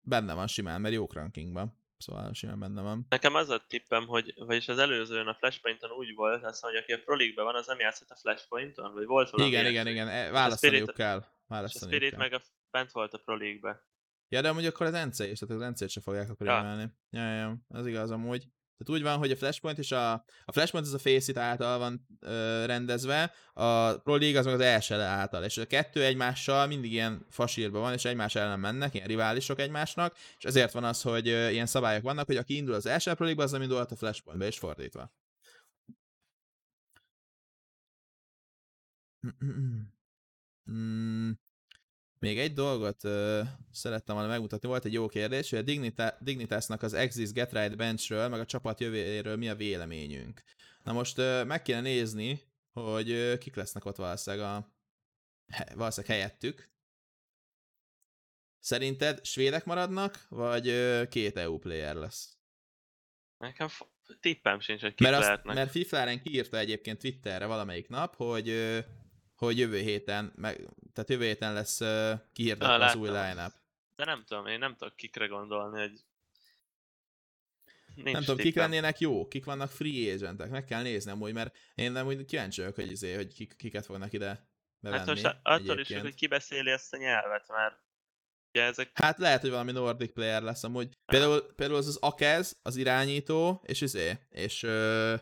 benne 0.00 0.34
van 0.34 0.46
simán, 0.46 0.80
mert 0.80 0.94
jók 0.94 1.12
rankingban. 1.12 1.84
Szóval 1.98 2.32
simán 2.32 2.58
benne 2.58 2.82
van. 2.82 3.06
Nekem 3.08 3.34
az 3.34 3.48
a 3.48 3.64
tippem, 3.66 4.06
hogy 4.06 4.34
vagyis 4.36 4.68
az 4.68 4.78
előzőn 4.78 5.26
a 5.26 5.34
Flashpointon 5.34 5.90
úgy 5.90 6.14
volt, 6.14 6.44
azt 6.44 6.62
mondja, 6.62 6.80
hogy 6.80 6.92
aki 6.92 7.00
a 7.00 7.04
Pro 7.04 7.16
League-ben 7.16 7.44
van, 7.44 7.54
az 7.54 7.66
nem 7.66 7.78
játszott 7.78 8.10
a 8.10 8.16
Flashpointon? 8.16 8.92
Vagy 8.94 9.06
volt 9.06 9.30
valami 9.30 9.48
Igen, 9.48 9.66
igen, 9.66 9.86
igen, 9.86 10.08
e, 10.08 10.30
választaniuk 10.30 10.94
kell. 10.94 11.18
És 11.18 11.24
a 11.24 11.28
Választaniuk 11.46 11.94
Spirit 11.94 12.10
kell. 12.10 12.18
meg 12.18 12.32
a, 12.32 12.42
bent 12.70 12.92
volt 12.92 13.12
a 13.12 13.18
Pro 13.18 13.36
League-be. 13.36 13.84
Ja, 14.28 14.40
de 14.40 14.48
amúgy 14.48 14.66
akkor 14.66 14.86
az 14.86 15.04
NC 15.06 15.18
is, 15.18 15.38
tehát 15.38 15.62
az 15.62 15.70
NC-t 15.70 15.88
se 15.88 16.00
fogják 16.00 16.30
akkor 16.30 16.46
Ja. 16.46 16.58
emelni. 16.58 16.90
Ja, 17.10 17.22
ja, 17.22 17.34
ja, 17.36 17.56
az 17.68 17.86
igaz 17.86 18.10
amúgy. 18.10 18.48
Tehát 18.78 19.00
úgy 19.00 19.02
van, 19.06 19.18
hogy 19.18 19.30
a 19.30 19.36
Flashpoint 19.36 19.78
és 19.78 19.92
a, 19.92 20.12
a 20.44 20.52
Flashpoint 20.52 20.86
az 20.86 20.92
a 20.94 20.98
Faceit 20.98 21.36
által 21.36 21.78
van 21.78 22.06
ö, 22.20 22.64
rendezve, 22.66 23.32
a 23.52 23.92
Pro 23.98 24.16
League 24.16 24.38
az 24.38 24.44
meg 24.44 24.54
az 24.54 24.60
ESL 24.60 24.94
által, 24.94 25.44
és 25.44 25.56
a 25.56 25.66
kettő 25.66 26.04
egymással 26.04 26.66
mindig 26.66 26.92
ilyen 26.92 27.26
fasírban 27.30 27.80
van, 27.80 27.92
és 27.92 28.04
egymás 28.04 28.34
ellen 28.34 28.60
mennek, 28.60 28.94
ilyen 28.94 29.06
riválisok 29.06 29.58
egymásnak, 29.58 30.16
és 30.38 30.44
ezért 30.44 30.72
van 30.72 30.84
az, 30.84 31.02
hogy 31.02 31.28
ö, 31.28 31.48
ilyen 31.48 31.66
szabályok 31.66 32.02
vannak, 32.02 32.26
hogy 32.26 32.36
aki 32.36 32.56
indul 32.56 32.74
az 32.74 32.86
ESL 32.86 33.10
Pro 33.10 33.24
League-ba, 33.24 33.42
az 33.42 33.50
nem 33.50 33.62
indulhat 33.62 33.92
a 33.92 33.96
Flashpointba, 33.96 34.46
és 34.46 34.58
fordítva. 34.58 35.12
Mm, 40.70 41.30
még 42.26 42.38
egy 42.38 42.52
dolgot 42.52 43.04
ö, 43.04 43.42
szerettem 43.70 44.14
volna 44.14 44.30
megmutatni, 44.30 44.68
volt 44.68 44.84
egy 44.84 44.92
jó 44.92 45.06
kérdés, 45.08 45.50
hogy 45.50 45.58
a 45.58 45.62
Dignita- 45.62 46.16
Dignitasnak 46.20 46.82
az 46.82 46.92
Exis 46.94 47.32
Get 47.32 47.52
Right 47.52 47.76
Benchről, 47.76 48.28
meg 48.28 48.40
a 48.40 48.44
csapat 48.46 48.80
jövőjéről 48.80 49.36
mi 49.36 49.48
a 49.48 49.54
véleményünk. 49.54 50.42
Na 50.84 50.92
most 50.92 51.18
ö, 51.18 51.44
meg 51.44 51.62
kéne 51.62 51.80
nézni, 51.80 52.40
hogy 52.72 53.10
ö, 53.10 53.38
kik 53.38 53.54
lesznek 53.54 53.84
ott 53.84 53.96
valószínűleg, 53.96 54.46
a, 54.46 54.74
he, 55.52 55.72
valószínűleg 55.74 56.16
helyettük. 56.16 56.70
Szerinted 58.58 59.24
svédek 59.24 59.64
maradnak, 59.64 60.26
vagy 60.28 60.68
ö, 60.68 61.02
két 61.08 61.36
EU 61.36 61.58
player 61.58 61.94
lesz? 61.94 62.38
Nekem 63.38 63.68
f- 63.68 63.88
tippem 64.20 64.60
sincs, 64.60 64.80
hogy 64.80 64.94
kik 64.94 65.06
Mert, 65.06 65.18
azt, 65.18 65.26
lehetnek. 65.26 65.54
mert 65.54 65.70
Fiflaren 65.70 66.22
kiírta 66.22 66.58
egyébként 66.58 66.98
Twitterre 66.98 67.46
valamelyik 67.46 67.88
nap, 67.88 68.14
hogy, 68.14 68.48
hogy 69.36 69.58
jövő 69.58 69.78
héten, 69.78 70.32
meg, 70.36 70.56
tehát 70.92 71.10
jövő 71.10 71.24
héten 71.24 71.52
lesz 71.52 71.80
ö, 71.80 72.12
kihirdetve 72.32 72.84
az 72.84 72.94
új 72.94 73.08
láttam. 73.08 73.30
line-up. 73.36 73.52
De 73.96 74.04
nem 74.04 74.24
tudom, 74.26 74.46
én 74.46 74.58
nem 74.58 74.76
tudok 74.76 74.96
kikre 74.96 75.26
gondolni, 75.26 75.80
hogy... 75.80 76.00
Nincs 77.94 78.12
nem 78.12 78.22
tudom, 78.22 78.36
kik 78.36 78.54
lennének 78.54 78.98
jó, 78.98 79.28
kik 79.28 79.44
vannak 79.44 79.70
free 79.70 80.12
agentek, 80.12 80.50
meg 80.50 80.64
kell 80.64 80.82
nézni 80.82 81.10
amúgy, 81.10 81.32
mert 81.32 81.56
én 81.74 81.92
nem 81.92 82.06
úgy 82.06 82.24
kíváncsi 82.24 82.60
vagyok, 82.60 82.74
hogy, 82.74 82.90
izé, 82.90 83.14
hogy 83.14 83.34
kik, 83.34 83.56
kiket 83.56 83.86
fognak 83.86 84.12
ide 84.12 84.48
bevenni 84.80 84.98
Hát 84.98 85.08
most 85.08 85.36
attól 85.42 85.64
is, 85.64 85.68
egyébként. 85.70 86.00
hogy 86.02 86.14
ki 86.14 86.26
beszéli 86.26 86.70
ezt 86.70 86.92
a 86.94 86.96
nyelvet, 86.96 87.48
mert 87.48 87.78
ugye 88.52 88.64
ezek 88.64 88.90
Hát 88.94 89.18
lehet, 89.18 89.40
hogy 89.40 89.50
valami 89.50 89.72
Nordic 89.72 90.12
player 90.12 90.42
lesz 90.42 90.64
amúgy. 90.64 90.96
Például, 91.06 91.52
például 91.54 91.78
az 91.78 91.86
az 91.86 91.96
Akez, 91.96 92.58
az 92.62 92.76
irányító, 92.76 93.62
és 93.66 93.80
izé, 93.80 94.18
és, 94.30 94.62
ö, 94.62 95.14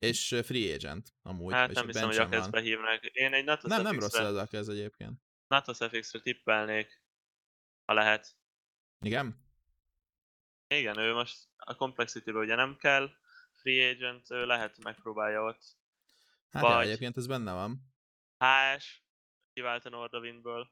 és 0.00 0.40
free 0.44 0.74
agent 0.74 1.14
amúgy. 1.22 1.52
hát 1.52 1.70
és 1.70 1.74
nem 1.74 1.86
hiszem, 1.86 2.06
hogy 2.06 2.16
bencsen 2.16 2.32
a 2.32 2.40
kezbe 2.40 2.60
hívnak. 2.60 3.04
Én 3.04 3.32
egy 3.34 3.44
Natos 3.44 3.70
Nem, 3.70 3.82
nem 3.82 3.98
rossz 3.98 4.14
az 4.18 4.36
Akez 4.36 4.68
egyébként. 4.68 5.22
Natos 5.46 5.76
FX-re 5.78 6.20
tippelnék, 6.20 7.02
ha 7.84 7.92
lehet. 7.92 8.36
Igen? 9.00 9.48
Igen, 10.66 10.98
ő 10.98 11.12
most 11.12 11.48
a 11.56 11.74
complexity 11.74 12.30
ugye 12.30 12.54
nem 12.54 12.76
kell, 12.76 13.10
free 13.52 13.90
agent, 13.90 14.30
ő 14.30 14.46
lehet 14.46 14.78
megpróbálja 14.78 15.42
ott. 15.44 15.62
Hát 16.50 16.62
ja, 16.62 16.68
Vagy- 16.68 16.86
egyébként 16.86 17.16
ez 17.16 17.26
benne 17.26 17.52
van. 17.52 17.92
HS, 18.38 19.04
kivált 19.52 19.84
a 19.84 19.88
Nordovindből. 19.88 20.70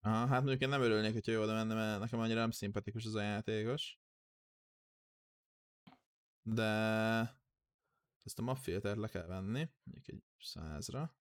Aha, 0.00 0.26
hát 0.26 0.40
mondjuk 0.40 0.60
én 0.60 0.68
nem 0.68 0.82
örülnék, 0.82 1.12
hogyha 1.12 1.32
jó 1.32 1.42
oda 1.42 1.54
menne, 1.54 1.74
mert 1.74 2.00
nekem 2.00 2.18
annyira 2.18 2.40
nem 2.40 2.50
szimpatikus 2.50 3.04
az 3.04 3.14
a 3.14 3.22
játékos. 3.22 3.98
De 6.42 7.43
ezt 8.24 8.38
a 8.38 8.42
map 8.42 8.58
filtert 8.58 8.96
le 8.98 9.08
kell 9.08 9.26
venni, 9.26 9.68
mondjuk 9.82 10.08
egy 10.08 10.22
százra. 10.40 11.16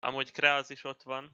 Amúgy 0.00 0.32
Kreaz 0.32 0.70
is 0.70 0.84
ott 0.84 1.02
van. 1.02 1.30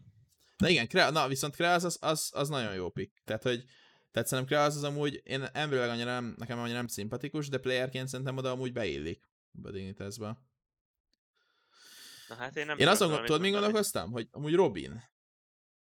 Na 0.57 0.69
igen, 0.69 0.89
Krea, 0.89 1.11
na 1.11 1.29
viszont 1.29 1.55
Kreaz 1.55 1.85
az, 1.85 1.99
az, 2.01 2.31
az 2.35 2.49
nagyon 2.49 2.75
jó 2.75 2.91
pick. 2.91 3.23
Tehát, 3.25 3.43
hogy 3.43 3.65
tehát 4.11 4.29
szerintem 4.29 4.57
Kreaz 4.57 4.77
az 4.77 4.83
amúgy, 4.83 5.21
én 5.25 5.43
emberileg 5.53 5.89
annyira 5.89 6.11
nem, 6.11 6.35
nekem 6.39 6.59
annyira 6.59 6.77
nem 6.77 6.87
szimpatikus, 6.87 7.49
de 7.49 7.59
playerként 7.59 8.09
szerintem 8.09 8.37
oda 8.37 8.51
amúgy 8.51 8.73
beillik 8.73 9.29
a 9.63 9.71
Dignitasba. 9.71 10.47
Na 12.29 12.35
hát 12.35 12.57
én 12.57 12.67
nem 12.67 12.79
Én 12.79 12.89
azon, 12.89 13.09
tudod, 13.09 13.29
mondani. 13.29 13.51
gondolkoztam? 13.51 14.11
Hogy 14.11 14.29
amúgy 14.31 14.55
Robin. 14.55 15.03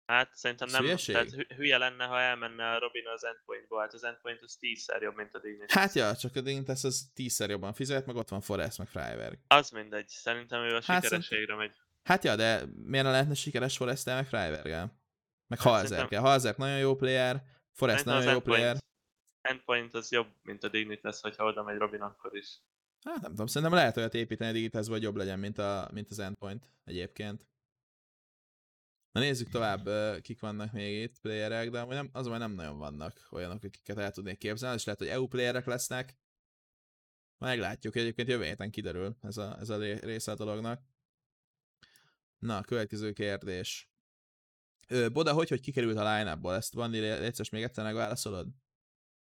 Hát 0.07 0.35
szerintem 0.35 0.69
nem, 0.71 0.83
hülyeség? 0.83 1.15
tehát 1.15 1.31
hü- 1.31 1.53
hülye 1.53 1.79
lenne, 1.79 2.05
ha 2.05 2.21
elmenne 2.21 2.71
a 2.71 2.79
Robin 2.79 3.07
az 3.07 3.25
endpointból, 3.25 3.81
hát 3.81 3.93
az 3.93 4.05
endpoint 4.05 4.43
az 4.43 4.57
tízszer 4.57 5.03
jobb, 5.03 5.17
mint 5.17 5.35
a 5.35 5.41
Dignitas. 5.41 5.77
Hát 5.77 5.93
ja, 5.93 6.17
csak 6.17 6.37
a 6.37 6.41
Dignitas 6.41 6.85
az 6.85 7.11
tízszer 7.15 7.51
jobban 7.51 7.73
fizet, 7.73 8.07
meg 8.07 8.17
ott 8.17 8.29
van 8.29 8.41
Forrest, 8.41 8.79
meg 8.79 8.89
Freiberg. 8.89 9.39
Az 9.47 9.71
mindegy, 9.71 10.09
szerintem 10.09 10.63
ő 10.63 10.77
a 10.77 10.83
Hát 10.85 11.03
sikerességre 11.03 11.55
megy. 11.55 11.73
Hát 12.03 12.25
ja, 12.25 12.37
de 12.37 12.65
miért 12.75 13.05
ne 13.05 13.11
lehetne 13.11 13.35
sikeres 13.35 13.77
forrest 13.77 14.07
meg 14.07 14.27
Freiberg-el? 14.27 15.01
Meg 15.47 15.61
Hát 15.61 15.73
Halzerkel. 15.73 16.21
Halzerk 16.21 16.57
nagyon 16.57 16.79
jó 16.79 16.97
player, 16.97 17.43
Forrest 17.73 18.05
nagyon 18.05 18.33
jó 18.33 18.41
player. 18.41 18.67
endpoint, 18.69 18.85
endpoint 19.41 19.95
az 19.95 20.11
jobb, 20.11 20.35
mint 20.43 20.65
a 20.65 20.69
Dignitas, 20.69 21.21
hogyha 21.21 21.45
oda 21.45 21.63
megy 21.63 21.79
Robin 21.79 22.01
akkor 22.01 22.37
is. 22.37 22.61
Hát 23.05 23.21
nem 23.21 23.31
tudom, 23.31 23.47
szerintem 23.47 23.77
lehet 23.77 23.97
olyat 23.97 24.15
építeni 24.15 24.51
a 24.51 24.53
Digitasba, 24.53 24.93
hogy 24.93 25.03
jobb 25.03 25.17
legyen, 25.17 25.39
mint, 25.39 25.59
a, 25.59 25.89
mint 25.93 26.11
az 26.11 26.19
Endpoint 26.19 26.69
egyébként. 26.85 27.47
Na 29.13 29.21
nézzük 29.21 29.49
tovább, 29.49 29.89
kik 30.21 30.41
vannak 30.41 30.73
még 30.73 31.03
itt, 31.03 31.21
playerek, 31.21 31.71
de 31.71 31.85
nem, 31.85 32.09
az 32.13 32.27
nem 32.27 32.53
nagyon 32.53 32.79
vannak 32.79 33.29
olyanok, 33.31 33.65
akiket 33.65 33.99
el 33.99 34.11
tudnék 34.11 34.39
képzelni, 34.39 34.77
és 34.77 34.85
lehet, 34.85 35.01
hogy 35.01 35.11
EU 35.11 35.27
playerek 35.27 35.67
lesznek. 35.67 36.17
Meglátjuk, 37.39 37.97
egyébként 37.97 38.29
jövő 38.29 38.45
héten 38.45 38.71
kiderül 38.71 39.17
ez 39.23 39.37
a, 39.37 39.57
ez 39.61 39.69
a 39.69 39.79
ré- 39.79 40.05
része 40.05 40.33
a 40.33 40.35
dolognak. 40.35 40.83
Na, 42.39 42.63
következő 42.63 43.13
kérdés. 43.13 43.91
Boda, 45.13 45.33
hogy, 45.33 45.49
hogy 45.49 45.61
kikerült 45.61 45.97
a 45.97 46.17
line-upból? 46.17 46.55
Ezt 46.55 46.75
Bandi, 46.75 46.99
légy 46.99 47.49
még 47.51 47.63
egyszer 47.63 47.85
megválaszolod? 47.85 48.47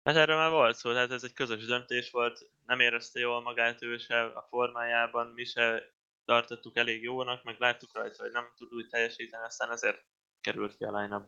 Hát 0.04 0.16
erről 0.16 0.38
már 0.38 0.52
volt 0.52 0.76
szó, 0.76 0.92
tehát 0.92 1.12
ez 1.12 1.24
egy 1.24 1.34
közös 1.34 1.66
döntés 1.66 2.12
volt, 2.12 2.52
nem 2.66 2.80
érezte 2.80 3.20
jól 3.20 3.42
magát 3.42 3.82
ő 3.82 3.98
se 3.98 4.24
a 4.24 4.42
formájában, 4.50 5.28
mi 5.28 5.44
se 5.44 5.96
tartottuk 6.28 6.78
elég 6.78 7.04
jónak, 7.04 7.44
meg 7.44 7.60
láttuk 7.60 7.94
rajta, 7.94 8.24
hogy 8.24 8.32
nem 8.32 8.52
tud 8.56 8.74
úgy 8.74 8.88
teljesíteni, 8.88 9.44
aztán 9.44 9.72
ezért 9.72 10.06
került 10.42 10.78
ki 10.78 10.84
a 10.84 11.00
line 11.00 11.24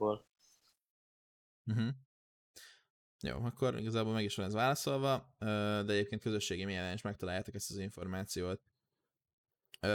Uh-huh. 1.65 1.89
Jó, 3.21 3.43
akkor 3.43 3.79
igazából 3.79 4.13
meg 4.13 4.23
is 4.23 4.35
van 4.35 4.45
ez 4.45 4.53
válaszolva, 4.53 5.35
de 5.85 5.93
egyébként 5.93 6.21
közösségi 6.21 6.63
mailen 6.63 6.93
is 6.93 7.01
megtaláljátok 7.01 7.55
ezt 7.55 7.71
az 7.71 7.77
információt. 7.77 8.61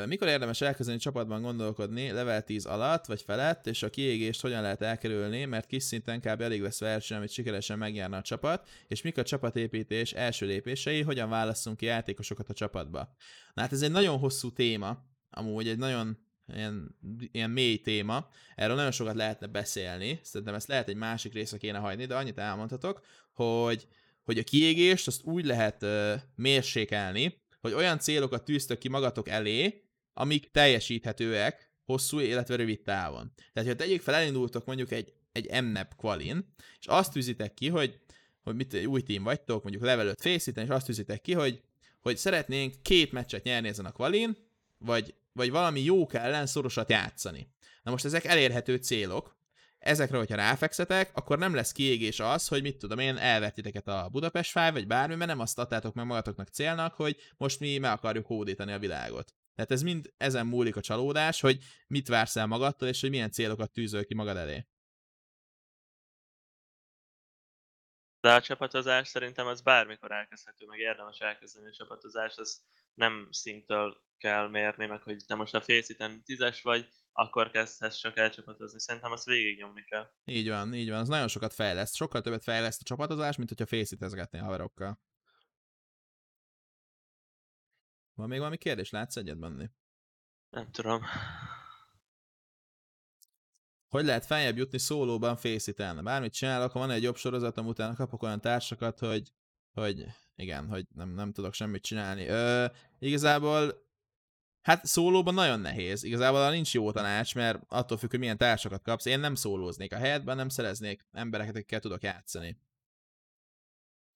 Mikor 0.07 0.29
érdemes 0.29 0.61
elkezdeni 0.61 0.99
csapatban 0.99 1.43
gondolkodni, 1.43 2.11
level 2.11 2.43
10 2.43 2.67
alatt 2.67 3.07
vagy 3.07 3.23
felett, 3.23 3.67
és 3.67 3.83
a 3.83 3.91
kiégést 3.91 4.41
hogyan 4.41 4.63
lehet 4.63 4.83
elkerülni, 4.83 5.45
mert 5.45 5.67
kis 5.67 5.83
szinten 5.83 6.21
kb. 6.21 6.41
elég 6.41 6.63
lesz 6.63 6.81
verseny, 6.81 7.17
amit 7.17 7.31
sikeresen 7.31 7.79
megjárna 7.79 8.17
a 8.17 8.23
csapat, 8.23 8.69
és 8.89 9.03
mik 9.03 9.19
a 9.19 9.23
csapatépítés 9.23 10.13
első 10.13 10.47
lépései, 10.47 11.03
hogyan 11.03 11.29
válasszunk 11.29 11.77
ki 11.77 11.87
játékosokat 11.87 12.49
a 12.49 12.55
csapatba. 12.55 13.15
Na 13.55 13.63
hát 13.63 13.73
ez 13.73 13.83
egy 13.83 13.91
nagyon 13.91 14.19
hosszú 14.19 14.53
téma, 14.53 15.05
amúgy 15.31 15.69
egy 15.69 15.79
nagyon 15.79 16.19
ilyen, 16.55 16.99
ilyen 17.33 17.51
mély 17.51 17.81
téma, 17.81 18.29
erről 18.55 18.77
nagyon 18.77 18.91
sokat 18.91 19.15
lehetne 19.15 19.47
beszélni, 19.47 20.21
szerintem 20.23 20.55
ezt 20.55 20.69
lehet 20.69 20.89
egy 20.89 20.97
másik 20.97 21.33
részre 21.33 21.59
kéne 21.59 21.79
hagyni, 21.79 22.07
de 22.07 22.17
annyit 22.17 22.39
elmondhatok, 22.39 23.01
hogy, 23.33 23.87
hogy 24.23 24.39
a 24.39 24.43
kiégést 24.43 25.07
azt 25.07 25.25
úgy 25.25 25.45
lehet 25.45 25.83
ö, 25.83 26.15
mérsékelni, 26.35 27.43
hogy 27.65 27.73
olyan 27.73 27.99
célokat 27.99 28.45
tűztök 28.45 28.79
ki 28.79 28.89
magatok 28.89 29.29
elé, 29.29 29.83
amik 30.13 30.51
teljesíthetőek 30.51 31.71
hosszú, 31.85 32.19
illetve 32.19 32.57
rövid 32.57 32.81
távon. 32.81 33.33
Tehát, 33.53 33.69
ha 33.69 33.75
tegyük 33.75 34.03
fel, 34.03 34.15
elindultok 34.15 34.65
mondjuk 34.65 34.91
egy, 34.93 35.13
egy 35.33 35.63
MNAP 35.63 35.95
qualin, 35.97 36.55
és 36.79 36.87
azt 36.87 37.13
tűzitek 37.13 37.55
ki, 37.55 37.69
hogy 37.69 37.99
hogy 38.45 38.55
mit, 38.55 38.87
új 38.87 39.03
team 39.03 39.23
vagytok, 39.23 39.63
mondjuk 39.63 39.85
level 39.85 40.07
5 40.07 40.21
face 40.21 40.63
és 40.63 40.69
azt 40.69 40.87
tűzitek 40.87 41.21
ki, 41.21 41.33
hogy, 41.33 41.61
hogy 42.01 42.17
szeretnénk 42.17 42.75
két 42.83 43.13
meccset 43.13 43.43
nyerni 43.43 43.69
ezen 43.69 43.85
a 43.85 43.93
kvalin, 43.93 44.37
vagy, 44.79 45.15
vagy 45.33 45.51
valami 45.51 45.81
jók 45.81 46.15
ellen 46.15 46.47
szorosat 46.47 46.91
játszani. 46.91 47.49
Na 47.83 47.91
most 47.91 48.05
ezek 48.05 48.25
elérhető 48.25 48.77
célok, 48.77 49.37
ezekre, 49.85 50.17
hogyha 50.17 50.37
ráfekszetek, 50.37 51.11
akkor 51.15 51.39
nem 51.39 51.55
lesz 51.55 51.73
kiégés 51.73 52.21
az, 52.21 52.49
hogy 52.49 52.63
mit 52.63 52.79
tudom 52.79 52.99
én, 52.99 53.17
elvertiteket 53.17 53.89
a 53.89 54.09
Budapest 54.11 54.51
Five, 54.51 54.71
vagy 54.71 54.87
bármi, 54.87 55.15
mert 55.15 55.31
nem 55.31 55.41
azt 55.41 55.59
adtátok 55.59 55.95
meg 55.95 56.07
magatoknak 56.07 56.49
célnak, 56.49 56.95
hogy 56.95 57.17
most 57.37 57.61
mi 57.61 57.79
meg 57.79 57.91
akarjuk 57.91 58.27
hódítani 58.27 58.73
a 58.73 58.79
világot. 58.79 59.35
Tehát 59.55 59.71
ez 59.71 59.83
mind 59.83 60.13
ezen 60.17 60.47
múlik 60.47 60.77
a 60.77 60.81
csalódás, 60.81 61.41
hogy 61.41 61.59
mit 61.87 62.09
vársz 62.09 62.37
el 62.37 62.47
magadtól, 62.47 62.89
és 62.89 63.01
hogy 63.01 63.11
milyen 63.11 63.31
célokat 63.31 63.73
tűzöl 63.73 64.05
ki 64.05 64.15
magad 64.15 64.37
elé. 64.37 64.67
De 68.21 68.35
a 68.35 68.41
csapatozás 68.41 69.09
szerintem 69.09 69.47
az 69.47 69.63
bármikor 69.63 70.13
elkezdhető, 70.13 70.67
meg 70.67 70.79
érdemes 70.79 71.19
elkezdeni 71.19 71.67
a 71.67 71.73
csapatozást, 71.73 72.39
az 72.39 72.63
nem 72.95 73.29
szintől 73.31 74.03
kell 74.19 74.49
mérni, 74.49 74.87
meg 74.87 75.03
hogy 75.03 75.25
te 75.27 75.35
most 75.35 75.55
a 75.55 75.61
fészíten 75.61 76.23
tízes 76.23 76.63
vagy, 76.63 76.89
akkor 77.17 77.51
kezdhetsz 77.51 77.97
csak 77.97 78.17
elcsapatozni. 78.17 78.81
Szerintem 78.81 79.13
azt 79.13 79.25
végignyomni 79.25 79.85
kell. 79.85 80.11
Így 80.25 80.49
van, 80.49 80.75
így 80.75 80.91
van. 80.91 80.99
Az 80.99 81.09
nagyon 81.09 81.29
sokat 81.29 81.55
fejleszt. 81.55 81.95
Sokkal 81.95 82.21
többet 82.21 82.43
fejleszt 82.43 82.81
a 82.81 82.85
csapatozás, 82.85 83.37
mint 83.37 83.49
hogyha 83.49 83.67
fészítezgetnél 83.67 84.43
haverokkal. 84.43 85.01
Van 88.15 88.29
még 88.29 88.39
valami 88.39 88.57
kérdés? 88.57 88.91
Látsz 88.91 89.17
egyet 89.17 89.39
benni? 89.39 89.71
Nem 90.51 90.71
tudom. 90.71 91.03
Hogy 93.89 94.05
lehet 94.05 94.27
feljebb 94.27 94.57
jutni 94.57 94.79
szólóban 94.79 95.37
fészíten? 95.37 96.05
Bármit 96.05 96.33
csinálok, 96.33 96.73
ha 96.73 96.79
van 96.79 96.91
egy 96.91 97.03
jobb 97.03 97.17
sorozatom, 97.17 97.67
utána 97.67 97.95
kapok 97.95 98.23
olyan 98.23 98.41
társakat, 98.41 98.99
hogy, 98.99 99.33
hogy 99.73 100.07
igen, 100.35 100.69
hogy 100.69 100.87
nem, 100.95 101.09
nem 101.09 101.33
tudok 101.33 101.55
semmit 101.55 101.83
csinálni. 101.83 102.27
Ö, 102.27 102.67
igazából 102.99 103.87
Hát 104.65 104.85
szólóban 104.87 105.35
nagyon 105.35 105.61
nehéz. 105.61 106.03
Igazából 106.03 106.51
nincs 106.51 106.75
jó 106.75 106.93
tanács, 106.93 107.35
mert 107.35 107.63
attól 107.69 107.99
függ, 107.99 108.11
hogy 108.11 108.19
milyen 108.19 108.37
társakat 108.37 108.83
kapsz. 108.83 109.05
Én 109.05 109.21
nem 109.21 109.35
szólóznék 109.35 109.93
a 109.93 109.97
helyetben, 109.97 110.37
nem 110.37 110.49
szereznék 110.49 111.07
embereket, 111.13 111.55
akikkel 111.55 111.81
tudok 111.81 112.03
játszani. 112.03 112.59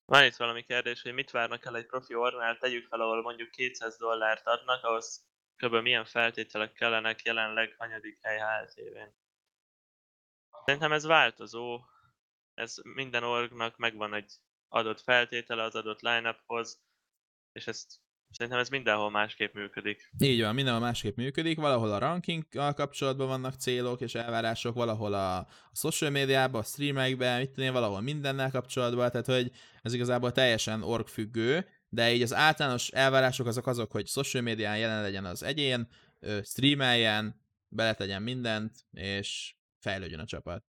Van 0.05 0.25
itt 0.25 0.37
valami 0.37 0.63
kérdés, 0.63 1.03
hogy 1.03 1.13
mit 1.13 1.31
várnak 1.31 1.65
el 1.65 1.77
egy 1.77 1.87
profi 1.87 2.15
ornál, 2.15 2.59
tegyük 2.59 2.87
fel, 2.87 3.01
ahol 3.01 3.23
mondjuk 3.23 3.51
200 3.51 3.97
dollárt 3.97 4.47
adnak, 4.47 4.85
ahhoz 4.85 5.27
kb. 5.57 5.75
milyen 5.75 6.05
feltételek 6.05 6.73
kellenek 6.73 7.23
jelenleg 7.23 7.75
hanyadik 7.79 8.19
hely 8.23 8.39
HLTV-n. 8.39 9.15
Szerintem 10.65 10.93
ez 10.93 11.05
változó, 11.05 11.81
ez 12.55 12.75
minden 12.83 13.25
orgnak 13.25 13.77
megvan 13.77 14.15
egy 14.15 14.33
adott 14.69 15.01
feltétele 15.01 15.63
az 15.63 15.75
adott 15.75 16.01
line-uphoz, 16.01 16.83
és 17.53 17.67
ezt 17.67 18.01
Szerintem 18.31 18.61
ez 18.61 18.69
mindenhol 18.69 19.11
másképp 19.11 19.55
működik. 19.55 20.11
Így 20.19 20.41
van, 20.41 20.55
mindenhol 20.55 20.83
másképp 20.83 21.17
működik, 21.17 21.59
valahol 21.59 21.93
a 21.93 21.99
rankinggal 21.99 22.75
kapcsolatban 22.75 23.27
vannak 23.27 23.55
célok 23.55 24.01
és 24.01 24.15
elvárások, 24.15 24.75
valahol 24.75 25.15
a, 25.15 25.37
a 25.39 25.49
social 25.73 26.11
médiában, 26.11 26.61
a 26.61 26.65
streamekben, 26.65 27.39
mit 27.39 27.51
tudom 27.51 27.73
valahol 27.73 28.01
mindennel 28.01 28.51
kapcsolatban, 28.51 29.11
tehát 29.11 29.27
hogy 29.27 29.51
ez 29.83 29.95
igazából 29.95 30.33
teljesen 30.33 30.83
org 30.83 31.07
függő, 31.07 31.67
de 31.89 32.13
így 32.13 32.23
az 32.23 32.35
általános 32.35 32.89
elvárások 32.89 33.47
azok 33.47 33.67
azok, 33.67 33.93
hogy 33.93 34.07
social 34.07 34.43
médián 34.43 34.79
jelen 34.79 35.03
legyen 35.03 35.25
az 35.25 35.43
egyén, 35.43 35.89
streameljen, 36.43 37.41
beletegyen 37.69 38.23
mindent, 38.23 38.73
és 38.93 39.55
fejlődjön 39.79 40.21
a 40.21 40.25
csapat. 40.25 40.65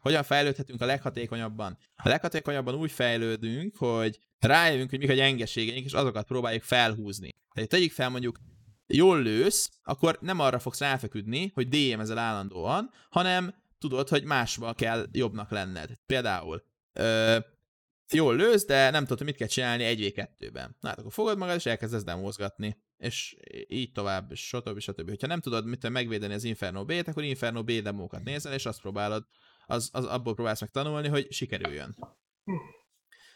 Hogyan 0.00 0.22
fejlődhetünk 0.22 0.80
a 0.80 0.84
leghatékonyabban? 0.84 1.78
A 1.96 2.08
leghatékonyabban 2.08 2.74
úgy 2.74 2.92
fejlődünk, 2.92 3.76
hogy 3.76 4.18
rájövünk, 4.44 4.90
hogy 4.90 4.98
mik 4.98 5.10
a 5.10 5.14
gyengeségeink, 5.14 5.84
és 5.84 5.92
azokat 5.92 6.26
próbáljuk 6.26 6.62
felhúzni. 6.62 7.28
Tehát 7.54 7.70
tegyük 7.70 7.92
fel 7.92 8.08
mondjuk, 8.08 8.38
jól 8.86 9.22
lősz, 9.22 9.70
akkor 9.82 10.18
nem 10.20 10.40
arra 10.40 10.58
fogsz 10.58 10.80
ráfeküdni, 10.80 11.50
hogy 11.54 11.68
DM 11.68 12.00
ezzel 12.00 12.18
állandóan, 12.18 12.90
hanem 13.10 13.54
tudod, 13.78 14.08
hogy 14.08 14.24
másban 14.24 14.74
kell 14.74 15.06
jobbnak 15.12 15.50
lenned. 15.50 15.90
Például, 16.06 16.64
ö, 16.92 17.38
jól 18.12 18.36
lősz, 18.36 18.64
de 18.64 18.90
nem 18.90 19.02
tudod, 19.02 19.18
hogy 19.18 19.26
mit 19.26 19.36
kell 19.36 19.46
csinálni 19.46 19.94
1v2-ben. 19.96 20.76
Na 20.80 20.88
hát 20.88 20.98
akkor 20.98 21.12
fogod 21.12 21.38
magad, 21.38 21.56
és 21.56 21.66
elkezdesz 21.66 22.04
demozgatni. 22.04 22.82
És 22.96 23.36
így 23.68 23.92
tovább, 23.92 24.34
stb. 24.34 24.78
stb. 24.78 25.08
Hogyha 25.08 25.26
nem 25.26 25.40
tudod 25.40 25.66
mit 25.66 25.88
megvédeni 25.88 26.34
az 26.34 26.44
Inferno 26.44 26.84
B-t, 26.84 27.08
akkor 27.08 27.22
Inferno 27.22 27.62
B 27.62 27.70
demókat 27.70 28.24
nézel, 28.24 28.52
és 28.52 28.66
azt 28.66 28.80
próbálod, 28.80 29.26
az, 29.66 29.90
az 29.92 30.04
abból 30.04 30.34
próbálsz 30.34 30.60
meg 30.60 30.70
tanulni, 30.70 31.08
hogy 31.08 31.32
sikerüljön. 31.32 31.96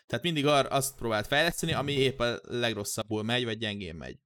Tehát 0.09 0.25
mindig 0.25 0.47
ar 0.47 0.67
azt 0.71 0.97
próbált 0.97 1.27
fejleszteni, 1.27 1.73
ami 1.73 1.93
épp 1.93 2.19
a 2.19 2.39
legrosszabbul 2.43 3.23
megy, 3.23 3.45
vagy 3.45 3.59
gyengén 3.59 3.95
megy. 3.95 4.19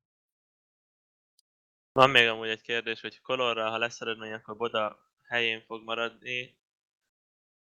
Van 1.92 2.10
még 2.10 2.26
amúgy 2.26 2.48
egy 2.48 2.60
kérdés, 2.60 3.00
hogy 3.00 3.20
Colorral, 3.20 3.70
ha 3.70 3.78
lesz 3.78 4.00
eredmény, 4.00 4.32
akkor 4.32 4.56
Boda 4.56 4.98
helyén 5.22 5.60
fog 5.60 5.82
maradni. 5.84 6.60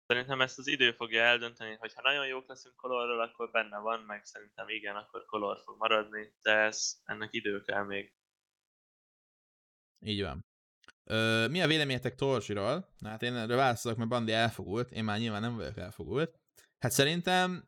Szerintem 0.07 0.41
ezt 0.41 0.59
az 0.59 0.67
idő 0.67 0.93
fogja 0.93 1.23
eldönteni, 1.23 1.75
hogy 1.75 1.95
ha 1.95 2.03
nagyon 2.03 2.27
jók 2.27 2.49
leszünk 2.49 2.77
Colorral, 2.77 3.21
akkor 3.21 3.51
benne 3.51 3.79
van, 3.79 4.01
meg 4.01 4.25
szerintem 4.25 4.69
igen, 4.69 4.97
akkor 4.97 5.25
Color 5.25 5.61
fog 5.65 5.77
maradni, 5.79 6.35
de 6.43 6.51
ez, 6.51 7.01
ennek 7.05 7.33
idő 7.33 7.61
kell 7.61 7.85
még. 7.85 8.15
Így 10.01 10.23
van. 10.23 10.45
Ö, 11.05 11.47
mi 11.49 11.63
a 11.63 11.67
véleményetek 11.67 12.15
Torsiról? 12.15 12.95
Na, 12.99 13.09
hát 13.09 13.23
én 13.23 13.35
erről 13.35 13.57
válaszolok, 13.57 13.99
mert 13.99 14.11
Bandi 14.11 14.33
elfogult, 14.33 14.91
én 14.91 15.05
már 15.05 15.19
nyilván 15.19 15.41
nem 15.41 15.57
vagyok 15.57 15.77
elfogult. 15.77 16.39
Hát 16.79 16.93
szerintem 16.93 17.65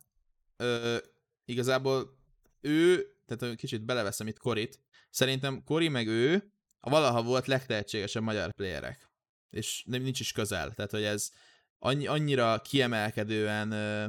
ö, 0.57 0.96
igazából 1.44 2.18
ő, 2.61 3.07
tehát 3.26 3.57
kicsit 3.57 3.84
beleveszem 3.84 4.26
itt 4.26 4.38
Korit, 4.38 4.80
szerintem 5.11 5.64
Kori 5.64 5.88
meg 5.88 6.07
ő 6.07 6.52
a 6.80 6.90
valaha 6.90 7.22
volt 7.22 7.46
legtehetségesebb 7.46 8.22
magyar 8.22 8.52
playerek. 8.52 9.09
És 9.50 9.82
nem, 9.86 10.02
nincs 10.02 10.20
is 10.20 10.32
közel. 10.32 10.72
Tehát, 10.72 10.90
hogy 10.90 11.02
ez 11.02 11.30
annyi, 11.78 12.07
annyira 12.07 12.61
kiemelkedően 12.61 13.70
ö, 13.70 14.07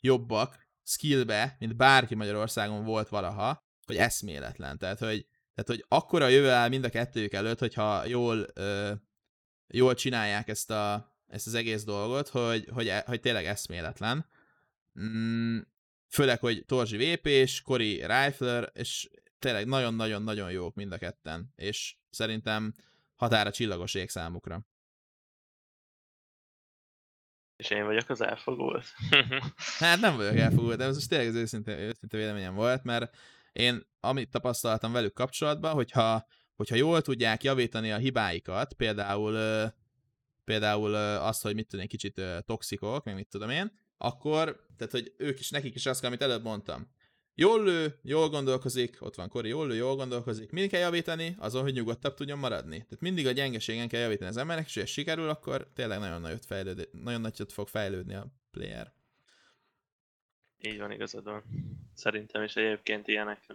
jobbak 0.00 0.66
skillbe, 0.82 1.56
mint 1.58 1.76
bárki 1.76 2.14
Magyarországon 2.14 2.84
volt 2.84 3.08
valaha, 3.08 3.62
hogy 3.86 3.96
eszméletlen. 3.96 4.78
Tehát, 4.78 4.98
hogy, 4.98 5.26
tehát, 5.54 5.66
hogy 5.66 5.84
akkora 5.88 6.28
jövő 6.28 6.50
áll 6.50 6.68
mind 6.68 6.84
a 6.84 6.88
kettőjük 6.88 7.32
előtt, 7.32 7.58
hogyha 7.58 8.04
jól, 8.04 8.46
ö, 8.54 8.92
jól 9.66 9.94
csinálják 9.94 10.48
ezt, 10.48 10.70
a, 10.70 11.12
ezt 11.26 11.46
az 11.46 11.54
egész 11.54 11.84
dolgot, 11.84 12.28
hogy, 12.28 12.68
hogy, 12.72 12.88
e, 12.88 13.02
hogy 13.06 13.20
tényleg 13.20 13.46
eszméletlen. 13.46 14.26
Mm, 15.00 15.58
főleg, 16.08 16.40
hogy 16.40 16.64
Torzsi 16.66 16.96
VP 16.96 17.26
és 17.26 17.62
Kori 17.62 18.06
Rifler, 18.06 18.70
és 18.74 19.10
tényleg 19.38 19.66
nagyon-nagyon-nagyon 19.66 20.50
jók 20.50 20.74
mind 20.74 20.92
a 20.92 20.98
ketten, 20.98 21.52
és 21.56 21.96
szerintem 22.10 22.74
határa 23.14 23.50
csillagos 23.50 23.94
ég 23.94 24.08
számukra. 24.08 24.66
És 27.56 27.70
én 27.70 27.84
vagyok 27.84 28.08
az 28.08 28.20
elfogult. 28.20 28.86
hát 29.78 30.00
nem 30.00 30.16
vagyok 30.16 30.36
elfogult, 30.36 30.76
de 30.76 30.84
ez 30.84 30.94
most 30.94 31.08
tényleg 31.08 31.28
az 31.28 31.34
őszinte, 31.34 31.78
őszinte 31.78 32.16
véleményem 32.16 32.54
volt, 32.54 32.82
mert 32.82 33.16
én 33.52 33.86
amit 34.00 34.30
tapasztaltam 34.30 34.92
velük 34.92 35.14
kapcsolatban, 35.14 35.72
hogyha, 35.72 36.26
hogyha 36.56 36.74
jól 36.74 37.02
tudják 37.02 37.42
javítani 37.42 37.92
a 37.92 37.96
hibáikat, 37.96 38.72
például 38.72 39.36
például 40.44 40.94
azt, 40.94 41.42
hogy 41.42 41.54
mit 41.54 41.68
tudom, 41.68 41.86
kicsit 41.86 42.20
toxikok, 42.46 43.04
meg 43.04 43.14
mit 43.14 43.28
tudom 43.28 43.50
én, 43.50 43.72
akkor, 44.04 44.66
tehát 44.76 44.92
hogy 44.92 45.14
ők 45.16 45.40
is, 45.40 45.50
nekik 45.50 45.74
is 45.74 45.86
azt 45.86 46.00
kell, 46.00 46.08
amit 46.08 46.22
előbb 46.22 46.42
mondtam. 46.42 46.88
Jól 47.34 47.64
lő, 47.64 47.98
jól 48.02 48.28
gondolkozik, 48.28 48.96
ott 49.00 49.14
van 49.14 49.28
Kori, 49.28 49.48
jól 49.48 49.66
lő, 49.66 49.74
jól 49.74 49.96
gondolkozik. 49.96 50.50
Mind 50.50 50.70
kell 50.70 50.80
javítani, 50.80 51.36
azon, 51.38 51.62
hogy 51.62 51.72
nyugodtabb 51.72 52.14
tudjon 52.14 52.38
maradni. 52.38 52.76
Tehát 52.76 53.00
mindig 53.00 53.26
a 53.26 53.30
gyengeségen 53.30 53.88
kell 53.88 54.00
javítani 54.00 54.30
az 54.30 54.36
embernek, 54.36 54.66
és 54.66 54.74
ha 54.74 54.86
sikerül, 54.86 55.28
akkor 55.28 55.70
tényleg 55.74 55.98
nagyon 55.98 56.20
nagyot, 56.20 56.44
fejlődni, 56.44 56.84
nagyon 56.92 57.20
nagyot 57.20 57.52
fog 57.52 57.68
fejlődni 57.68 58.14
a 58.14 58.26
player. 58.50 58.92
Így 60.60 60.78
van, 60.78 60.90
igazad 60.90 61.24
van. 61.24 61.44
Szerintem 61.94 62.42
is 62.42 62.56
egyébként 62.56 63.08
ilyenek, 63.08 63.46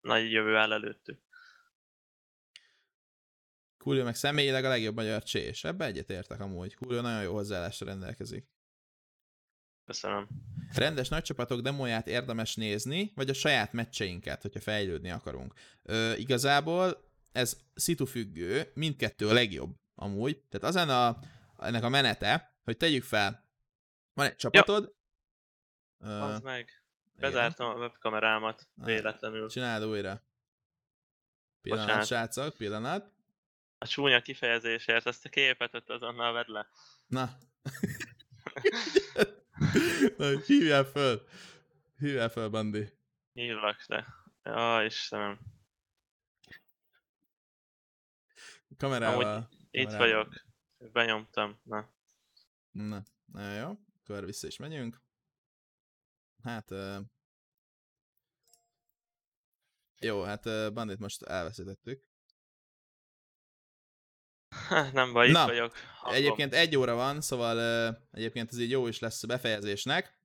nagy 0.00 0.32
jövő 0.32 0.56
áll 0.56 0.72
előttük. 0.72 1.20
Kúlő 3.78 4.02
meg 4.02 4.14
személyileg 4.14 4.64
a 4.64 4.68
legjobb 4.68 4.94
magyar 4.94 5.22
csés. 5.22 5.64
Ebbe 5.64 5.84
egyetértek 5.84 6.40
amúgy. 6.40 6.74
Kúlő 6.74 7.00
nagyon 7.00 7.22
jó 7.22 7.32
hozzáállásra 7.32 7.86
rendelkezik. 7.86 8.46
Köszönöm. 9.86 10.28
Rendes 10.74 11.08
nagycsapatok 11.08 11.60
demóját 11.60 12.06
érdemes 12.06 12.54
nézni, 12.54 13.12
vagy 13.14 13.28
a 13.28 13.34
saját 13.34 13.72
meccseinket, 13.72 14.42
hogyha 14.42 14.60
fejlődni 14.60 15.10
akarunk. 15.10 15.54
Ö, 15.82 16.12
igazából 16.12 17.10
ez 17.32 17.56
szitufüggő, 17.74 18.70
mindkettő 18.74 19.28
a 19.28 19.32
legjobb 19.32 19.76
amúgy. 19.94 20.42
Tehát 20.48 20.76
az 20.76 20.88
a, 20.88 21.18
ennek 21.58 21.82
a 21.82 21.88
menete, 21.88 22.56
hogy 22.64 22.76
tegyük 22.76 23.02
fel, 23.02 23.48
van 24.14 24.26
egy 24.26 24.36
csapatod. 24.36 24.94
Ja. 26.00 26.24
Az 26.24 26.40
meg. 26.40 26.70
Bezártam 27.18 27.68
a 27.68 27.74
webkamerámat 27.74 28.68
véletlenül. 28.74 29.48
Csináld 29.48 29.84
újra. 29.84 30.22
Pillanat, 31.60 31.86
Bocsánat. 31.86 32.06
srácok, 32.06 32.56
pillanat. 32.56 33.12
A 33.78 33.86
csúnya 33.86 34.20
kifejezésért 34.20 35.06
ezt 35.06 35.24
a 35.24 35.28
képet 35.28 35.74
ott 35.74 35.90
azonnal 35.90 36.32
vedd 36.32 36.50
le. 36.50 36.68
Na. 37.06 37.38
Na, 40.18 40.38
hívjál 40.38 40.84
föl. 40.84 41.26
Hívjál 41.98 42.28
föl, 42.28 42.48
Bandi. 42.48 42.88
Hívlak, 43.32 43.84
de... 43.86 44.06
Ja, 44.42 44.84
Istenem. 44.84 45.38
Kamerával. 48.76 49.48
Itt 49.70 49.84
kamerával. 49.84 50.24
vagyok. 50.24 50.44
Benyomtam. 50.92 51.60
Na. 51.62 51.90
Na, 52.70 53.02
na 53.24 53.54
jó. 53.54 53.78
Akkor 54.02 54.24
vissza 54.24 54.46
is 54.46 54.56
megyünk. 54.56 55.00
Hát... 56.42 56.70
Uh... 56.70 57.00
Jó, 60.00 60.22
hát 60.22 60.46
uh, 60.46 60.72
Bandit 60.72 60.98
most 60.98 61.22
elveszítettük. 61.22 62.04
Nem 64.92 65.12
baj, 65.12 65.26
itt 65.26 65.32
Na, 65.32 65.46
vagyok. 65.46 65.72
Hangom. 66.00 66.20
Egyébként 66.22 66.54
egy 66.54 66.76
óra 66.76 66.94
van, 66.94 67.20
szóval 67.20 67.88
uh, 67.88 67.96
egyébként 68.12 68.52
ez 68.52 68.58
így 68.58 68.70
jó 68.70 68.86
is 68.86 68.98
lesz 68.98 69.22
a 69.22 69.26
befejezésnek. 69.26 70.18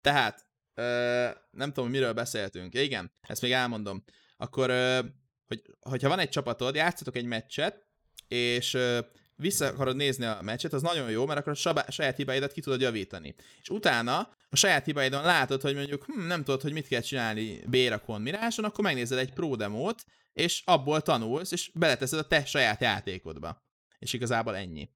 Tehát, 0.00 0.46
uh, 0.74 1.36
nem 1.50 1.72
tudom, 1.72 1.90
miről 1.90 2.12
beszéltünk. 2.12 2.74
Ja, 2.74 2.82
igen, 2.82 3.12
ezt 3.20 3.42
még 3.42 3.52
elmondom. 3.52 4.04
Akkor, 4.36 4.70
uh, 4.70 4.98
hogy, 5.46 5.62
hogyha 5.80 6.08
van 6.08 6.18
egy 6.18 6.28
csapatod, 6.28 6.74
játszatok 6.74 7.16
egy 7.16 7.24
meccset, 7.24 7.86
és 8.28 8.74
uh, 8.74 8.98
vissza 9.36 9.66
akarod 9.66 9.96
nézni 9.96 10.24
a 10.24 10.38
meccset, 10.42 10.72
az 10.72 10.82
nagyon 10.82 11.10
jó, 11.10 11.26
mert 11.26 11.38
akkor 11.38 11.52
a 11.52 11.56
sabá- 11.56 11.92
saját 11.92 12.16
hibáidat 12.16 12.52
ki 12.52 12.60
tudod 12.60 12.80
javítani. 12.80 13.34
És 13.60 13.68
utána 13.68 14.18
a 14.48 14.56
saját 14.56 14.84
hibáidon 14.84 15.22
látod, 15.22 15.60
hogy 15.60 15.74
mondjuk 15.74 16.04
hm, 16.04 16.26
nem 16.26 16.44
tudod, 16.44 16.62
hogy 16.62 16.72
mit 16.72 16.88
kell 16.88 17.00
csinálni 17.00 17.60
Bérakon 17.66 18.20
Miráson, 18.20 18.64
akkor 18.64 18.84
megnézed 18.84 19.18
egy 19.18 19.32
pro 19.32 19.56
demót, 19.56 20.04
és 20.32 20.62
abból 20.64 21.00
tanulsz, 21.00 21.52
és 21.52 21.70
beleteszed 21.74 22.18
a 22.18 22.26
te 22.26 22.44
saját 22.44 22.80
játékodba. 22.80 23.63
És 24.04 24.12
igazából 24.12 24.56
ennyi. 24.56 24.88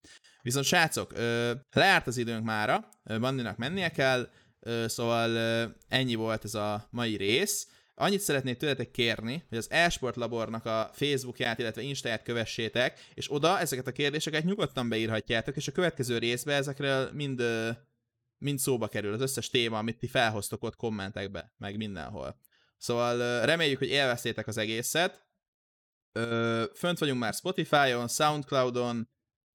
Viszont 0.42 0.64
srácok, 0.64 1.12
ö, 1.12 1.52
lejárt 1.70 2.06
az 2.06 2.16
időnk 2.16 2.44
mára, 2.44 2.88
Bandinak 3.04 3.56
mennie 3.56 3.90
kell, 3.90 4.28
szóval 4.86 5.36
ennyi 5.88 6.14
volt 6.14 6.44
ez 6.44 6.54
a 6.54 6.88
mai 6.90 7.16
rész. 7.16 7.68
Annyit 7.94 8.20
szeretnék 8.20 8.56
tőletek 8.56 8.90
kérni, 8.90 9.44
hogy 9.48 9.59
az 9.59 9.70
Esport 9.70 10.16
Labornak 10.16 10.64
a 10.64 10.90
Facebookját, 10.92 11.59
illetve 11.59 11.82
Instáját 11.82 12.22
kövessétek, 12.22 13.00
és 13.14 13.32
oda 13.32 13.59
ezeket 13.59 13.86
a 13.86 13.92
kérdéseket 13.92 14.44
nyugodtan 14.44 14.88
beírhatjátok, 14.88 15.56
és 15.56 15.68
a 15.68 15.72
következő 15.72 16.18
részbe 16.18 16.54
ezekről 16.54 17.11
mind, 17.12 17.42
mind 18.38 18.59
szóba 18.59 18.88
kerül, 18.88 19.12
az 19.12 19.20
összes 19.20 19.50
téma, 19.50 19.78
amit 19.78 19.98
ti 19.98 20.06
felhoztok 20.06 20.62
ott 20.64 20.76
kommentekbe, 20.76 21.52
meg 21.56 21.76
mindenhol. 21.76 22.40
Szóval 22.76 23.44
reméljük, 23.44 23.78
hogy 23.78 23.88
élveztétek 23.88 24.46
az 24.46 24.56
egészet. 24.56 25.26
Ö, 26.12 26.64
fönt 26.74 26.98
vagyunk 26.98 27.20
már 27.20 27.34
Spotify-on, 27.34 28.09
Soundcloud-on, 28.09 29.09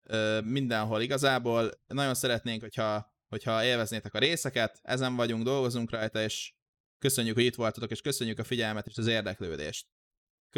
ö, 0.09 0.41
mindenhol 0.41 1.01
igazából. 1.01 1.71
Nagyon 1.87 2.13
szeretnénk, 2.13 2.61
hogyha, 2.61 3.15
hogyha 3.27 3.63
élveznétek 3.63 4.13
a 4.13 4.19
részeket, 4.19 4.79
ezen 4.81 5.15
vagyunk, 5.15 5.43
dolgozunk 5.43 5.91
rajta, 5.91 6.21
és 6.21 6.53
köszönjük, 6.99 7.35
hogy 7.35 7.45
itt 7.45 7.55
voltatok, 7.55 7.91
és 7.91 8.01
köszönjük 8.01 8.39
a 8.39 8.43
figyelmet 8.43 8.87
és 8.87 8.97
az 8.97 9.07
érdeklődést. 9.07 9.87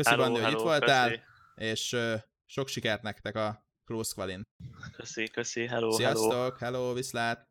Hello, 0.03 0.23
Bandi, 0.23 0.39
hogy 0.39 0.51
itt 0.51 0.57
hello, 0.57 0.69
voltál, 0.69 1.09
Köszi, 1.09 1.21
és 1.55 1.93
ö, 1.93 2.15
sok 2.45 2.67
sikert 2.67 3.01
nektek 3.01 3.35
a 3.35 3.65
Close 3.85 4.11
Qualin. 4.15 4.43
köszi, 4.91 5.29
köszi, 5.29 5.67
hello, 5.67 5.79
hello. 5.79 5.95
Sziasztok, 5.95 6.59
hello, 6.59 6.93
viszlát! 6.93 7.43